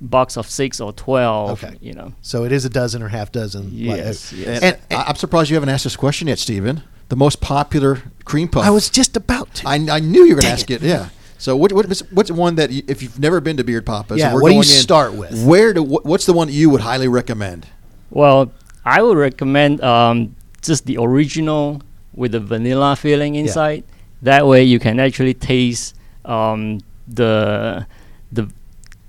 box 0.00 0.36
of 0.36 0.48
six 0.48 0.80
or 0.80 0.92
twelve. 0.92 1.62
Okay. 1.62 1.76
You 1.80 1.92
know. 1.94 2.12
so 2.22 2.44
it 2.44 2.52
is 2.52 2.64
a 2.64 2.68
dozen 2.70 3.02
or 3.02 3.08
half 3.08 3.32
dozen. 3.32 3.64
like- 3.64 3.96
Yes, 3.98 4.32
yes. 4.32 4.62
And, 4.62 4.78
And- 4.90 5.00
I- 5.00 5.04
I'm 5.08 5.16
surprised 5.16 5.50
you 5.50 5.56
haven't 5.56 5.68
asked 5.70 5.84
this 5.84 5.96
question 5.96 6.28
yet, 6.28 6.38
Stephen. 6.38 6.82
The 7.08 7.16
most 7.16 7.40
popular 7.40 8.02
cream 8.24 8.48
puff. 8.48 8.64
I 8.64 8.70
was 8.70 8.90
just 8.90 9.16
about 9.16 9.54
to. 9.54 9.68
I, 9.68 9.74
I 9.74 10.00
knew 10.00 10.24
you 10.24 10.34
were 10.34 10.40
going 10.40 10.46
to 10.46 10.58
ask 10.60 10.70
it. 10.72 10.82
it. 10.82 10.88
Yeah. 10.88 11.10
So 11.38 11.54
what, 11.56 11.72
what 11.72 11.86
what's 12.10 12.30
one 12.32 12.56
that 12.56 12.70
you, 12.70 12.82
if 12.88 13.00
you've 13.02 13.20
never 13.20 13.40
been 13.40 13.56
to 13.58 13.64
Beard 13.64 13.86
Papa's, 13.86 14.18
Yeah, 14.18 14.34
we're 14.34 14.42
what 14.42 14.48
do 14.48 14.54
you 14.54 14.60
in, 14.60 14.64
start 14.66 15.12
with? 15.14 15.44
Where 15.46 15.72
do 15.72 15.82
what, 15.82 16.04
what's 16.04 16.26
the 16.26 16.32
one 16.32 16.48
that 16.48 16.54
you 16.54 16.68
would 16.70 16.80
highly 16.80 17.06
recommend? 17.08 17.66
Well, 18.10 18.50
I 18.84 19.02
would 19.02 19.16
recommend 19.18 19.80
um, 19.82 20.34
just 20.62 20.86
the 20.86 20.96
original 20.98 21.82
with 22.14 22.32
the 22.32 22.40
vanilla 22.40 22.96
filling 22.96 23.34
inside. 23.36 23.84
That 24.22 24.46
way, 24.46 24.64
you 24.64 24.78
can 24.80 24.98
actually 24.98 25.34
taste 25.34 25.94
um, 26.24 26.80
the 27.06 27.86
the 28.32 28.48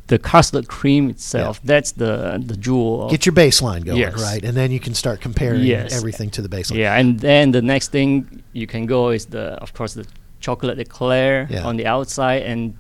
the 0.08 0.18
custard 0.18 0.68
cream 0.70 1.10
itself. 1.10 1.60
That's 1.64 1.92
the 1.92 2.42
the 2.46 2.56
jewel. 2.56 3.10
Get 3.10 3.26
your 3.26 3.34
baseline 3.36 3.84
going, 3.86 3.98
Yes. 4.00 4.22
right? 4.22 4.42
And 4.44 4.56
then 4.56 4.72
you 4.72 4.80
can 4.80 4.94
start 4.94 5.20
comparing 5.22 5.64
Yes. 5.64 5.92
everything 5.94 6.30
to 6.32 6.42
the 6.42 6.48
baseline. 6.50 6.78
Yeah, 6.78 6.96
and 7.00 7.20
then 7.20 7.52
the 7.52 7.62
next 7.62 7.92
thing 7.92 8.42
you 8.54 8.68
can 8.68 8.86
go 8.86 9.10
is 9.10 9.26
the, 9.26 9.56
of 9.62 9.74
course, 9.74 9.94
the 9.96 10.06
chocolate 10.40 10.80
eclair 10.80 11.48
Yeah. 11.50 11.66
on 11.68 11.76
the 11.78 11.86
outside, 11.88 12.44
and 12.44 12.74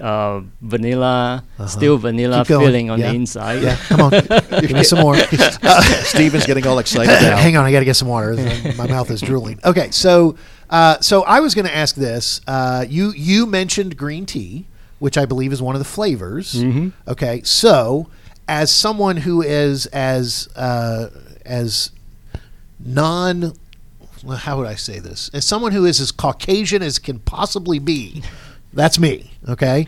uh, 0.00 0.40
vanilla, 0.60 1.42
still 1.66 1.96
vanilla 1.96 2.34
Uh-huh. 2.34 2.44
Keep 2.44 2.48
going. 2.48 2.66
filling 2.66 2.90
on 2.90 2.98
Yeah. 2.98 3.08
the 3.10 3.14
inside. 3.14 3.62
Yeah, 3.62 3.76
come 3.88 4.00
on, 4.02 4.10
give 4.60 4.72
me 4.72 4.82
some 4.84 4.98
more. 5.00 5.16
Steven's 6.04 6.46
getting 6.46 6.66
all 6.66 6.78
excited 6.80 7.12
now. 7.22 7.36
Hang 7.36 7.56
on, 7.56 7.64
I 7.64 7.72
got 7.72 7.78
to 7.80 7.84
get 7.84 7.96
some 7.96 8.08
water. 8.08 8.34
My 8.76 8.86
mouth 8.86 9.10
is 9.10 9.20
drooling. 9.20 9.58
Okay, 9.64 9.90
so 9.90 10.36
uh, 10.70 10.98
so 11.00 11.22
I 11.22 11.40
was 11.40 11.54
going 11.54 11.66
to 11.66 11.74
ask 11.74 11.94
this. 11.94 12.40
Uh, 12.46 12.84
you 12.88 13.12
you 13.16 13.46
mentioned 13.46 13.96
green 13.96 14.26
tea, 14.26 14.66
which 15.04 15.18
I 15.18 15.26
believe 15.26 15.52
is 15.52 15.60
one 15.60 15.74
of 15.74 15.80
the 15.80 15.84
flavors. 15.98 16.54
Mhm. 16.54 16.92
Okay, 17.06 17.42
so 17.44 18.08
as 18.48 18.70
someone 18.70 19.18
who 19.18 19.42
is 19.42 19.84
as 19.86 20.48
uh, 20.56 21.10
as 21.44 21.90
non 22.82 23.52
how 24.38 24.56
would 24.56 24.66
I 24.66 24.76
say 24.76 25.00
this? 25.00 25.30
As 25.34 25.44
someone 25.44 25.72
who 25.72 25.84
is 25.84 26.00
as 26.00 26.10
Caucasian 26.10 26.82
as 26.82 26.98
can 26.98 27.18
possibly 27.18 27.78
be, 27.78 28.22
that's 28.72 28.98
me. 28.98 29.32
Okay. 29.46 29.86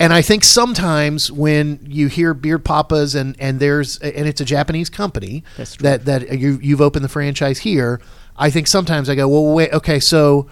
And 0.00 0.14
I 0.14 0.22
think 0.22 0.44
sometimes 0.44 1.30
when 1.30 1.80
you 1.86 2.08
hear 2.08 2.32
Beard 2.32 2.64
Papas 2.64 3.14
and, 3.14 3.36
and 3.38 3.60
there's 3.60 3.98
and 3.98 4.26
it's 4.26 4.40
a 4.40 4.46
Japanese 4.46 4.88
company 4.88 5.44
that 5.80 6.06
that 6.06 6.38
you, 6.38 6.58
you've 6.62 6.80
opened 6.80 7.04
the 7.04 7.10
franchise 7.10 7.58
here, 7.58 8.00
I 8.38 8.48
think 8.48 8.66
sometimes 8.66 9.10
I 9.10 9.14
go, 9.14 9.28
well, 9.28 9.52
wait, 9.52 9.74
okay, 9.74 10.00
so 10.00 10.48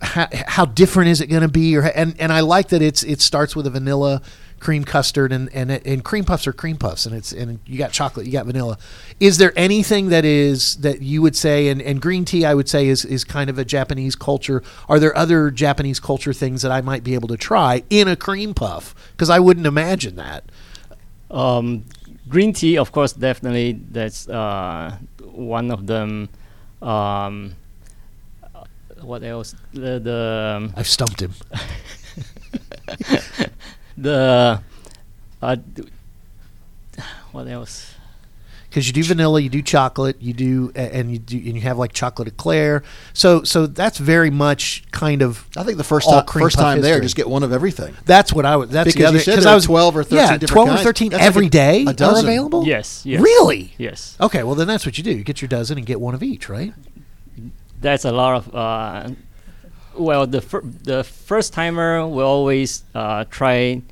how, 0.00 0.28
how 0.46 0.64
different 0.64 1.10
is 1.10 1.20
it 1.20 1.26
going 1.26 1.42
to 1.42 1.48
be? 1.48 1.76
Or 1.76 1.82
and 1.82 2.18
and 2.20 2.32
I 2.32 2.40
like 2.40 2.68
that 2.68 2.82
it's 2.82 3.02
it 3.02 3.20
starts 3.20 3.54
with 3.54 3.66
a 3.66 3.70
vanilla 3.70 4.22
cream 4.60 4.84
custard 4.84 5.32
and 5.32 5.52
and 5.52 5.70
and 5.70 6.04
cream 6.04 6.24
puffs 6.24 6.46
are 6.46 6.52
cream 6.52 6.76
puffs 6.76 7.04
and 7.04 7.14
it's 7.14 7.32
and 7.32 7.58
you 7.66 7.76
got 7.76 7.92
chocolate, 7.92 8.26
you 8.26 8.32
got 8.32 8.46
vanilla. 8.46 8.78
Is 9.18 9.38
there 9.38 9.52
anything 9.56 10.08
that 10.10 10.24
is 10.24 10.76
that 10.76 11.02
you 11.02 11.20
would 11.20 11.36
say 11.36 11.68
and, 11.68 11.82
and 11.82 12.00
green 12.00 12.24
tea 12.24 12.44
I 12.44 12.54
would 12.54 12.68
say 12.68 12.86
is 12.86 13.04
is 13.04 13.24
kind 13.24 13.50
of 13.50 13.58
a 13.58 13.64
Japanese 13.64 14.14
culture? 14.14 14.62
Are 14.88 14.98
there 14.98 15.16
other 15.16 15.50
Japanese 15.50 15.98
culture 16.00 16.32
things 16.32 16.62
that 16.62 16.70
I 16.70 16.80
might 16.80 17.02
be 17.02 17.14
able 17.14 17.28
to 17.28 17.36
try 17.36 17.82
in 17.90 18.08
a 18.08 18.16
cream 18.16 18.54
puff? 18.54 18.94
Because 19.12 19.30
I 19.30 19.40
wouldn't 19.40 19.66
imagine 19.66 20.16
that. 20.16 20.44
Um, 21.30 21.84
green 22.28 22.52
tea, 22.52 22.78
of 22.78 22.92
course, 22.92 23.12
definitely. 23.12 23.72
That's 23.90 24.28
uh, 24.28 24.96
one 25.22 25.70
of 25.70 25.86
them. 25.86 26.28
Um, 26.80 27.56
what 29.02 29.22
else? 29.22 29.54
The 29.72 29.98
the 29.98 30.54
um, 30.56 30.72
I've 30.76 30.88
stumped 30.88 31.20
him. 31.20 31.32
the 33.96 34.60
uh, 35.42 35.54
d- 35.56 35.84
what 37.32 37.46
else? 37.48 37.88
because 38.68 38.86
you 38.86 38.92
do 38.94 39.04
vanilla, 39.04 39.38
you 39.38 39.50
do 39.50 39.60
chocolate, 39.60 40.16
you 40.22 40.32
do, 40.32 40.72
and 40.74 41.12
you 41.12 41.18
do, 41.18 41.36
and 41.36 41.48
you 41.48 41.60
have 41.60 41.76
like 41.76 41.92
chocolate 41.92 42.26
eclair. 42.28 42.82
So, 43.12 43.42
so 43.42 43.66
that's 43.66 43.98
very 43.98 44.30
much 44.30 44.82
kind 44.92 45.20
of. 45.20 45.46
I 45.58 45.62
think 45.62 45.76
the 45.76 45.84
first 45.84 46.06
all 46.08 46.14
time, 46.14 46.24
cream 46.24 46.46
first 46.46 46.56
puff 46.56 46.62
time 46.64 46.80
there, 46.80 46.92
history. 46.94 47.04
just 47.04 47.16
get 47.16 47.28
one 47.28 47.42
of 47.42 47.52
everything. 47.52 47.94
That's 48.06 48.32
what 48.32 48.46
I 48.46 48.56
would. 48.56 48.70
That's 48.70 48.86
Because 48.86 48.98
the 49.00 49.04
other. 49.08 49.16
you 49.18 49.22
said 49.24 49.34
'cause 49.34 49.44
there 49.44 49.52
I 49.52 49.56
was 49.56 49.66
12 49.66 49.94
or 49.96 50.02
13 50.04 50.16
yeah, 50.18 50.24
different 50.38 50.48
twelve 50.48 50.68
or 50.68 50.72
kinds. 50.72 50.82
thirteen 50.84 51.10
That's 51.10 51.20
like 51.20 51.26
every 51.26 51.46
a- 51.48 51.50
day 51.50 51.84
a 51.84 51.90
are 51.90 51.92
dozen. 51.92 52.24
available. 52.24 52.66
Yes, 52.66 53.04
yes. 53.04 53.20
Really? 53.20 53.74
Yes. 53.76 54.16
Okay, 54.18 54.42
well 54.42 54.54
then 54.54 54.68
that's 54.68 54.86
what 54.86 54.96
you 54.96 55.04
do. 55.04 55.10
You 55.12 55.22
get 55.22 55.42
your 55.42 55.48
dozen 55.50 55.76
and 55.76 55.86
get 55.86 56.00
one 56.00 56.14
of 56.14 56.22
each, 56.22 56.48
right? 56.48 56.72
That's 57.82 58.04
a 58.04 58.12
lot 58.12 58.36
of. 58.36 58.54
Uh, 58.54 59.10
well, 59.98 60.26
the 60.26 60.40
fir- 60.40 60.62
the 60.84 61.04
first 61.04 61.52
timer 61.52 62.06
will 62.06 62.26
always 62.26 62.84
uh, 62.94 63.24
try 63.28 63.82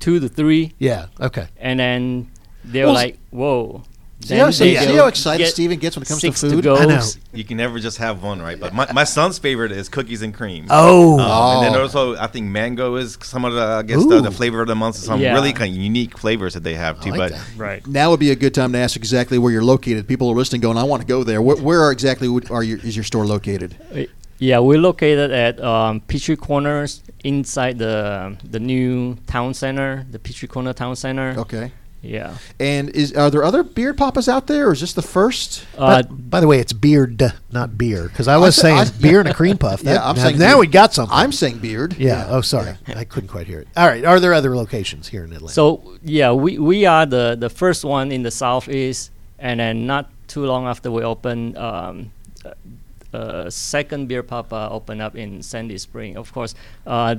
two 0.00 0.20
to 0.20 0.28
three, 0.28 0.74
Yeah. 0.78 1.06
Okay. 1.20 1.46
and 1.58 1.80
then 1.80 2.30
they're 2.64 2.86
Well, 2.86 2.94
like, 2.94 3.18
"Whoa." 3.30 3.82
See 4.20 4.34
how, 4.36 4.44
Then 4.46 4.52
see, 4.52 4.74
they 4.74 4.84
see 4.86 4.96
how 4.96 5.06
excited 5.06 5.44
get 5.44 5.52
Steven 5.52 5.78
gets 5.78 5.94
when 5.94 6.02
it 6.02 6.08
comes 6.08 6.20
to 6.22 6.26
six 6.26 6.40
to 6.40 6.50
food? 6.50 6.64
go. 6.64 6.76
I 6.76 6.86
know. 6.86 7.00
You 7.32 7.44
can 7.44 7.56
never 7.56 7.78
just 7.78 7.98
have 7.98 8.20
one, 8.22 8.42
right? 8.42 8.58
But 8.58 8.74
my, 8.74 8.90
my 8.92 9.04
son's 9.04 9.38
favorite 9.38 9.70
is 9.70 9.88
cookies 9.88 10.22
and 10.22 10.34
cream. 10.34 10.66
Oh. 10.70 11.20
Um, 11.20 11.64
And 11.64 11.66
then 11.74 11.80
Oh. 11.80 11.82
also, 11.84 12.16
I 12.16 12.26
think 12.26 12.46
mango 12.46 12.96
is 12.96 13.16
some 13.22 13.44
of 13.44 13.54
the, 13.54 13.62
I 13.62 13.82
guess, 13.84 14.04
the, 14.04 14.16
Ooh. 14.16 14.20
the 14.20 14.32
flavor 14.32 14.60
of 14.60 14.66
the 14.66 14.74
month. 14.74 14.96
Some 14.96 15.20
Yeah. 15.20 15.34
really 15.34 15.52
kind 15.52 15.72
of 15.72 15.80
unique 15.80 16.18
flavors 16.18 16.54
that 16.54 16.64
they 16.64 16.74
have 16.74 17.00
too. 17.00 17.10
like 17.10 17.18
but 17.18 17.32
that. 17.32 17.46
Right. 17.56 17.86
Now 17.86 18.10
would 18.10 18.18
be 18.20 18.32
a 18.32 18.36
good 18.36 18.54
time 18.54 18.72
to 18.72 18.78
ask 18.78 18.96
exactly 18.96 19.38
where 19.38 19.52
you're 19.52 19.62
located. 19.64 20.08
People 20.08 20.28
are 20.30 20.34
listening, 20.34 20.62
going, 20.62 20.76
"I 20.78 20.82
want 20.82 21.00
to 21.02 21.06
go 21.06 21.22
there." 21.22 21.40
Where, 21.40 21.56
where 21.56 21.80
are 21.80 21.92
exactly 21.92 22.26
would- 22.28 22.50
are 22.50 22.64
your, 22.64 22.78
is 22.78 22.96
your 22.96 23.04
store 23.04 23.24
located? 23.24 23.76
Uh, 23.94 24.00
Yeah, 24.40 24.58
we're 24.60 24.78
located 24.80 25.30
at 25.32 25.60
um, 25.62 26.00
Peachtree 26.00 26.36
Corners 26.36 27.02
inside 27.24 27.78
the 27.78 28.36
the 28.50 28.60
new 28.60 29.16
town 29.26 29.54
center, 29.54 30.06
the 30.10 30.18
Peachtree 30.18 30.48
Corner 30.48 30.72
Town 30.72 30.94
Center. 30.96 31.34
Okay. 31.38 31.70
Yeah. 32.00 32.36
And 32.60 32.90
is 32.90 33.12
are 33.14 33.28
there 33.30 33.42
other 33.42 33.62
beard 33.64 33.98
papas 33.98 34.28
out 34.28 34.46
there, 34.46 34.68
or 34.68 34.72
is 34.72 34.80
this 34.80 34.92
the 34.92 35.02
first? 35.02 35.66
Uh, 35.76 36.02
But, 36.02 36.30
by 36.30 36.40
the 36.40 36.46
way, 36.46 36.60
it's 36.60 36.72
beard, 36.72 37.20
not 37.50 37.76
beer, 37.76 38.04
because 38.08 38.28
I 38.28 38.36
was 38.36 38.54
sa- 38.54 38.62
saying 38.62 38.78
I- 38.78 39.02
beer 39.02 39.18
and 39.20 39.28
a 39.28 39.34
cream 39.40 39.58
puff. 39.58 39.82
Yeah, 39.82 39.98
I'm 40.08 40.14
now, 40.16 40.22
saying 40.22 40.38
now 40.38 40.46
beard. 40.54 40.58
we 40.60 40.66
got 40.68 40.94
something. 40.94 41.16
I'm 41.16 41.32
saying 41.32 41.58
beard. 41.58 41.96
yeah. 41.98 42.26
Oh, 42.30 42.40
sorry, 42.40 42.74
I 42.94 43.02
couldn't 43.04 43.28
quite 43.30 43.46
hear 43.48 43.60
it. 43.60 43.68
All 43.76 43.86
right. 43.88 44.04
Are 44.04 44.20
there 44.20 44.32
other 44.32 44.54
locations 44.54 45.08
here 45.08 45.24
in 45.24 45.32
Atlanta? 45.32 45.52
so 45.52 45.98
yeah, 46.04 46.30
we, 46.32 46.58
we 46.58 46.86
are 46.86 47.04
the, 47.04 47.36
the 47.38 47.50
first 47.50 47.84
one 47.84 48.12
in 48.12 48.22
the 48.22 48.30
southeast, 48.30 49.10
and 49.40 49.58
then 49.58 49.86
not 49.86 50.08
too 50.28 50.46
long 50.46 50.66
after 50.66 50.90
we 50.92 51.02
open, 51.02 51.56
um, 51.56 52.12
uh, 52.44 53.16
uh, 53.16 53.50
second 53.50 54.06
beer 54.06 54.22
papa 54.22 54.68
opened 54.70 55.02
up 55.02 55.16
in 55.16 55.42
Sandy 55.42 55.78
Spring. 55.78 56.16
Of 56.16 56.32
course, 56.32 56.54
uh, 56.86 57.16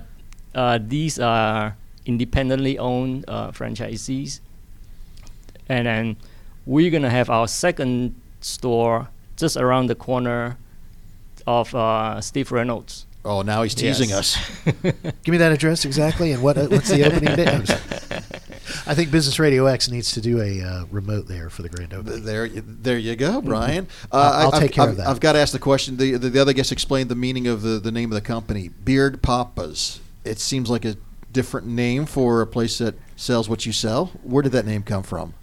uh, 0.55 0.79
these 0.81 1.19
are 1.19 1.75
independently 2.05 2.77
owned 2.77 3.25
uh, 3.27 3.51
franchisees, 3.51 4.39
and 5.69 5.85
then 5.87 6.17
we're 6.65 6.91
gonna 6.91 7.09
have 7.09 7.29
our 7.29 7.47
second 7.47 8.15
store 8.41 9.07
just 9.37 9.55
around 9.57 9.87
the 9.87 9.95
corner 9.95 10.57
of 11.47 11.73
uh, 11.73 12.19
Steve 12.21 12.51
Reynolds. 12.51 13.05
Oh, 13.25 13.41
now 13.41 13.63
he's 13.63 13.75
teasing 13.75 14.09
Yes. 14.09 14.37
us. 14.37 14.73
Give 15.23 15.31
me 15.33 15.37
that 15.37 15.51
address 15.51 15.83
exactly, 15.85 16.31
and 16.31 16.41
what 16.41 16.57
uh, 16.57 16.67
what's 16.67 16.89
the 16.89 17.03
opening 17.05 17.35
date? 17.35 17.69
I 18.87 18.95
think 18.95 19.11
Business 19.11 19.39
Radio 19.39 19.65
X 19.65 19.89
needs 19.89 20.11
to 20.13 20.21
do 20.21 20.41
a 20.41 20.61
uh, 20.61 20.85
remote 20.91 21.27
there 21.27 21.49
for 21.49 21.61
the 21.63 21.69
grand 21.69 21.93
opening. 21.93 22.23
There, 22.23 22.45
you- 22.45 22.63
there 22.65 22.97
you 22.97 23.15
go, 23.15 23.41
Brian. 23.41 23.87
Uh, 24.11 24.15
I'll- 24.17 24.21
I'll 24.21 24.53
I- 24.53 24.57
I've- 24.57 24.59
take 24.67 24.71
care 24.73 24.83
I've, 24.85 24.89
of 24.91 24.97
that. 24.97 25.07
I've 25.07 25.19
got 25.19 25.33
to 25.33 25.39
ask 25.39 25.51
the 25.53 25.59
question. 25.59 25.97
The, 25.97 26.13
the 26.17 26.29
the 26.29 26.39
other 26.39 26.53
guest 26.53 26.71
explained 26.71 27.09
the 27.09 27.15
meaning 27.15 27.47
of 27.47 27.61
the 27.61 27.79
the 27.79 27.91
name 27.91 28.09
of 28.11 28.15
the 28.15 28.21
company, 28.21 28.69
Beard 28.69 29.21
Papas. 29.21 29.99
It 30.23 30.39
seems 30.39 30.69
like 30.69 30.85
a 30.85 30.95
different 31.31 31.67
name 31.67 32.05
for 32.05 32.41
a 32.41 32.47
place 32.47 32.77
that 32.79 32.95
sells 33.15 33.49
what 33.49 33.65
you 33.65 33.71
sell. 33.73 34.07
Where 34.23 34.41
did 34.43 34.51
that 34.53 34.65
name 34.65 34.83
come 34.83 35.03
from? 35.03 35.33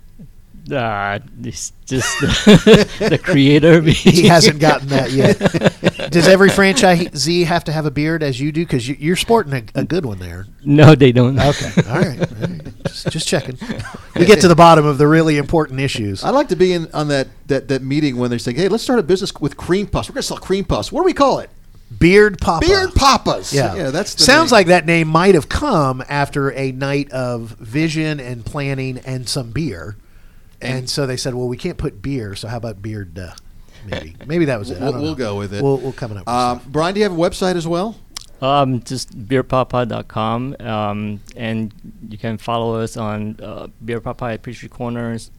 Uh, 0.71 1.21
it's 1.43 1.73
just 1.85 2.21
the, 2.21 2.89
the 3.09 3.19
creator. 3.19 3.81
He 3.83 4.27
hasn't 4.29 4.59
gotten 4.59 4.89
that 4.89 5.13
yet. 5.13 5.39
Does 6.11 6.27
every 6.27 6.49
franchisee 6.49 7.45
have 7.45 7.65
to 7.65 7.73
have 7.73 7.87
a 7.87 7.91
beard 7.91 8.23
as 8.23 8.41
you 8.41 8.51
do? 8.51 8.65
Because 8.65 8.89
you, 8.89 8.97
you're 8.99 9.17
sporting 9.17 9.53
a, 9.53 9.81
a 9.81 9.85
good 9.85 10.05
one 10.05 10.19
there. 10.19 10.47
No, 10.65 10.95
they 10.95 11.13
don't. 11.13 11.39
Okay, 11.39 11.71
all 11.89 12.01
right, 12.01 12.21
all 12.21 12.49
right. 12.49 12.85
Just, 12.85 13.11
just 13.11 13.29
checking. 13.29 13.59
We 14.17 14.25
get 14.25 14.41
to 14.41 14.49
the 14.49 14.57
bottom 14.57 14.85
of 14.87 14.99
the 14.99 15.07
really 15.07 15.37
important 15.37 15.79
issues. 15.81 16.25
I'd 16.25 16.31
like 16.31 16.49
to 16.49 16.57
be 16.57 16.73
in 16.73 16.89
on 16.93 17.09
that, 17.09 17.29
that, 17.47 17.69
that 17.69 17.83
meeting 17.83 18.17
when 18.17 18.31
they're 18.31 18.39
saying, 18.39 18.57
"Hey, 18.57 18.69
let's 18.69 18.83
start 18.83 18.99
a 18.99 19.05
business 19.05 19.33
with 19.41 19.57
cream 19.57 19.87
puffs. 19.87 20.09
We're 20.09 20.15
going 20.15 20.23
to 20.23 20.29
sell 20.29 20.39
cream 20.39 20.65
puffs. 20.65 20.91
What 20.91 21.03
do 21.03 21.05
we 21.05 21.13
call 21.13 21.39
it? 21.39 21.51
Beard 21.97 22.39
Papa. 22.41 22.67
Beard 22.67 22.95
Papas." 22.95 23.53
Yeah, 23.53 23.75
yeah. 23.77 23.91
That's 23.91 24.15
the 24.15 24.25
sounds 24.25 24.51
name. 24.51 24.59
like 24.59 24.67
that 24.69 24.87
name 24.87 25.07
might 25.07 25.35
have 25.37 25.49
come 25.49 26.03
after 26.09 26.51
a 26.53 26.73
night 26.73 27.11
of 27.13 27.51
vision 27.61 28.19
and 28.19 28.45
planning 28.45 28.99
and 28.99 29.29
some 29.29 29.51
beer, 29.53 29.97
and, 30.67 30.91
so 30.91 31.07
they 31.07 31.17
said, 31.17 31.35
"Well, 31.35 31.49
we 31.49 31.57
can't 31.57 31.79
put 31.79 32.03
beer, 32.03 32.35
so 32.35 32.49
how 32.49 32.57
about 32.57 32.83
beard?" 32.83 33.19
Uh, 33.19 33.33
maybe, 33.87 34.17
maybe 34.27 34.45
that 34.47 34.59
was 34.59 34.71
it. 34.71 34.81
We'll, 34.81 34.93
don't 34.93 35.01
we'll 35.03 35.11
know. 35.13 35.17
go 35.17 35.37
with 35.39 35.55
it. 35.55 35.63
We'll, 35.63 35.79
we'll 35.79 35.93
coming 35.93 36.19
up. 36.19 36.27
With 36.27 36.35
Um. 36.35 36.61
Brian, 36.73 36.95
do 36.95 37.01
you 37.01 37.05
have 37.05 37.13
a 37.13 37.21
website 37.21 37.57
as 37.57 37.67
well? 37.67 37.97
Um, 38.43 38.83
just 38.83 39.17
beerpapa.com, 39.29 40.57
um, 40.61 41.21
and 41.37 41.73
you 42.09 42.19
can 42.19 42.37
follow 42.37 42.79
us 42.81 42.97
on 42.97 43.39
uh, 43.43 43.69
Beer 43.85 44.01
Papa 44.01 44.27
at 44.27 44.43
Peachtree 44.43 44.69
Corners, 44.69 45.31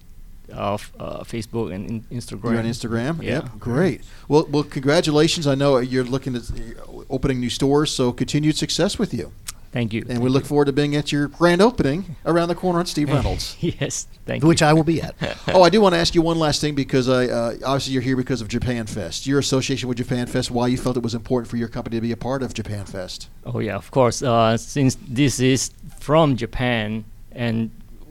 of 0.51 0.91
uh, 0.99 1.19
Facebook 1.23 1.73
and 1.73 1.89
in 1.89 2.01
Instagram. 2.19 2.51
You're 2.51 2.59
on 2.59 2.65
Instagram. 2.65 3.21
Yeah. 3.21 3.29
Yep. 3.29 3.59
Great. 3.59 4.01
Well, 4.27 4.47
well, 4.49 4.63
congratulations. 4.63 5.45
I 5.47 5.55
know 5.55 5.77
you're 5.77 6.03
looking 6.03 6.35
at 6.35 6.43
uh, 6.49 7.03
opening 7.09 7.39
new 7.39 7.49
stores, 7.49 7.91
so 7.91 8.11
continued 8.11 8.57
success 8.57 8.97
with 8.97 9.13
you. 9.13 9.31
Thank 9.71 9.93
you. 9.93 10.05
And 10.09 10.19
we 10.23 10.29
look 10.29 10.45
forward 10.45 10.65
to 10.65 10.73
being 10.73 10.95
at 10.95 11.11
your 11.11 11.27
grand 11.27 11.61
opening 11.61 12.15
around 12.25 12.47
the 12.47 12.55
corner 12.55 12.79
on 12.79 12.85
Steve 12.85 13.09
Reynolds. 13.13 13.57
yes, 13.59 14.07
thank 14.25 14.41
you. 14.41 14.47
Which 14.47 14.61
you. 14.61 14.67
I 14.67 14.73
will 14.73 14.83
be 14.83 15.01
at. 15.01 15.15
oh, 15.49 15.61
I 15.61 15.69
do 15.69 15.81
want 15.81 15.93
to 15.93 15.99
ask 15.99 16.15
you 16.15 16.21
one 16.21 16.39
last 16.39 16.61
thing 16.61 16.73
because 16.73 17.09
I 17.09 17.27
uh, 17.27 17.53
obviously 17.65 17.93
you're 17.93 18.01
here 18.01 18.15
because 18.15 18.41
of 18.41 18.47
Japan 18.47 18.87
Fest. 18.87 19.27
Your 19.27 19.39
association 19.39 19.87
with 19.89 19.97
Japan 19.97 20.25
Fest. 20.27 20.49
Why 20.51 20.67
you 20.67 20.77
felt 20.77 20.95
it 20.97 21.03
was 21.03 21.13
important 21.15 21.49
for 21.49 21.57
your 21.57 21.67
company 21.67 21.97
to 21.97 22.01
be 22.01 22.11
a 22.11 22.17
part 22.17 22.41
of 22.43 22.53
Japan 22.53 22.85
Fest? 22.85 23.29
Oh 23.45 23.59
yeah, 23.59 23.75
of 23.75 23.91
course. 23.91 24.21
Uh, 24.23 24.57
since 24.57 24.97
this 25.07 25.39
is 25.39 25.71
from 25.99 26.35
Japan, 26.37 27.03
and 27.33 27.69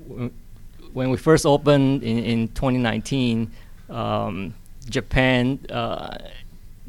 w- 0.09 0.31
when 0.93 1.11
we 1.11 1.17
first 1.17 1.47
opened 1.47 2.03
in, 2.03 2.19
in 2.19 2.49
2019, 2.49 3.51
um, 3.91 4.55
Japan 4.89 5.59
uh, 5.71 6.17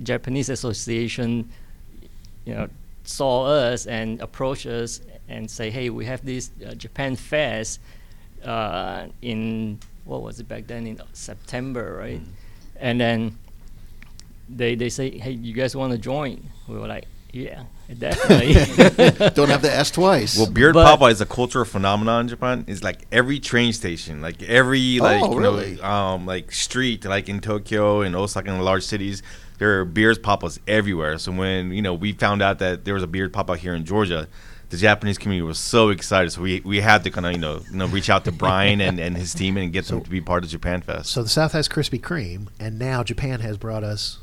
Japanese 0.04 0.50
Association, 0.50 1.50
you 2.46 2.54
know, 2.54 2.70
saw 3.08 3.46
us 3.46 3.88
and 3.88 4.22
approached 4.22 4.66
us 4.66 5.02
and 5.28 5.50
say, 5.50 5.70
"Hey, 5.72 5.90
we 5.90 6.06
have 6.06 6.24
this 6.26 6.52
uh, 6.66 6.74
Japan 6.76 7.16
Fest 7.16 7.80
uh, 8.44 9.08
in 9.22 9.80
what 10.06 10.22
was 10.22 10.40
it 10.40 10.48
back 10.48 10.68
then 10.68 10.86
in 10.86 11.00
September, 11.14 11.98
right?" 12.00 12.22
And 12.80 13.00
then 13.02 13.38
they 14.50 14.76
they 14.76 14.90
say, 14.90 15.18
"Hey, 15.18 15.32
you 15.32 15.54
guys 15.54 15.76
want 15.76 15.92
to 15.94 15.98
join?" 15.98 16.50
We 16.68 16.78
were 16.78 16.88
like, 16.88 17.06
Yeah, 17.34 17.64
definitely. 18.00 18.54
Don't 19.36 19.50
have 19.50 19.62
to 19.62 19.72
ask 19.72 19.94
twice. 19.94 20.38
Well, 20.38 20.50
beard 20.50 20.74
But- 20.74 20.86
papa 20.86 21.06
is 21.06 21.22
a 21.22 21.26
cultural 21.26 21.66
phenomenon 21.66 22.22
in 22.22 22.28
Japan. 22.30 22.66
It's 22.68 22.84
like 22.84 23.00
every 23.12 23.40
train 23.40 23.74
station, 23.74 24.22
like 24.22 24.42
every 24.44 25.00
like 25.00 25.22
Oh, 25.24 25.32
you 25.34 25.40
really? 25.40 25.76
know, 25.76 25.84
um 25.84 26.26
like 26.26 26.52
street, 26.52 27.06
like 27.06 27.30
in 27.30 27.40
Tokyo 27.42 28.02
and 28.02 28.16
Osaka 28.16 28.50
and 28.52 28.64
large 28.64 28.84
cities, 28.84 29.22
there 29.58 29.80
are 29.80 29.86
beard 29.86 30.22
papas 30.22 30.60
everywhere. 30.68 31.18
So 31.18 31.32
when 31.32 31.72
you 31.72 31.82
know 31.82 31.94
we 31.94 32.14
found 32.14 32.42
out 32.42 32.60
that 32.60 32.86
there 32.86 32.94
was 32.94 33.04
a 33.04 33.08
beard 33.08 33.34
papa 33.34 33.58
here 33.58 33.74
in 33.74 33.86
Georgia, 33.86 34.28
the 34.70 34.78
Japanese 34.78 35.18
community 35.18 35.46
was 35.46 35.60
so 35.60 35.90
excited. 35.90 36.32
So 36.32 36.42
we, 36.42 36.62
we 36.62 36.82
had 36.82 37.04
to 37.04 37.12
kind 37.12 37.26
of 37.26 37.34
you 37.34 37.40
know 37.40 37.62
you 37.72 37.78
know 37.78 37.88
reach 37.88 38.10
out 38.10 38.26
to 38.26 38.32
Brian 38.32 38.82
and, 38.82 39.00
and 39.00 39.16
his 39.18 39.34
team 39.34 39.58
and 39.58 39.72
get 39.72 39.86
them 39.86 40.02
to 40.02 40.10
be 40.10 40.22
part 40.22 40.44
of 40.44 40.50
Japan 40.50 40.82
Fest. 40.82 41.12
So 41.12 41.24
the 41.24 41.30
South 41.30 41.54
has 41.54 41.68
Krispy 41.68 42.00
Kreme, 42.00 42.48
and 42.60 42.78
now 42.78 43.04
Japan 43.04 43.40
has 43.40 43.58
brought 43.58 43.84
us 43.84 44.20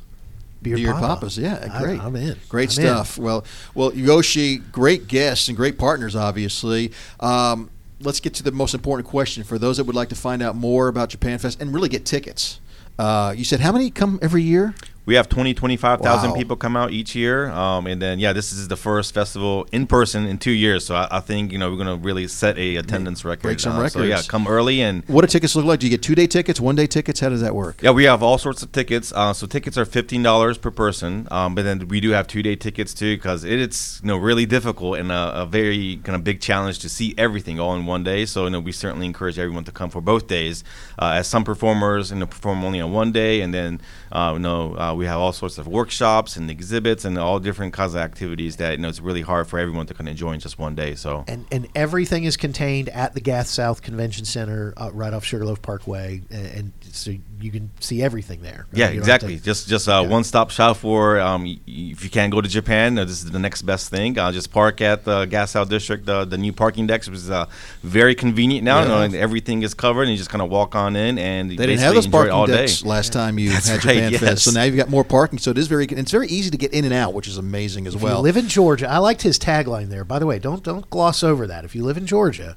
beard, 0.62 0.78
Beard 0.78 0.94
papa. 0.94 1.14
Papas, 1.14 1.38
yeah, 1.38 1.78
great. 1.80 2.00
I'm 2.00 2.16
in. 2.16 2.36
Great 2.48 2.76
I'm 2.78 2.84
in. 2.84 2.90
stuff. 2.90 3.18
Well, 3.18 3.44
well, 3.74 3.94
Yoshi, 3.94 4.58
great 4.58 5.08
guests 5.08 5.48
and 5.48 5.56
great 5.56 5.78
partners, 5.78 6.16
obviously. 6.16 6.92
Um, 7.20 7.70
let's 8.00 8.20
get 8.20 8.34
to 8.34 8.42
the 8.42 8.52
most 8.52 8.74
important 8.74 9.08
question 9.08 9.44
for 9.44 9.58
those 9.58 9.76
that 9.76 9.84
would 9.84 9.96
like 9.96 10.08
to 10.10 10.14
find 10.16 10.42
out 10.42 10.56
more 10.56 10.88
about 10.88 11.10
Japan 11.10 11.38
Fest 11.38 11.60
and 11.60 11.72
really 11.72 11.88
get 11.88 12.04
tickets. 12.04 12.60
Uh, 12.98 13.34
you 13.36 13.44
said 13.44 13.60
how 13.60 13.72
many 13.72 13.90
come 13.90 14.18
every 14.22 14.42
year? 14.42 14.74
We 15.06 15.16
have 15.16 15.28
20, 15.28 15.52
25,000 15.52 16.30
Wow. 16.30 16.36
people 16.36 16.56
come 16.56 16.76
out 16.76 16.90
each 16.90 17.14
year. 17.14 17.50
Um, 17.50 17.86
and 17.86 18.00
then, 18.00 18.18
yeah, 18.18 18.32
this 18.32 18.52
is 18.52 18.68
the 18.68 18.76
first 18.76 19.12
festival 19.12 19.66
in 19.70 19.86
person 19.86 20.24
in 20.26 20.38
two 20.38 20.50
years. 20.50 20.86
So 20.86 20.94
I, 20.94 21.08
I 21.10 21.20
think, 21.20 21.52
you 21.52 21.58
know, 21.58 21.70
we're 21.70 21.76
going 21.84 21.98
to 22.00 22.02
really 22.02 22.26
set 22.26 22.56
a 22.58 22.76
attendance 22.76 23.22
record. 23.22 23.42
break 23.42 23.60
some 23.60 23.78
Uh, 23.78 23.88
So, 23.88 24.02
yeah, 24.02 24.22
come 24.26 24.46
early. 24.48 24.80
And 24.80 25.04
What 25.06 25.20
do 25.20 25.26
tickets 25.26 25.54
look 25.56 25.66
like? 25.66 25.80
Do 25.80 25.86
you 25.86 25.90
get 25.90 26.02
two 26.02 26.14
day 26.14 26.26
tickets, 26.26 26.58
one 26.58 26.74
day 26.74 26.86
tickets? 26.86 27.20
How 27.20 27.28
does 27.28 27.42
that 27.42 27.54
work? 27.54 27.82
yeah, 27.82 27.90
we 27.90 28.04
have 28.04 28.22
all 28.22 28.38
sorts 28.38 28.62
of 28.62 28.72
tickets. 28.72 29.12
Uh, 29.14 29.34
so 29.34 29.46
tickets 29.46 29.76
are 29.76 29.84
$15 29.84 30.60
per 30.60 30.70
person. 30.70 31.28
Um, 31.30 31.54
but 31.54 31.64
then 31.64 31.86
we 31.88 32.00
do 32.00 32.10
have 32.12 32.26
two 32.26 32.42
day 32.42 32.56
tickets 32.56 32.94
too 32.94 33.16
because 33.16 33.44
it, 33.44 33.60
it's, 33.60 34.00
you 34.02 34.08
know, 34.08 34.16
really 34.16 34.46
difficult 34.46 34.98
and 34.98 35.12
a, 35.12 35.42
a 35.42 35.46
very 35.46 36.00
kind 36.04 36.16
of 36.16 36.24
big 36.24 36.40
challenge 36.40 36.78
to 36.78 36.88
see 36.88 37.14
everything 37.18 37.60
all 37.60 37.74
in 37.76 37.84
one 37.84 38.04
day. 38.04 38.24
So, 38.24 38.44
you 38.44 38.50
know, 38.50 38.60
we 38.60 38.72
certainly 38.72 39.04
encourage 39.04 39.38
everyone 39.38 39.64
to 39.64 39.72
come 39.72 39.90
for 39.90 40.00
both 40.00 40.28
days. 40.28 40.64
Uh, 40.98 41.16
as 41.18 41.26
some 41.28 41.44
performers, 41.44 42.10
you 42.10 42.16
know, 42.16 42.26
perform 42.26 42.64
only 42.64 42.80
on 42.80 42.90
one 42.92 43.12
day. 43.12 43.42
And 43.42 43.52
then, 43.52 43.82
uh, 44.10 44.30
you 44.34 44.38
know, 44.38 44.74
uh, 44.78 44.93
we 44.94 45.06
have 45.06 45.18
all 45.18 45.32
sorts 45.32 45.58
of 45.58 45.66
workshops 45.66 46.36
and 46.36 46.50
exhibits 46.50 47.04
and 47.04 47.18
all 47.18 47.38
different 47.40 47.72
kinds 47.72 47.94
of 47.94 48.00
activities 48.00 48.56
that, 48.56 48.72
you 48.72 48.78
know, 48.78 48.88
it's 48.88 49.00
really 49.00 49.22
hard 49.22 49.46
for 49.46 49.58
everyone 49.58 49.86
to 49.86 49.94
kind 49.94 50.08
of 50.08 50.12
enjoy 50.12 50.32
in 50.32 50.40
just 50.40 50.58
one 50.58 50.74
day. 50.74 50.94
So, 50.94 51.24
And 51.28 51.46
and 51.52 51.68
everything 51.74 52.24
is 52.24 52.36
contained 52.36 52.88
at 52.90 53.14
the 53.14 53.20
Gas 53.20 53.48
South 53.50 53.82
Convention 53.82 54.24
Center, 54.24 54.74
uh, 54.76 54.90
right 54.92 55.12
off 55.12 55.24
Sugarloaf 55.24 55.60
Parkway, 55.62 56.22
and, 56.30 56.46
and 56.46 56.72
so 56.92 57.12
you 57.40 57.50
can 57.50 57.70
see 57.80 58.02
everything 58.02 58.40
there. 58.42 58.66
Yeah, 58.72 58.86
You 58.86 58.86
don't 58.86 58.92
to- 58.94 58.98
exactly. 59.00 59.36
Just 59.38 59.68
just 59.68 59.88
uh, 59.88 60.00
Yeah. 60.04 60.08
one 60.08 60.24
stop 60.24 60.50
shop 60.50 60.76
for 60.78 61.20
um, 61.20 61.42
y- 61.44 61.58
y- 61.66 61.90
if 61.92 62.02
you 62.04 62.10
can't 62.10 62.32
go 62.32 62.40
to 62.40 62.48
Japan, 62.48 62.96
uh, 62.98 63.04
this 63.04 63.22
is 63.24 63.30
the 63.30 63.38
next 63.38 63.62
best 63.62 63.90
thing. 63.90 64.18
Uh, 64.18 64.32
just 64.32 64.50
park 64.52 64.80
at 64.80 65.04
the 65.04 65.26
Gas 65.26 65.50
South 65.52 65.68
District, 65.68 66.06
the 66.06 66.24
the 66.24 66.38
new 66.38 66.52
parking 66.52 66.86
decks, 66.86 67.08
which 67.08 67.18
is 67.18 67.30
uh, 67.30 67.46
very 67.82 68.14
convenient 68.14 68.64
now. 68.64 68.82
You 68.82 68.88
know, 68.88 69.02
and 69.02 69.14
everything 69.14 69.62
is 69.62 69.74
covered, 69.74 70.02
and 70.02 70.10
you 70.12 70.16
just 70.16 70.30
kind 70.30 70.42
of 70.42 70.50
walk 70.50 70.74
on 70.74 70.96
in 70.96 71.18
and 71.18 71.50
They 71.50 71.56
didn't 71.56 71.80
have 71.80 71.94
those 71.94 72.06
enjoy 72.06 72.24
it 72.24 72.30
all 72.30 72.46
parking 72.46 72.54
day. 72.56 72.66
decks 72.66 72.84
last 72.84 73.12
time 73.12 73.38
you 73.38 73.50
That's 73.50 73.68
had 73.68 73.84
right, 73.84 73.94
Japan 73.94 74.12
yes. 74.12 74.20
Fest. 74.20 74.44
So 74.44 74.50
now 74.52 74.62
you've 74.62 74.76
got 74.76 74.83
more 74.88 75.04
parking. 75.04 75.38
So 75.38 75.50
it 75.50 75.58
is 75.58 75.66
very, 75.68 75.84
it's 75.86 76.10
very 76.10 76.28
easy 76.28 76.50
to 76.50 76.56
get 76.56 76.72
in 76.72 76.84
and 76.84 76.94
out, 76.94 77.14
which 77.14 77.28
is 77.28 77.36
amazing 77.38 77.86
as 77.86 77.94
If 77.94 78.02
well. 78.02 78.16
you 78.18 78.22
live 78.22 78.36
in 78.36 78.48
Georgia, 78.48 78.88
I 78.88 78.98
liked 78.98 79.22
his 79.22 79.38
tagline 79.38 79.88
there. 79.88 80.04
By 80.04 80.18
the 80.18 80.26
way, 80.26 80.38
don't 80.38 80.62
don't 80.62 80.88
gloss 80.90 81.22
over 81.22 81.46
that. 81.46 81.64
If 81.64 81.74
you 81.74 81.84
live 81.84 81.96
in 81.96 82.06
Georgia 82.06 82.56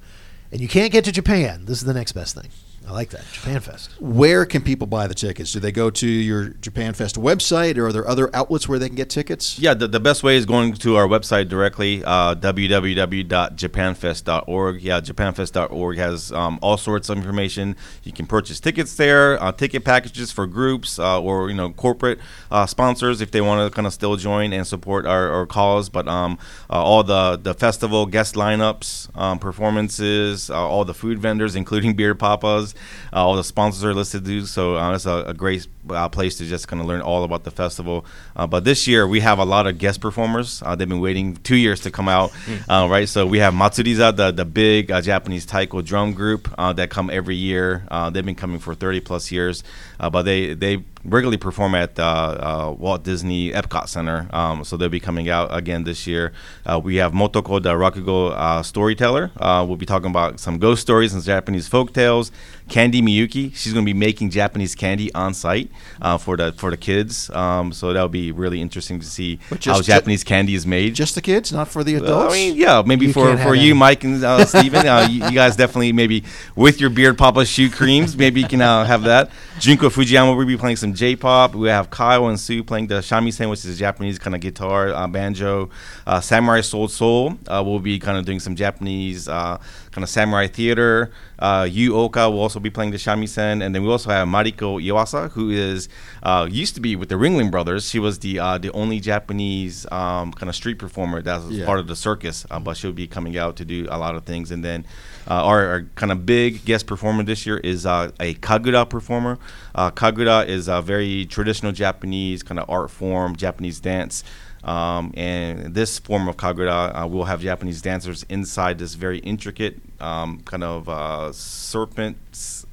and 0.51 0.61
you 0.61 0.67
can't 0.67 0.91
get 0.91 1.05
to 1.05 1.11
Japan, 1.11 1.65
this 1.65 1.77
is 1.79 1.85
the 1.85 1.93
next 1.93 2.11
best 2.13 2.35
thing. 2.35 2.49
I 2.87 2.93
like 2.93 3.09
that 3.09 3.25
Japan 3.33 3.59
Fest. 3.59 3.89
Where 3.99 4.45
can 4.45 4.61
people 4.61 4.87
buy 4.87 5.07
the 5.07 5.13
tickets? 5.13 5.51
Do 5.51 5.59
they 5.59 5.73
go 5.73 5.89
to 5.89 6.07
your 6.07 6.49
Japan 6.49 6.93
Fest 6.93 7.17
website, 7.17 7.77
or 7.77 7.87
are 7.87 7.91
there 7.91 8.07
other 8.07 8.33
outlets 8.33 8.69
where 8.69 8.79
they 8.79 8.87
can 8.87 8.95
get 8.95 9.09
tickets? 9.09 9.59
Yeah, 9.59 9.73
the, 9.73 9.89
the 9.89 9.99
best 9.99 10.23
way 10.23 10.37
is 10.37 10.45
going 10.45 10.71
to 10.73 10.95
our 10.95 11.05
website 11.05 11.49
directly, 11.49 12.01
uh, 12.05 12.35
www.japanfest.org. 12.35 14.81
Yeah, 14.81 15.01
japanfest.org 15.01 15.97
has 15.97 16.31
um, 16.31 16.59
all 16.61 16.77
sorts 16.77 17.09
of 17.09 17.17
information. 17.17 17.75
You 18.03 18.13
can 18.13 18.25
purchase 18.25 18.61
tickets 18.61 18.95
there, 18.95 19.43
uh, 19.43 19.51
ticket 19.51 19.83
packages 19.83 20.31
for 20.31 20.47
groups 20.47 20.97
uh, 20.97 21.21
or 21.21 21.49
you 21.49 21.55
know 21.55 21.71
corporate 21.71 22.19
uh, 22.51 22.65
sponsors 22.65 23.19
if 23.19 23.31
they 23.31 23.41
want 23.41 23.69
to 23.69 23.75
kind 23.75 23.85
of 23.85 23.93
still 23.93 24.15
join 24.15 24.53
and 24.53 24.65
support 24.65 25.05
our, 25.05 25.29
our 25.29 25.45
cause. 25.45 25.89
But 25.89 26.07
um, 26.07 26.39
uh, 26.69 26.81
all 26.81 27.03
the 27.03 27.35
the 27.35 27.53
festival 27.53 28.05
guest 28.05 28.35
lineups, 28.35 29.09
um, 29.17 29.39
performances, 29.39 30.49
uh, 30.49 30.55
all 30.55 30.85
the 30.85 30.93
food 30.93 31.19
vendors, 31.19 31.53
including 31.53 31.93
Beer 31.93 32.15
Papas, 32.15 32.75
uh, 33.13 33.25
all 33.25 33.35
the 33.35 33.43
sponsors 33.43 33.83
are 33.83 33.93
listed. 33.93 34.25
Too. 34.25 34.45
So 34.45 34.77
uh, 34.77 34.95
it's 34.95 35.05
a, 35.05 35.25
a 35.27 35.33
great 35.33 35.67
uh, 35.89 36.09
place 36.09 36.37
to 36.37 36.45
just 36.45 36.67
kind 36.67 36.81
of 36.81 36.87
learn 36.87 37.01
all 37.01 37.23
about 37.23 37.43
the 37.43 37.51
festival. 37.51 38.05
Uh, 38.35 38.47
but 38.47 38.63
this 38.63 38.87
year 38.87 39.07
we 39.07 39.19
have 39.21 39.39
a 39.39 39.45
lot 39.45 39.67
of 39.67 39.77
guest 39.77 40.01
performers. 40.01 40.61
Uh, 40.63 40.75
they've 40.75 40.89
been 40.89 40.99
waiting 40.99 41.35
two 41.37 41.55
years 41.55 41.81
to 41.81 41.91
come 41.91 42.07
out, 42.07 42.31
uh, 42.69 42.87
right? 42.89 43.07
So 43.07 43.25
we 43.25 43.39
have 43.39 43.53
Matsuriza, 43.53 44.15
the 44.15 44.31
the 44.31 44.45
big 44.45 44.91
uh, 44.91 45.01
Japanese 45.01 45.45
taiko 45.45 45.81
drum 45.81 46.13
group 46.13 46.53
uh, 46.57 46.73
that 46.73 46.89
come 46.89 47.09
every 47.09 47.35
year. 47.35 47.83
Uh, 47.89 48.09
they've 48.09 48.25
been 48.25 48.35
coming 48.35 48.59
for 48.59 48.75
30 48.75 48.99
plus 49.01 49.31
years, 49.31 49.63
uh, 49.99 50.09
but 50.09 50.23
they 50.23 50.53
they 50.53 50.83
regularly 51.03 51.37
perform 51.37 51.75
at 51.75 51.97
uh, 51.99 52.03
uh, 52.03 52.75
Walt 52.77 53.03
Disney 53.03 53.51
Epcot 53.51 53.87
Center. 53.87 54.27
Um, 54.31 54.63
so 54.63 54.75
they'll 54.77 54.89
be 54.89 54.99
coming 54.99 55.29
out 55.29 55.55
again 55.55 55.83
this 55.83 56.05
year. 56.07 56.33
Uh, 56.65 56.79
we 56.83 56.97
have 56.97 57.13
Motoko, 57.13 57.61
the 57.61 57.73
Rakugo 57.73 58.31
uh, 58.31 58.61
storyteller. 58.63 59.31
Uh, 59.37 59.63
we'll 59.67 59.77
be 59.77 59.85
talking 59.85 60.09
about 60.09 60.39
some 60.39 60.57
ghost 60.59 60.81
stories 60.81 61.13
and 61.13 61.23
Japanese 61.23 61.67
folk 61.67 61.93
tales. 61.93 62.31
Candy 62.69 63.01
Miyuki, 63.01 63.55
she's 63.55 63.71
going 63.71 63.85
to 63.85 63.89
be 63.89 63.97
making 63.97 64.29
Japanese 64.29 64.75
candy 64.75 65.13
on 65.13 65.33
site 65.33 65.71
uh, 66.01 66.17
for 66.17 66.35
the 66.35 66.51
for 66.53 66.69
the 66.69 66.75
kids. 66.75 67.29
Um, 67.29 67.71
so 67.71 67.93
that'll 67.93 68.09
be 68.09 68.33
really 68.33 68.59
interesting 68.61 68.99
to 68.99 69.05
see 69.05 69.39
how 69.49 69.55
just- 69.57 69.83
Japanese 69.85 70.23
candy 70.25 70.53
is 70.53 70.65
made. 70.67 70.93
Just 70.93 71.15
the 71.15 71.21
kids, 71.21 71.53
not 71.53 71.69
for 71.69 71.83
the 71.83 71.95
Well, 71.95 72.03
adults. 72.03 72.33
I 72.33 72.37
mean, 72.37 72.55
yeah, 72.57 72.83
maybe 72.85 73.05
You 73.07 73.13
for, 73.13 73.37
for 73.37 73.55
you, 73.55 73.71
any. 73.71 73.79
Mike 73.79 74.03
and 74.03 74.21
uh, 74.21 74.43
Steven, 74.53 74.85
uh, 74.85 75.07
you, 75.09 75.23
you 75.25 75.31
guys 75.31 75.55
definitely 75.55 75.93
maybe 75.93 76.25
with 76.57 76.81
your 76.81 76.89
beard 76.89 77.17
papa 77.17 77.45
shoe 77.45 77.69
creams, 77.69 78.17
maybe 78.17 78.41
you 78.41 78.47
can 78.47 78.61
uh, 78.61 78.83
have 78.83 79.03
that. 79.03 79.29
Junko 79.59 79.89
Fujiyama 79.89 80.35
will 80.35 80.45
be 80.45 80.57
playing 80.57 80.75
some 80.75 80.86
J-pop. 80.93 81.55
We 81.55 81.69
have 81.69 81.89
Kyle 81.89 82.27
and 82.27 82.39
Sue 82.39 82.63
playing 82.63 82.87
the 82.87 82.95
shamisen, 82.95 83.49
which 83.49 83.65
is 83.65 83.75
a 83.75 83.79
Japanese 83.79 84.19
kind 84.19 84.35
of 84.35 84.41
guitar, 84.41 84.89
uh, 84.89 85.07
banjo. 85.07 85.69
Uh, 86.05 86.19
Samurai 86.21 86.61
Soul 86.61 86.87
Soul 86.87 87.37
uh, 87.47 87.63
will 87.65 87.79
be 87.79 87.99
kind 87.99 88.17
of 88.17 88.25
doing 88.25 88.39
some 88.39 88.55
Japanese 88.55 89.27
uh, 89.27 89.59
kind 89.97 90.03
of 90.03 90.09
samurai 90.11 90.45
theater. 90.45 91.09
Uh, 91.39 91.67
Yu 91.67 91.95
Oka 91.95 92.29
will 92.29 92.39
also 92.39 92.59
be 92.59 92.69
playing 92.69 92.91
the 92.91 92.97
shamisen, 92.97 93.63
and 93.65 93.73
then 93.73 93.81
we 93.81 93.89
also 93.89 94.11
have 94.11 94.27
Mariko 94.27 94.79
Iwasa, 94.79 95.31
who 95.31 95.49
is 95.49 95.89
uh, 96.21 96.47
used 96.51 96.75
to 96.75 96.81
be 96.81 96.95
with 96.95 97.09
the 97.09 97.15
Ringling 97.15 97.49
Brothers. 97.49 97.89
She 97.89 97.97
was 97.97 98.19
the 98.19 98.37
uh, 98.37 98.59
the 98.59 98.71
only 98.73 98.99
Japanese 98.99 99.87
um, 99.91 100.31
kind 100.33 100.49
of 100.49 100.55
street 100.55 100.77
performer 100.77 101.23
that 101.23 101.41
was 101.41 101.57
Yeah. 101.57 101.65
part 101.65 101.79
of 101.79 101.87
the 101.87 101.95
circus, 101.95 102.45
uh, 102.51 102.59
but 102.59 102.77
she'll 102.77 102.91
be 102.93 103.07
coming 103.07 103.39
out 103.39 103.55
to 103.55 103.65
do 103.65 103.87
a 103.89 103.97
lot 103.97 104.13
of 104.15 104.23
things. 104.23 104.51
And 104.51 104.63
then 104.63 104.85
uh, 105.27 105.43
our, 105.43 105.65
our 105.65 105.81
kind 105.95 106.11
of 106.11 106.27
big 106.27 106.63
guest 106.63 106.85
performer 106.85 107.23
this 107.23 107.47
year 107.47 107.57
is 107.57 107.87
uh, 107.87 108.11
a 108.19 108.35
kagura 108.35 108.87
performer. 108.87 109.39
Uh, 109.73 109.89
kagura 109.89 110.45
is 110.47 110.67
a 110.67 110.79
very 110.79 111.25
traditional 111.25 111.71
Japanese 111.71 112.43
kind 112.43 112.59
of 112.59 112.69
art 112.69 112.91
form, 112.91 113.35
Japanese 113.35 113.79
dance. 113.79 114.23
Um, 114.67 115.13
and 115.15 115.73
this 115.73 115.97
form 115.97 116.27
of 116.27 116.35
kagura 116.35 117.03
uh, 117.03 117.07
will 117.07 117.23
have 117.23 117.41
Japanese 117.41 117.81
dancers 117.81 118.25
inside 118.27 118.79
this 118.79 118.95
very 118.95 119.19
intricate 119.19 119.77
um, 120.01 120.41
kind 120.43 120.63
of 120.63 120.89
uh, 120.89 121.31
serpent. 121.31 122.17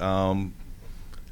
Um, 0.00 0.54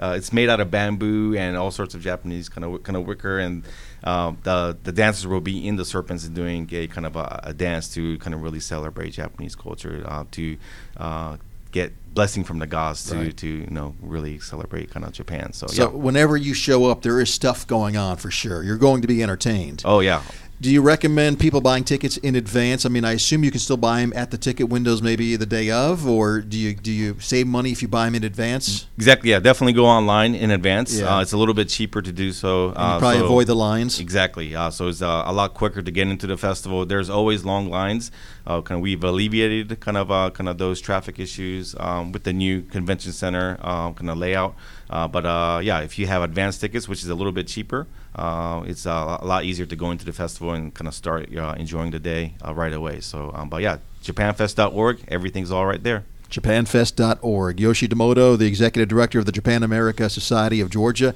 uh, 0.00 0.14
it's 0.16 0.32
made 0.32 0.48
out 0.48 0.60
of 0.60 0.70
bamboo 0.70 1.34
and 1.36 1.56
all 1.56 1.70
sorts 1.70 1.94
of 1.94 2.00
Japanese 2.00 2.48
kind 2.48 2.64
of 2.64 2.82
kind 2.84 2.96
of 2.96 3.06
wicker, 3.06 3.38
and 3.38 3.62
uh, 4.04 4.32
the 4.42 4.76
the 4.84 4.92
dancers 4.92 5.26
will 5.26 5.40
be 5.40 5.66
in 5.66 5.76
the 5.76 5.84
serpents 5.84 6.24
and 6.26 6.34
doing 6.34 6.68
a 6.72 6.86
kind 6.86 7.06
of 7.06 7.16
a, 7.16 7.40
a 7.44 7.52
dance 7.52 7.92
to 7.94 8.16
kind 8.18 8.34
of 8.34 8.42
really 8.42 8.60
celebrate 8.60 9.10
Japanese 9.10 9.54
culture, 9.54 10.02
uh, 10.06 10.24
to 10.32 10.56
uh, 10.96 11.36
get 11.72 11.92
blessing 12.14 12.44
from 12.44 12.58
the 12.58 12.66
gods 12.66 13.04
to 13.10 13.16
Right. 13.16 13.36
to 13.36 13.46
you 13.46 13.66
know 13.70 13.94
really 14.00 14.38
celebrate 14.38 14.90
kind 14.90 15.04
of 15.04 15.12
Japan. 15.12 15.52
So, 15.52 15.66
So 15.66 15.90
yeah. 15.90 15.96
whenever 15.96 16.36
you 16.36 16.54
show 16.54 16.86
up, 16.86 17.02
there 17.02 17.20
is 17.20 17.32
stuff 17.32 17.66
going 17.66 17.96
on 17.96 18.16
for 18.16 18.30
sure. 18.30 18.62
You're 18.62 18.78
going 18.78 19.02
to 19.02 19.08
be 19.08 19.22
entertained. 19.22 19.82
Oh 19.84 20.00
yeah. 20.00 20.22
Do 20.62 20.70
you 20.70 20.80
recommend 20.80 21.40
people 21.40 21.60
buying 21.60 21.82
tickets 21.82 22.18
in 22.18 22.36
advance? 22.36 22.86
I 22.86 22.88
mean, 22.88 23.04
I 23.04 23.14
assume 23.14 23.42
you 23.42 23.50
can 23.50 23.58
still 23.58 23.76
buy 23.76 23.98
them 23.98 24.12
at 24.14 24.30
the 24.30 24.38
ticket 24.38 24.68
windows 24.68 25.02
maybe 25.02 25.34
the 25.34 25.44
day 25.44 25.72
of, 25.72 26.06
or 26.06 26.40
do 26.40 26.56
you 26.56 26.72
do 26.72 26.92
you 26.92 27.18
save 27.18 27.48
money 27.48 27.72
if 27.72 27.82
you 27.82 27.88
buy 27.88 28.04
them 28.04 28.14
in 28.14 28.22
advance? 28.22 28.86
Exactly. 28.96 29.30
Yeah. 29.30 29.40
Definitely 29.40 29.72
go 29.72 29.86
online 29.86 30.36
in 30.36 30.52
advance. 30.52 31.00
Yeah. 31.00 31.16
Uh, 31.16 31.20
it's 31.20 31.32
a 31.32 31.36
little 31.36 31.52
bit 31.52 31.68
cheaper 31.68 32.00
to 32.00 32.12
do 32.12 32.30
so. 32.30 32.68
Uh, 32.76 32.94
you 32.94 33.00
probably 33.00 33.18
so- 33.18 33.24
avoid 33.24 33.48
the 33.48 33.56
lines. 33.56 33.98
Exactly. 33.98 34.54
Uh, 34.54 34.70
so 34.70 34.86
it's 34.86 35.02
uh, 35.02 35.24
a 35.26 35.32
lot 35.32 35.52
quicker 35.52 35.82
to 35.82 35.90
get 35.90 36.06
into 36.06 36.28
the 36.28 36.36
festival. 36.36 36.86
There's 36.86 37.10
always 37.10 37.44
long 37.44 37.68
lines. 37.68 38.12
Uh, 38.46 38.62
kind 38.62 38.78
of 38.78 38.82
we've 38.82 39.02
alleviated 39.02 39.80
kind 39.80 39.96
of 39.96 40.12
uh, 40.12 40.30
kind 40.30 40.48
of 40.48 40.58
those 40.58 40.80
traffic 40.80 41.18
issues 41.18 41.74
um, 41.80 42.12
with 42.12 42.22
the 42.22 42.32
new 42.32 42.62
convention 42.62 43.10
center 43.10 43.58
um, 43.66 43.94
kind 43.94 44.08
of 44.08 44.16
layout. 44.16 44.54
Uh, 44.88 45.08
but 45.08 45.26
uh, 45.26 45.58
yeah, 45.60 45.80
if 45.80 45.98
you 45.98 46.06
have 46.06 46.22
advance 46.22 46.56
tickets, 46.56 46.88
which 46.88 47.02
is 47.02 47.08
a 47.08 47.16
little 47.16 47.32
bit 47.32 47.48
cheaper, 47.48 47.88
uh, 48.14 48.62
it's 48.66 48.86
uh, 48.86 49.18
a 49.20 49.26
lot 49.26 49.44
easier 49.44 49.66
to 49.66 49.76
go 49.76 49.90
into 49.90 50.04
the 50.04 50.12
festival 50.12 50.52
and 50.52 50.74
kind 50.74 50.88
of 50.88 50.94
start 50.94 51.34
uh, 51.36 51.54
enjoying 51.58 51.90
the 51.90 51.98
day 51.98 52.34
uh, 52.46 52.54
right 52.54 52.72
away. 52.72 53.00
So, 53.00 53.30
um, 53.34 53.48
but 53.48 53.62
yeah, 53.62 53.78
JapanFest.org, 54.02 55.04
everything's 55.08 55.50
all 55.50 55.66
right 55.66 55.82
there. 55.82 56.04
JapanFest.org. 56.30 57.60
Yoshi 57.60 57.88
Domoto, 57.88 58.38
the 58.38 58.46
executive 58.46 58.88
director 58.88 59.18
of 59.18 59.26
the 59.26 59.32
Japan 59.32 59.62
America 59.62 60.08
Society 60.08 60.60
of 60.60 60.70
Georgia. 60.70 61.14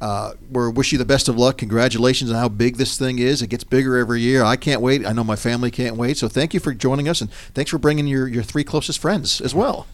Uh, 0.00 0.34
we 0.50 0.68
wish 0.70 0.92
you 0.92 0.98
the 0.98 1.04
best 1.04 1.28
of 1.28 1.38
luck. 1.38 1.58
Congratulations 1.58 2.30
on 2.30 2.36
how 2.36 2.48
big 2.48 2.76
this 2.76 2.98
thing 2.98 3.18
is. 3.18 3.40
It 3.42 3.46
gets 3.48 3.64
bigger 3.64 3.96
every 3.96 4.20
year. 4.20 4.42
I 4.42 4.56
can't 4.56 4.80
wait. 4.80 5.06
I 5.06 5.12
know 5.12 5.24
my 5.24 5.36
family 5.36 5.70
can't 5.70 5.96
wait. 5.96 6.16
So 6.16 6.28
thank 6.28 6.52
you 6.52 6.60
for 6.60 6.74
joining 6.74 7.08
us, 7.08 7.20
and 7.20 7.32
thanks 7.32 7.70
for 7.70 7.78
bringing 7.78 8.06
your, 8.06 8.26
your 8.26 8.42
three 8.42 8.64
closest 8.64 8.98
friends 8.98 9.40
as 9.40 9.54
well. 9.54 9.86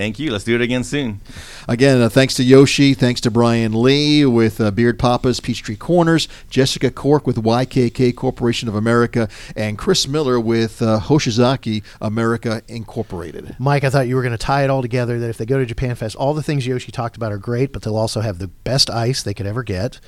Thank 0.00 0.18
you. 0.18 0.32
Let's 0.32 0.44
do 0.44 0.54
it 0.54 0.62
again 0.62 0.82
soon. 0.82 1.20
Again, 1.68 2.00
uh, 2.00 2.08
thanks 2.08 2.32
to 2.36 2.42
Yoshi. 2.42 2.94
Thanks 2.94 3.20
to 3.20 3.30
Brian 3.30 3.82
Lee 3.82 4.24
with 4.24 4.58
uh, 4.58 4.70
Beard 4.70 4.98
Papa's 4.98 5.40
Peachtree 5.40 5.76
Corners, 5.76 6.26
Jessica 6.48 6.90
Cork 6.90 7.26
with 7.26 7.36
YKK 7.36 8.16
Corporation 8.16 8.66
of 8.66 8.74
America, 8.74 9.28
and 9.54 9.76
Kris 9.76 10.08
Miller 10.08 10.40
with 10.40 10.80
uh, 10.80 11.00
Hoshizaki 11.00 11.82
America 12.00 12.62
Incorporated. 12.66 13.56
Mike, 13.58 13.84
I 13.84 13.90
thought 13.90 14.08
you 14.08 14.16
were 14.16 14.22
going 14.22 14.32
to 14.32 14.38
tie 14.38 14.64
it 14.64 14.70
all 14.70 14.80
together 14.80 15.18
that 15.18 15.28
if 15.28 15.36
they 15.36 15.44
go 15.44 15.58
to 15.58 15.66
Japan 15.66 15.94
Fest, 15.94 16.16
all 16.16 16.32
the 16.32 16.42
things 16.42 16.66
Yoshi 16.66 16.90
talked 16.90 17.18
about 17.18 17.30
are 17.30 17.36
great, 17.36 17.70
but 17.70 17.82
they'll 17.82 17.94
also 17.94 18.22
have 18.22 18.38
the 18.38 18.48
best 18.48 18.88
ice 18.88 19.22
they 19.22 19.34
could 19.34 19.46
ever 19.46 19.62
get. 19.62 20.00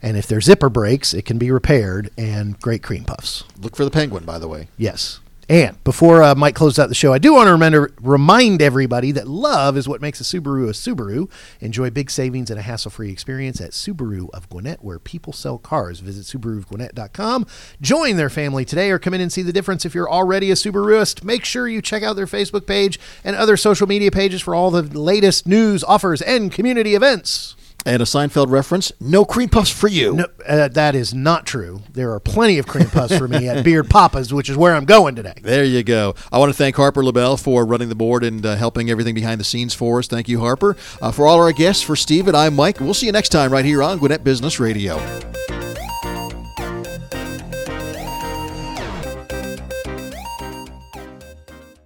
And 0.00 0.16
if 0.16 0.28
their 0.28 0.40
zipper 0.40 0.68
breaks, 0.68 1.12
it 1.12 1.24
can 1.24 1.38
be 1.38 1.50
repaired, 1.50 2.10
and 2.16 2.56
great 2.60 2.84
cream 2.84 3.02
puffs. 3.02 3.42
Look 3.60 3.74
for 3.74 3.84
the 3.84 3.90
penguin, 3.90 4.24
by 4.24 4.38
the 4.38 4.46
way. 4.46 4.68
Yes. 4.78 5.18
And 5.50 5.82
before 5.82 6.22
uh, 6.22 6.36
Mike 6.36 6.54
closes 6.54 6.78
out 6.78 6.90
the 6.90 6.94
show, 6.94 7.12
I 7.12 7.18
do 7.18 7.34
want 7.34 7.48
to 7.48 7.52
remember, 7.52 7.92
remind 8.00 8.62
everybody 8.62 9.10
that 9.10 9.26
love 9.26 9.76
is 9.76 9.88
what 9.88 10.00
makes 10.00 10.20
a 10.20 10.22
Subaru 10.22 10.68
a 10.68 10.72
Subaru. 10.72 11.28
Enjoy 11.60 11.90
big 11.90 12.08
savings 12.08 12.50
and 12.50 12.60
a 12.60 12.62
hassle-free 12.62 13.10
experience 13.10 13.60
at 13.60 13.72
Subaru 13.72 14.30
of 14.30 14.48
Gwinnett, 14.48 14.84
where 14.84 15.00
people 15.00 15.32
sell 15.32 15.58
cars. 15.58 15.98
Visit 15.98 16.26
SubaruofGwinnett.com. 16.26 17.48
Join 17.80 18.14
their 18.14 18.30
family 18.30 18.64
today, 18.64 18.92
or 18.92 19.00
come 19.00 19.12
in 19.12 19.20
and 19.20 19.32
see 19.32 19.42
the 19.42 19.52
difference. 19.52 19.84
If 19.84 19.92
you're 19.92 20.08
already 20.08 20.52
a 20.52 20.54
Subaruist, 20.54 21.24
make 21.24 21.44
sure 21.44 21.66
you 21.66 21.82
check 21.82 22.04
out 22.04 22.14
their 22.14 22.26
Facebook 22.26 22.68
page 22.68 23.00
and 23.24 23.34
other 23.34 23.56
social 23.56 23.88
media 23.88 24.12
pages 24.12 24.40
for 24.40 24.54
all 24.54 24.70
the 24.70 24.82
latest 24.82 25.48
news, 25.48 25.82
offers, 25.82 26.22
and 26.22 26.52
community 26.52 26.94
events. 26.94 27.56
And 27.86 28.02
a 28.02 28.04
Seinfeld 28.04 28.50
reference: 28.50 28.92
No 29.00 29.24
cream 29.24 29.48
puffs 29.48 29.70
for 29.70 29.88
you. 29.88 30.14
No, 30.14 30.26
uh, 30.46 30.68
that 30.68 30.94
is 30.94 31.14
not 31.14 31.46
true. 31.46 31.82
There 31.92 32.12
are 32.12 32.20
plenty 32.20 32.58
of 32.58 32.66
cream 32.66 32.88
puffs 32.88 33.16
for 33.16 33.26
me 33.26 33.48
at 33.48 33.64
Beard 33.64 33.88
Papa's, 33.88 34.32
which 34.32 34.50
is 34.50 34.56
where 34.56 34.74
I'm 34.74 34.84
going 34.84 35.14
today. 35.14 35.34
There 35.40 35.64
you 35.64 35.82
go. 35.82 36.14
I 36.30 36.38
want 36.38 36.50
to 36.50 36.56
thank 36.56 36.76
Harper 36.76 37.02
LaBelle 37.02 37.36
for 37.36 37.64
running 37.64 37.88
the 37.88 37.94
board 37.94 38.22
and 38.24 38.44
uh, 38.44 38.56
helping 38.56 38.90
everything 38.90 39.14
behind 39.14 39.40
the 39.40 39.44
scenes 39.44 39.74
for 39.74 39.98
us. 39.98 40.06
Thank 40.06 40.28
you, 40.28 40.40
Harper. 40.40 40.76
Uh, 41.00 41.10
for 41.10 41.26
all 41.26 41.40
our 41.40 41.52
guests, 41.52 41.82
for 41.82 41.96
Steve 41.96 42.28
and 42.28 42.36
I'm 42.36 42.54
Mike. 42.54 42.80
We'll 42.80 42.94
see 42.94 43.06
you 43.06 43.12
next 43.12 43.30
time 43.30 43.52
right 43.52 43.64
here 43.64 43.82
on 43.82 43.98
Gwinnett 43.98 44.24
Business 44.24 44.60
Radio. 44.60 44.96